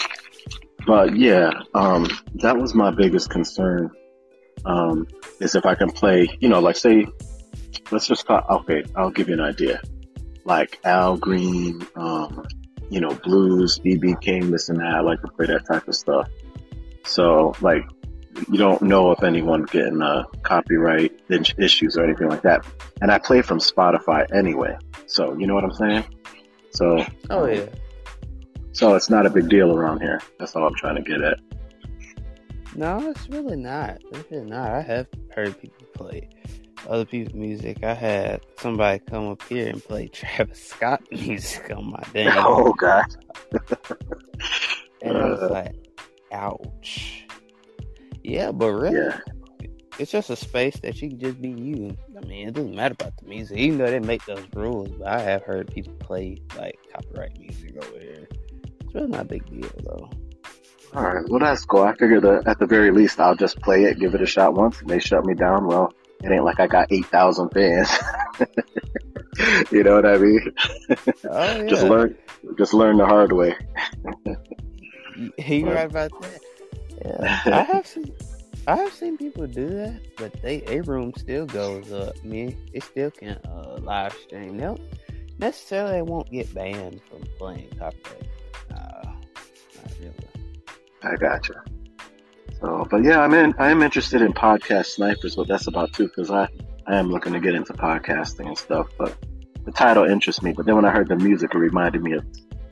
[0.85, 3.91] but yeah, um, that was my biggest concern.
[4.65, 5.07] Um,
[5.39, 7.05] is if I can play, you know, like say,
[7.91, 9.79] let's just call, okay, I'll give you an idea.
[10.45, 12.45] Like Al Green, um,
[12.89, 14.95] you know, blues, BB King, this and that.
[14.95, 16.29] I like to play that type of stuff.
[17.03, 17.83] So, like,
[18.49, 22.65] you don't know if anyone getting uh, copyright issues or anything like that.
[23.01, 24.77] And I play from Spotify anyway,
[25.07, 26.05] so you know what I'm saying.
[26.71, 27.65] So, oh yeah.
[28.73, 30.21] So it's not a big deal around here.
[30.37, 31.39] That's all I'm trying to get at.
[32.75, 34.01] No, it's really not.
[34.11, 34.71] It's really not.
[34.71, 36.27] I have heard people play
[36.87, 37.83] other people's music.
[37.83, 42.37] I had somebody come up here and play Travis Scott music on my damn.
[42.45, 43.05] Oh God.
[45.01, 45.49] and I was uh.
[45.49, 45.75] like,
[46.31, 47.25] ouch.
[48.23, 49.19] Yeah, but really, Yeah.
[49.99, 51.95] it's just a space that you can just be you.
[52.17, 54.89] I mean, it doesn't matter about the music, even though they make those rules.
[54.97, 58.27] But I have heard people play like copyright music over here.
[58.83, 60.09] It's really not a big deal though.
[60.93, 61.25] All right.
[61.29, 61.83] Well, that's cool.
[61.83, 64.53] I figured that at the very least, I'll just play it, give it a shot
[64.53, 65.67] once, and they shut me down.
[65.67, 65.93] Well,
[66.25, 67.89] it ain't like I got eight thousand fans.
[69.71, 70.53] you know what I mean?
[71.29, 72.17] Oh just learn,
[72.57, 73.55] just learn the hard way.
[75.47, 76.41] You right about that?
[77.05, 78.13] Yeah, I have seen,
[78.67, 82.15] I have seen people do that, but they a room still goes up.
[82.21, 84.57] I mean, they still can uh, live stream.
[84.57, 84.81] They don't
[85.39, 88.27] necessarily won't get banned from playing copyright.
[88.71, 89.07] Uh,
[89.77, 90.13] not really.
[91.01, 91.63] I gotcha.
[92.61, 93.53] So, but yeah, I'm in.
[93.57, 95.37] I am interested in podcast snipers.
[95.37, 96.47] What that's about too, because I
[96.87, 98.87] I am looking to get into podcasting and stuff.
[98.97, 99.15] But
[99.63, 100.53] the title interests me.
[100.53, 102.25] But then when I heard the music, it reminded me of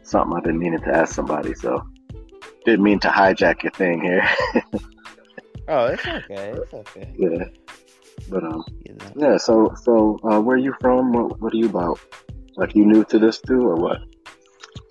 [0.03, 1.53] something I've been meaning to ask somebody.
[1.53, 1.85] So,
[2.65, 4.27] didn't mean to hijack your thing here.
[5.67, 6.53] Oh, it's okay.
[6.57, 7.13] It's okay.
[7.17, 7.45] yeah.
[8.29, 8.63] But um,
[9.15, 9.37] yeah.
[9.37, 11.13] So so uh, where are you from?
[11.13, 11.99] What what are you about?
[12.55, 13.99] Like you new to this too, or what?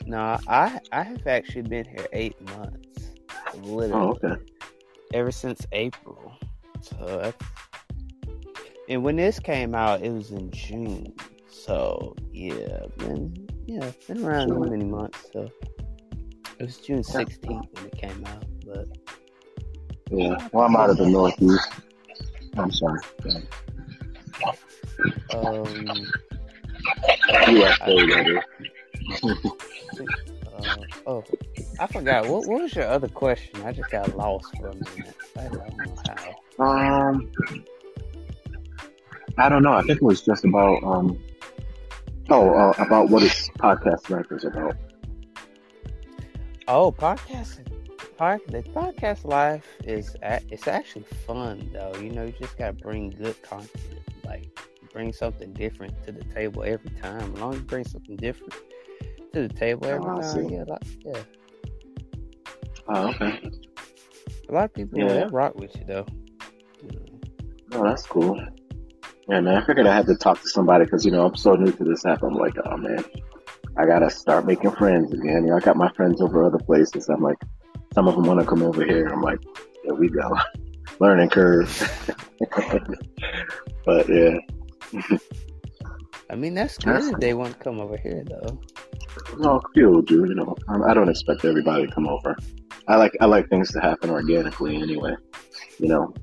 [0.06, 3.10] No, I I have actually been here eight months,
[3.62, 3.92] literally.
[3.92, 4.42] Oh, okay.
[5.12, 6.32] Ever since April.
[6.80, 7.44] So that's,
[8.88, 11.14] and when this came out, it was in June.
[11.48, 14.60] So yeah, been yeah, it's been around Sure.
[14.68, 15.26] many months.
[15.32, 15.48] So
[16.58, 18.88] it was June sixteenth when it came out, but
[20.10, 20.48] Yeah.
[20.52, 21.68] Well, I'm out of the Northeast.
[22.56, 23.00] I'm sorry.
[25.30, 26.06] um,
[27.48, 28.42] USA, that
[29.22, 29.32] is.
[31.06, 31.24] Oh,
[31.78, 33.62] I forgot what what was your other question?
[33.62, 35.14] I just got lost for a minute.
[35.38, 35.94] I don't know
[36.58, 36.64] how.
[36.64, 37.32] Um,
[39.38, 39.72] I don't know.
[39.72, 41.18] I think it was just about um.
[42.30, 44.76] Oh, uh, about what is podcast snipers about?
[46.68, 47.68] Oh, podcasting.
[48.16, 51.94] Pod, the podcast life is it's actually fun though.
[52.00, 53.70] You know, you just gotta bring good content.
[54.24, 54.58] Like
[54.92, 57.34] bring something different to the table every time.
[57.34, 58.54] As long as you bring something different
[59.32, 61.22] to the table every Oh, time, yeah, like, yeah.
[62.88, 63.50] Oh, okay.
[64.48, 65.24] A lot of people Yeah.
[65.24, 66.06] they rock with you though.
[67.74, 68.38] Oh, that's cool.
[69.28, 69.56] Yeah, man.
[69.56, 71.84] I figured I had to talk to somebody because you know I'm so new to
[71.84, 72.22] this app.
[72.22, 73.02] I'm like, oh man,
[73.78, 75.44] I gotta start making friends again.
[75.44, 77.08] You know, I got my friends over other places.
[77.08, 77.38] I'm like,
[77.94, 79.06] some of them want to come over here.
[79.06, 79.38] I'm like,
[79.84, 80.36] here we go,
[81.00, 81.70] learning curve.
[83.86, 84.36] but yeah,
[86.32, 88.58] I mean, that's good they want to come over here though.
[89.36, 90.24] no, few do.
[90.24, 92.34] You know, I I don't expect everybody to come over.
[92.88, 95.14] I like I like things to happen organically anyway.
[95.78, 96.14] You know,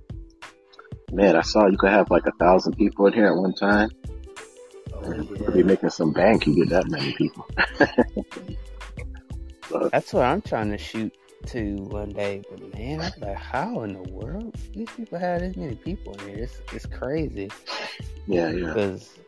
[1.11, 3.91] man, I saw you could have like a thousand people in here at one time.
[4.95, 6.47] Oh, you could be making some bank.
[6.47, 7.45] You get that many people.
[9.91, 11.13] That's what I'm trying to shoot
[11.47, 12.41] to one day.
[12.49, 16.29] But man, I'm like, how in the world these people have this many people in
[16.29, 16.43] here?
[16.45, 17.51] It's it's crazy.
[18.25, 18.73] Yeah, yeah.
[18.73, 19.19] Because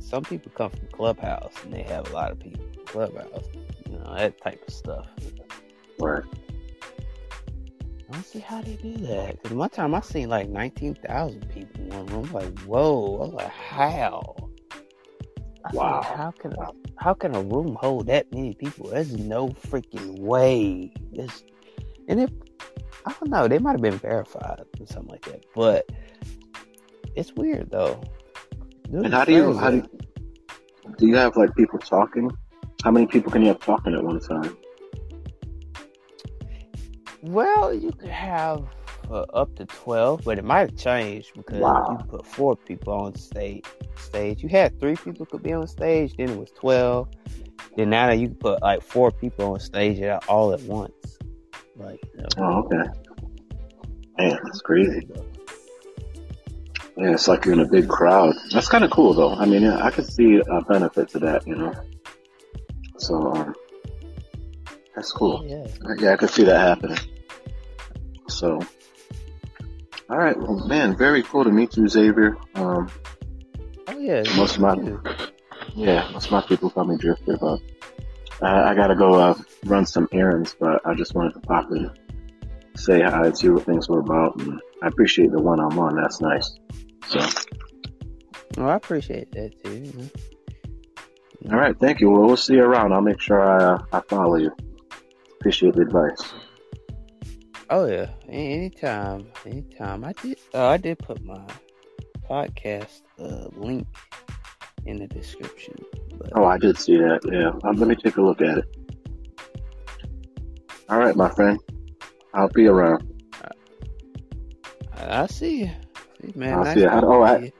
[0.00, 3.44] some people come from Clubhouse and they have a lot of people in Clubhouse.
[3.86, 5.06] You know that type of stuff.
[5.98, 6.24] Right.
[8.08, 9.40] I don't see how they do that.
[9.42, 12.24] Because one time I seen like 19,000 people in one room.
[12.26, 13.16] I'm like, whoa.
[13.16, 14.36] I was like, how?
[15.64, 16.02] I said, Wow.
[16.02, 18.90] how can a, how can a room hold that many people?
[18.90, 20.92] There's no freaking way.
[21.12, 21.44] There's,
[22.08, 22.30] and if
[23.06, 25.44] I don't know, they might have been verified or something like that.
[25.54, 25.88] But
[27.16, 28.02] it's weird though.
[28.90, 29.98] Dude, And how do you how do you,
[30.98, 32.30] do you have like people talking?
[32.82, 34.56] How many people can you have talking at one time?
[37.22, 38.64] Well, you could have
[39.10, 41.86] uh, up to twelve, but it might have changed because Wow.
[41.90, 43.64] you put four people on stage.
[43.96, 44.42] Stage.
[44.42, 47.08] You had three people could be on stage, then it was twelve.
[47.76, 51.18] Then now that you can put like four people on stage all at once.
[51.76, 52.28] Like, you know.
[52.38, 52.90] Oh, okay.
[54.18, 55.08] Man, that's crazy.
[57.00, 58.34] Yeah, it's like you're in a big crowd.
[58.52, 59.34] That's kind of cool, though.
[59.34, 61.72] I mean, yeah, I could see a benefit to that, you know.
[62.98, 63.54] So, um,
[64.94, 65.42] that's cool.
[65.46, 65.66] Yeah.
[65.98, 66.98] Yeah, I could see that happening.
[68.28, 68.60] So,
[70.10, 72.36] all right, well, man, very cool to meet you, Xavier.
[72.54, 72.90] Um,
[73.88, 74.22] Oh yeah.
[74.36, 75.02] most of my you.
[75.74, 77.60] yeah, most of my people call me Drifter, but
[78.42, 80.54] I, I gotta go uh, run some errands.
[80.60, 81.90] But I just wanted to pop in,
[82.76, 85.96] say hi, and see what things were about, and I appreciate the one-on-one.
[85.96, 86.58] That's nice.
[87.08, 87.20] So,
[88.56, 90.10] Well, I appreciate that too.
[91.50, 92.10] all right, thank you.
[92.10, 92.92] Well, we'll see you around.
[92.92, 94.50] I'll make sure I uh, I follow you.
[95.40, 96.32] Appreciate the advice.
[97.70, 100.04] Oh yeah, anytime, anytime.
[100.04, 100.38] I did.
[100.54, 101.40] Oh, I did put my
[102.28, 103.86] podcast uh, link
[104.86, 105.74] in the description.
[106.18, 107.20] But Oh, I did see that.
[107.32, 108.64] Yeah, um, let me take a look at it.
[110.88, 111.58] All right, my friend.
[112.34, 113.04] I'll be around.
[114.96, 115.70] I, I see you.
[116.20, 116.54] See, man.
[116.54, 116.88] I'll nice you.
[116.88, 117.52] How, talking oh, I,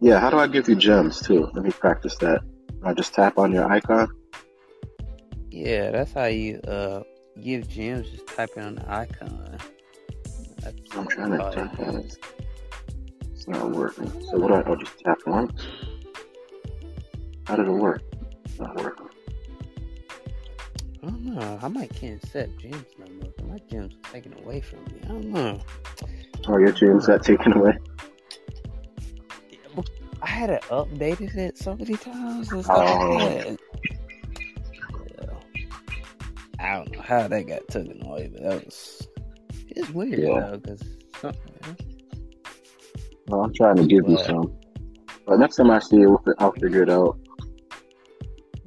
[0.00, 0.18] yeah.
[0.20, 1.50] How do I give you gems too?
[1.54, 2.42] Let me practice that.
[2.82, 4.08] I just tap on your icon.
[5.50, 7.02] Yeah, that's how you uh
[7.42, 8.10] give gems.
[8.10, 9.58] Just typing on the icon.
[10.60, 12.16] That's I'm trying to tap on it.
[13.32, 14.10] It's not working.
[14.24, 14.60] So what do I?
[14.62, 15.62] I'll just tap once.
[17.46, 18.02] How did it work?
[18.44, 19.08] It's not working.
[21.02, 21.58] I don't know.
[21.62, 23.48] I might can't accept gems no more.
[23.48, 25.00] My gems are taken away from me.
[25.04, 25.60] I don't know.
[26.52, 27.78] Oh, your dreams got taken away.
[30.20, 33.08] I had to updated it so many times and stuff Oh.
[33.14, 33.58] like that.
[35.22, 35.34] Yeah.
[36.58, 39.08] I don't know how that got taken away, but that was
[39.68, 40.40] it's weird Yeah.
[40.50, 40.82] though because.
[43.28, 44.52] Well, I'm trying to give you some.
[45.26, 47.16] But next time I see you, I'll figure it out.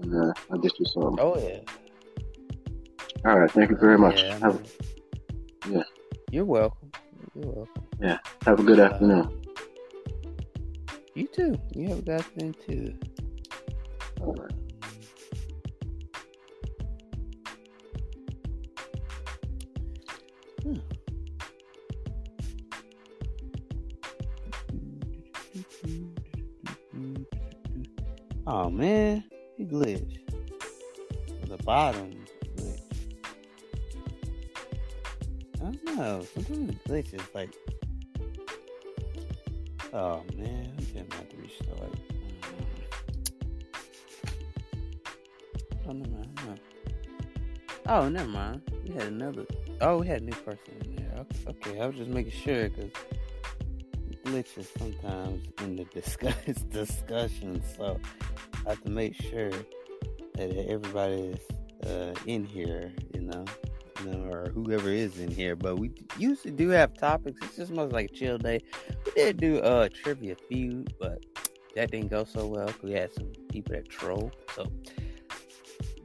[0.02, 1.18] And, uh, I'll get you some.
[1.20, 1.60] Oh yeah,
[3.26, 3.52] All right.
[3.52, 4.22] Thank you very much.
[4.24, 4.62] Yeah, Have,
[5.70, 5.84] yeah.
[6.32, 6.92] you're welcome.
[7.36, 7.84] You're welcome.
[8.00, 8.18] Yeah.
[8.46, 9.42] Have a good afternoon.
[11.16, 11.60] You too.
[11.76, 12.94] You have a good afternoon too.
[14.22, 14.52] All right.
[20.62, 20.76] Hmm.
[28.46, 29.24] Oh man,
[29.58, 30.20] he glitched.
[31.48, 32.26] The bottom
[35.64, 36.26] I don't know.
[36.34, 37.54] Sometimes it glitches like.
[39.94, 41.80] Oh man, I'm gonna have to restart.
[45.86, 46.40] Oh never mind.
[46.48, 46.56] no.
[47.86, 48.62] Oh, never mind.
[48.84, 49.46] We had another.
[49.82, 51.14] Oh, we had a new person in there.
[51.20, 51.82] Okay, okay.
[51.82, 52.92] I was just making sure because
[54.24, 56.36] glitches sometimes in the discuss
[56.72, 58.00] discussion, so
[58.66, 59.52] I have to make sure
[60.36, 62.94] that everybody is uh, in here.
[63.14, 63.46] You know,
[64.50, 65.56] whoever is in here.
[65.56, 67.40] But we usually do have topics.
[67.44, 68.62] It's just most like a chill day.
[69.06, 71.24] We did do uh trivia feud, but
[71.76, 72.70] that didn't go so well.
[72.82, 74.32] we had some people that troll.
[74.56, 74.72] So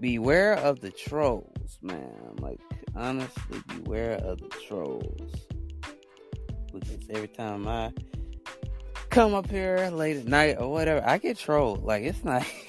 [0.01, 2.37] beware of the trolls, man.
[2.41, 2.61] Like
[2.97, 5.47] honestly beware of the trolls.
[6.73, 7.93] Because every time I
[9.11, 11.85] come up here late at night or whatever, I get trolled.
[11.85, 12.47] Like it's not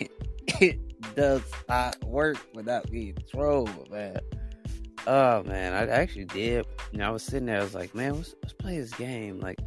[0.59, 4.19] it does not work without being trolled, man.
[5.11, 6.67] Oh man, I actually did.
[6.91, 9.39] You know, I was sitting there, I was like, man, let's, let's play this game.
[9.39, 9.57] Like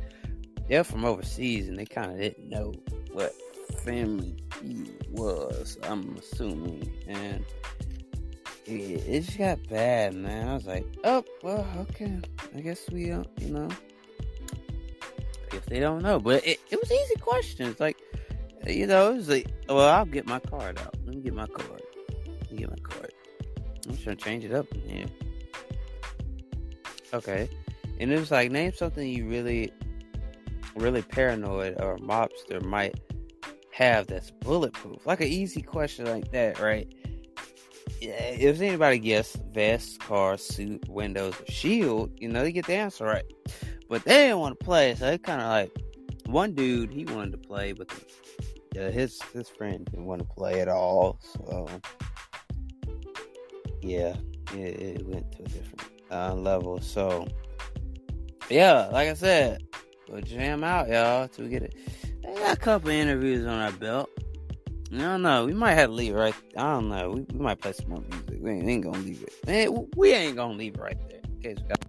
[0.68, 2.72] they're from overseas and they kinda didn't know
[3.10, 3.34] what
[3.80, 6.88] family feud was, I'm assuming.
[7.08, 7.44] And
[8.66, 10.46] it, it just got bad, man.
[10.46, 12.20] I was like, oh, well, okay.
[12.54, 13.68] I guess we don't, you know.
[15.52, 16.20] If they don't know.
[16.20, 17.80] But it, it was easy questions.
[17.80, 18.00] Like,
[18.64, 20.94] you know, it was like, well, I'll get my card out.
[21.04, 21.82] Let me get my card.
[22.26, 23.12] Let me get my card.
[23.88, 25.06] I'm just to change it up in here.
[27.12, 27.48] Okay.
[28.00, 29.72] And it was like, name something you really,
[30.74, 32.98] really paranoid or mobster might
[33.72, 35.06] have that's bulletproof.
[35.06, 36.92] Like an easy question like that, right?
[38.04, 43.24] if anybody guess vest, car, suit, windows, shield, you know, they get the answer right.
[43.88, 45.70] But they didn't want to play, so they kind of like
[46.26, 47.88] one dude he wanted to play, but
[48.72, 51.18] the, uh, his his friend didn't want to play at all.
[51.22, 51.68] So
[53.82, 54.16] yeah,
[54.54, 56.80] it, it went to a different uh, level.
[56.80, 57.26] So
[58.48, 59.62] yeah, like I said,
[60.08, 61.74] we'll jam out, y'all, to get it.
[62.28, 64.10] I got a couple interviews on our belt.
[64.92, 65.46] I don't know.
[65.46, 66.34] We might have to leave right.
[66.56, 67.10] I don't know.
[67.10, 68.38] We, we might play some more music.
[68.40, 69.32] We ain't, ain't gonna leave it.
[69.46, 71.20] Man, we ain't gonna leave it right there.
[71.24, 71.84] In case we got.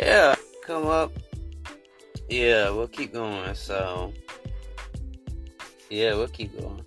[0.00, 0.34] Yeah,
[0.64, 1.12] come up.
[2.28, 3.54] Yeah, we'll keep going.
[3.54, 4.12] So,
[5.90, 6.84] yeah, we'll keep going.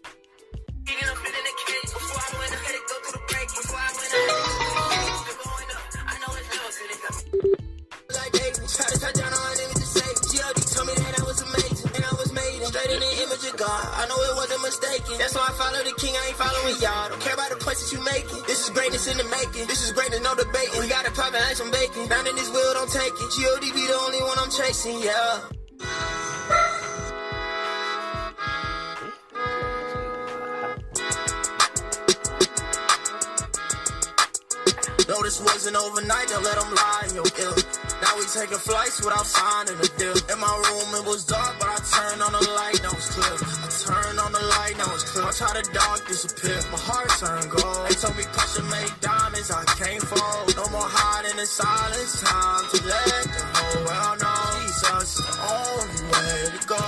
[13.69, 13.85] God.
[14.01, 15.13] I know it wasn't mistaken.
[15.21, 17.09] That's why I follow the king, I ain't following y'all.
[17.09, 18.41] Don't care about the places you making.
[18.49, 19.67] This is greatness in the making.
[19.69, 20.79] This is greatness, no debating.
[20.81, 22.09] We got a private like some bacon.
[22.09, 23.29] Down in this wheel, don't take it.
[23.37, 25.45] GOD be the only one I'm chasing, yeah.
[35.09, 37.53] No, this wasn't overnight, don't let them lie in your ear.
[38.01, 40.17] Now we taking flights without signing a deal.
[40.31, 43.48] In my room, it was dark, but I turned on the light, now it's clear.
[44.40, 45.26] I on the light, now it's clear.
[45.26, 46.60] Watch how the dark disappear.
[46.72, 47.88] My heart turned gold.
[47.90, 50.56] They told me pressure make diamonds, I can't fold.
[50.56, 54.40] No more hiding in silence, time to let the whole world know.
[54.64, 56.84] Jesus the only way to go.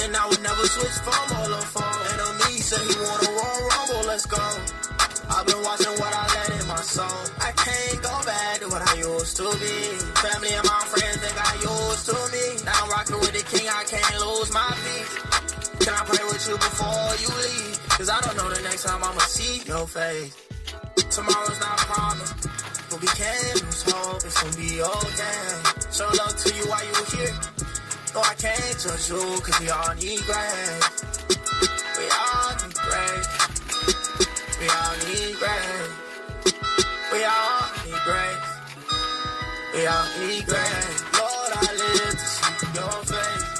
[0.00, 1.96] And I would never switch from all of four.
[2.16, 4.40] Enemy said he wanna roll rumble, let's go.
[5.30, 7.20] I've been watching what I let in my soul.
[7.40, 9.76] I can't go back to what I used to be.
[10.24, 12.64] Family and my friends think got used to me.
[12.64, 15.29] Now I'm rocking with the king, I can't lose my peace.
[15.80, 17.80] Can I pray with you before you leave?
[17.96, 20.36] Cause I don't know the next time I'ma see your face.
[21.10, 22.48] Tomorrow's not promised,
[22.90, 24.22] but we can't lose hope.
[24.24, 25.40] It's gonna be okay.
[25.90, 27.36] Show love to you while you're here.
[28.14, 31.04] No, I can't judge you, cause we all need grace.
[31.96, 33.28] We all need grace.
[34.60, 35.92] We all need grace.
[37.12, 38.48] We all need grace.
[39.74, 41.04] We all need grace.
[41.16, 43.59] Lord, I live to see your face.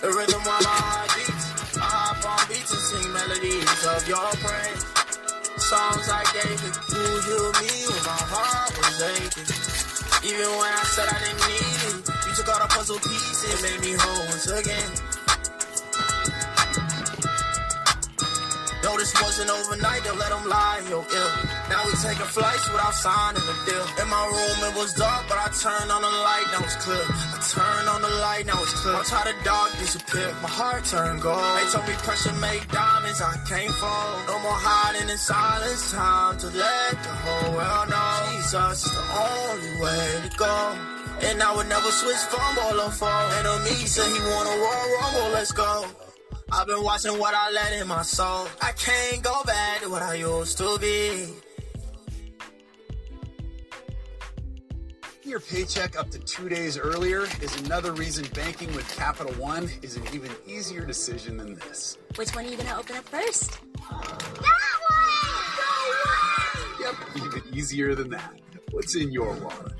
[0.00, 1.76] The rhythm while heart beats.
[1.76, 4.80] I hop on beats and sing melodies of your praise.
[5.60, 6.74] Songs I gave it,
[7.28, 9.44] you me when my heart was aching.
[10.24, 13.60] Even when I said I didn't need it, you took all the puzzle pieces, and
[13.60, 15.19] made me whole once again.
[18.96, 21.32] This wasn't overnight, don't let them lie your ear.
[21.68, 23.86] Now we taking flights without signing a deal.
[24.00, 27.02] In my room, it was dark, but I turned on the light, now it's clear.
[27.08, 28.94] I turned on the light, now it's clear.
[28.94, 31.40] Watch how the dark disappear, my heart turned gold.
[31.58, 34.12] They told me pressure make diamonds, I can't fall.
[34.28, 38.12] No more hiding in silence, time to let the whole world know.
[38.36, 40.56] Jesus the only way to go.
[41.22, 43.08] And I would never switch from all of four.
[43.40, 45.84] Enemy said he wanna roll, rumble, let's go.
[46.52, 48.48] I've been watching what I let in my soul.
[48.60, 51.28] I can't go back to what I used to be.
[55.22, 59.96] Your paycheck up to two days earlier is another reason banking with Capital One is
[59.96, 61.98] an even easier decision than this.
[62.16, 63.58] Which one are you gonna open up first?
[66.80, 68.40] Yep, even easier than that.
[68.72, 69.72] What's in your wallet?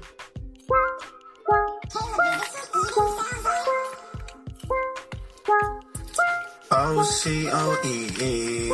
[6.83, 8.71] O C O E E.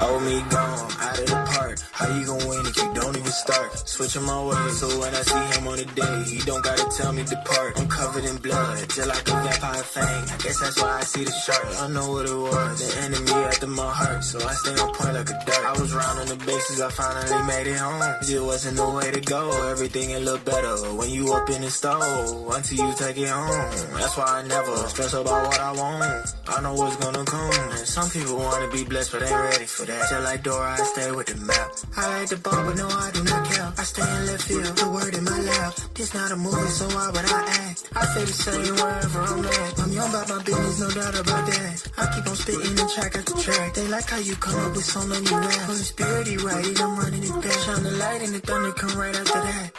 [0.00, 1.78] Oh me gone, out of the park.
[1.90, 2.91] How you gon' win if you
[3.32, 3.88] start?
[3.88, 7.12] Switching my ways, so when I see him on the day, he don't gotta tell
[7.12, 7.78] me depart.
[7.78, 10.24] I'm covered in blood, just like a vampire fang.
[10.28, 11.66] I guess that's why I see the shark.
[11.80, 15.14] I know what it was, the enemy after my heart, so I stay on point
[15.14, 15.64] like a dart.
[15.66, 18.02] I was rounding the bases, I finally made it home.
[18.28, 21.70] It wasn't the way to go, everything it look better when you up in the
[21.70, 22.54] stove.
[22.54, 26.34] Until you take it home, that's why I never stress about what I want.
[26.48, 29.86] I know what's gonna come, and some people wanna be blessed, but ain't ready for
[29.86, 30.10] that.
[30.10, 31.70] Just like Dora, I stay with the map.
[31.96, 33.72] I like the ball, but no, I do not care.
[33.76, 35.74] I stay in left field, the word in my lap.
[35.94, 37.88] This not a movie, so why would I act?
[37.94, 39.80] I say the same wherever I'm at.
[39.80, 41.76] I'm young about my business, no doubt about that.
[41.98, 43.74] I keep on spitting the track after track.
[43.74, 45.64] They like how you come up with so many raps.
[45.66, 47.58] Holy Spirit, he right, I'm running it back.
[47.64, 49.70] Shine the light and the thunder come right after that.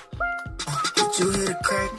[0.67, 1.91] Uh, did you hear the crack?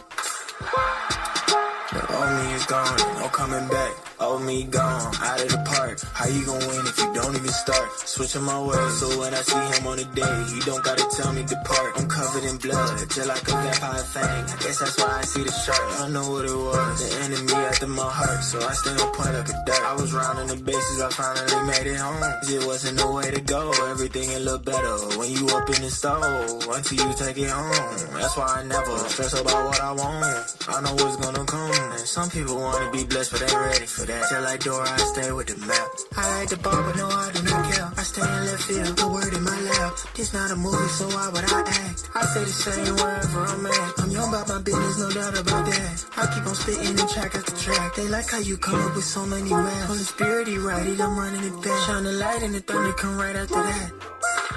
[2.14, 3.92] Old me is gone, no coming back.
[4.20, 5.98] Old me gone, out of the park.
[6.14, 7.88] How you gon' win if you don't even start?
[8.06, 11.32] Switching my ways, so when I see him on the day, he don't gotta tell
[11.32, 11.90] me depart.
[11.96, 14.44] I'm covered in blood, just like a vampire fang.
[14.44, 15.86] I guess that's why I see the shark.
[16.00, 19.34] I know what it was, the enemy after my heart, so I stay on point
[19.34, 19.82] like a dart.
[19.82, 22.22] I was rounding the bases, I finally made it home.
[22.46, 25.90] It wasn't the way to go, everything it look better when you up in the
[25.90, 26.22] store
[26.70, 30.54] Until you take it home, that's why I never stress about what I want.
[30.68, 34.28] I know what's gonna come, some people wanna be blessed, but ain't ready for that.
[34.28, 35.88] Just like Dora, I stay with the map.
[36.16, 37.90] I like the ball, but no, I do not care.
[37.96, 39.92] I stay in left field, the word in my lap.
[40.14, 42.10] This not a movie, so why would I act?
[42.14, 43.92] I say the same wherever I'm at.
[43.98, 46.04] I'm young about my business, no doubt about that.
[46.16, 47.94] I keep on spitting the track after track.
[47.94, 49.86] They like how you come up with so many raps.
[49.86, 51.86] Holy Spirit, he right it, I'm running it back.
[51.86, 53.92] Shine the light and the thunder come right after that.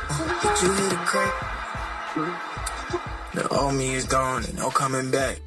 [0.09, 1.33] Uh, did you hear the crack?
[3.33, 5.46] The old me is gone and no coming back.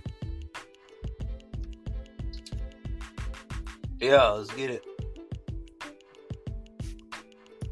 [4.01, 4.85] Yeah, let's get it.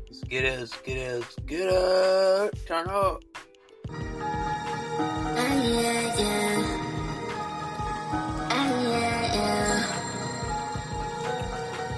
[0.07, 2.67] Let's get it, let's get it, let's get it.
[2.67, 3.23] Turn up.
[3.89, 6.69] Ah, yeah, yeah.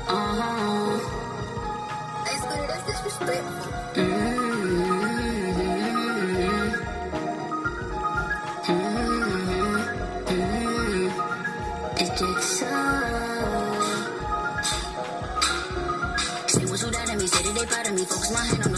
[0.07, 0.95] Ah,
[3.97, 4.50] uh-huh.
[18.01, 18.70] Me, focus my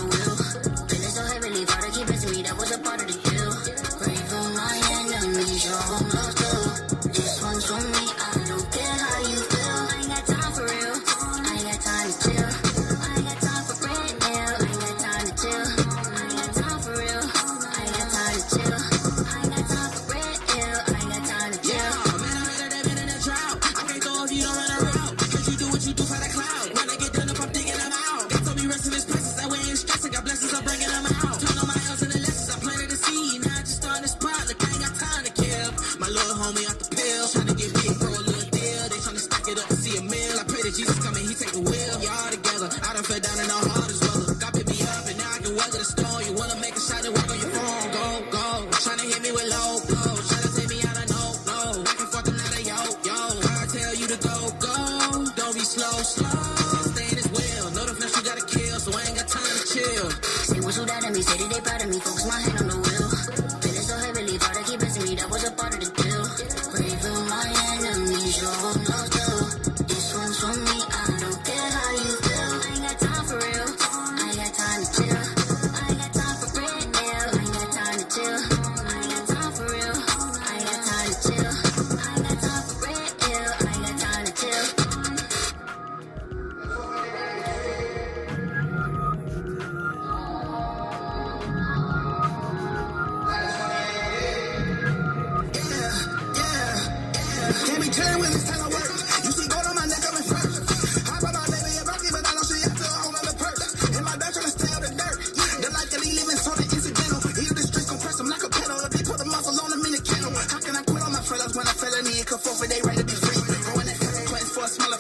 [112.13, 113.41] I felony and they right to be free?
[113.73, 114.99] Going at consequence for a smaller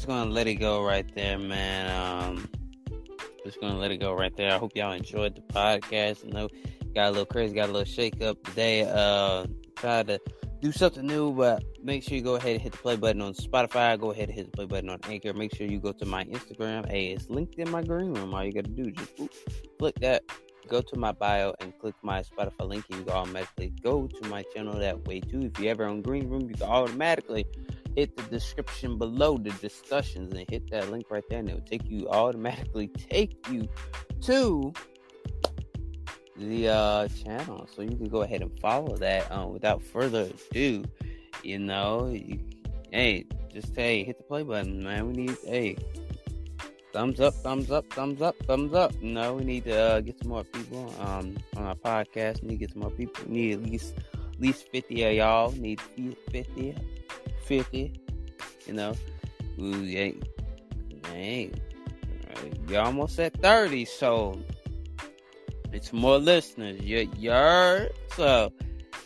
[0.00, 1.90] just gonna let it go right there, man.
[1.94, 2.48] Um,
[3.44, 4.50] just gonna let it go right there.
[4.50, 6.24] I hope y'all enjoyed the podcast.
[6.24, 6.48] I know
[6.94, 8.90] got a little crazy, got a little shake up today.
[8.90, 9.44] Uh,
[9.76, 10.18] try to
[10.62, 13.34] do something new, but make sure you go ahead and hit the play button on
[13.34, 14.00] Spotify.
[14.00, 15.34] Go ahead and hit the play button on Anchor.
[15.34, 16.90] Make sure you go to my Instagram.
[16.90, 18.32] Hey, it's linked in my Greenroom.
[18.32, 19.12] All you gotta do is just
[19.78, 20.22] click that,
[20.66, 24.28] go to my bio, and click my Spotify link, and you can automatically go to
[24.30, 25.42] my channel that way too.
[25.42, 27.44] If you ever on Greenroom, you can automatically
[27.96, 31.60] hit the description below the discussions and hit that link right there, and it will
[31.62, 33.68] take you automatically take you
[34.22, 34.72] to
[36.36, 39.30] the uh, channel, so you can go ahead and follow that.
[39.30, 40.84] Um, without further ado,
[41.42, 42.40] you know, you,
[42.92, 45.08] hey, just hey, hit the play button, man.
[45.08, 45.76] We need hey,
[46.92, 48.92] thumbs up, thumbs up, thumbs up, thumbs up.
[49.00, 52.42] You know, we need to uh, get some more people um, on our podcast.
[52.42, 53.24] We need to get some more people.
[53.28, 55.50] We need at least at least fifty of y'all.
[55.50, 55.80] We need
[56.32, 56.74] 50,
[57.50, 57.92] 50.
[58.66, 58.94] You know,
[59.58, 60.24] we ain't,
[61.12, 61.60] ain't.
[62.68, 64.40] You're almost at thirty, so
[65.72, 66.80] it's more listeners.
[66.80, 67.88] You, you?
[68.14, 68.52] So,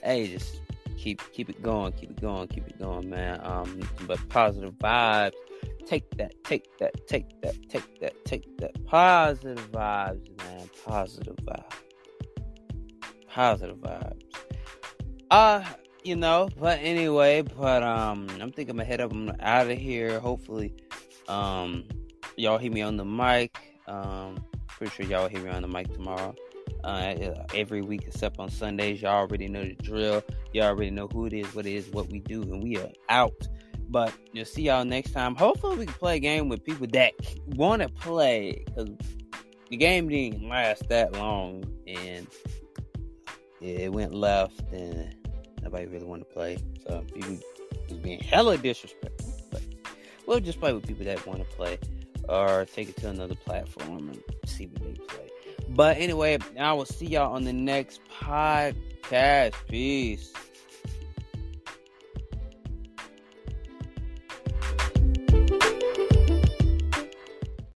[0.02, 0.60] hey, just
[0.98, 3.40] keep keep it going, keep it going, keep it going, man.
[3.42, 5.32] Um, but positive vibes.
[5.86, 8.84] Take that, take that, take that, take that, take that.
[8.84, 10.68] Positive vibes, man.
[10.84, 11.72] Positive vibes.
[13.26, 14.22] Positive vibes.
[15.30, 15.64] Uh,
[16.04, 19.10] you know, but anyway, but um, I'm thinking I'm gonna head up.
[19.12, 20.20] I'm out of here.
[20.20, 20.74] Hopefully,
[21.28, 21.84] um,
[22.36, 23.58] y'all hear me on the mic.
[23.88, 26.34] Um, pretty sure y'all hear me on the mic tomorrow
[26.84, 27.14] uh,
[27.54, 29.00] every week except on Sundays.
[29.00, 30.22] Y'all already know the drill.
[30.52, 32.90] Y'all already know who it is, what it is, what we do, and we are
[33.08, 33.48] out.
[33.88, 35.34] But you'll see y'all next time.
[35.34, 37.14] Hopefully, we can play a game with people that
[37.46, 38.90] want to play because
[39.70, 42.26] the game didn't last that long and
[43.60, 45.23] it went left and
[45.64, 46.58] nobody really want to play.
[46.86, 47.38] So people
[47.88, 49.32] was being hella disrespectful.
[49.50, 49.62] But
[50.26, 51.78] we'll just play with people that want to play
[52.28, 55.30] or take it to another platform and see what they play.
[55.70, 59.54] But anyway, I will see y'all on the next podcast.
[59.68, 60.32] Peace.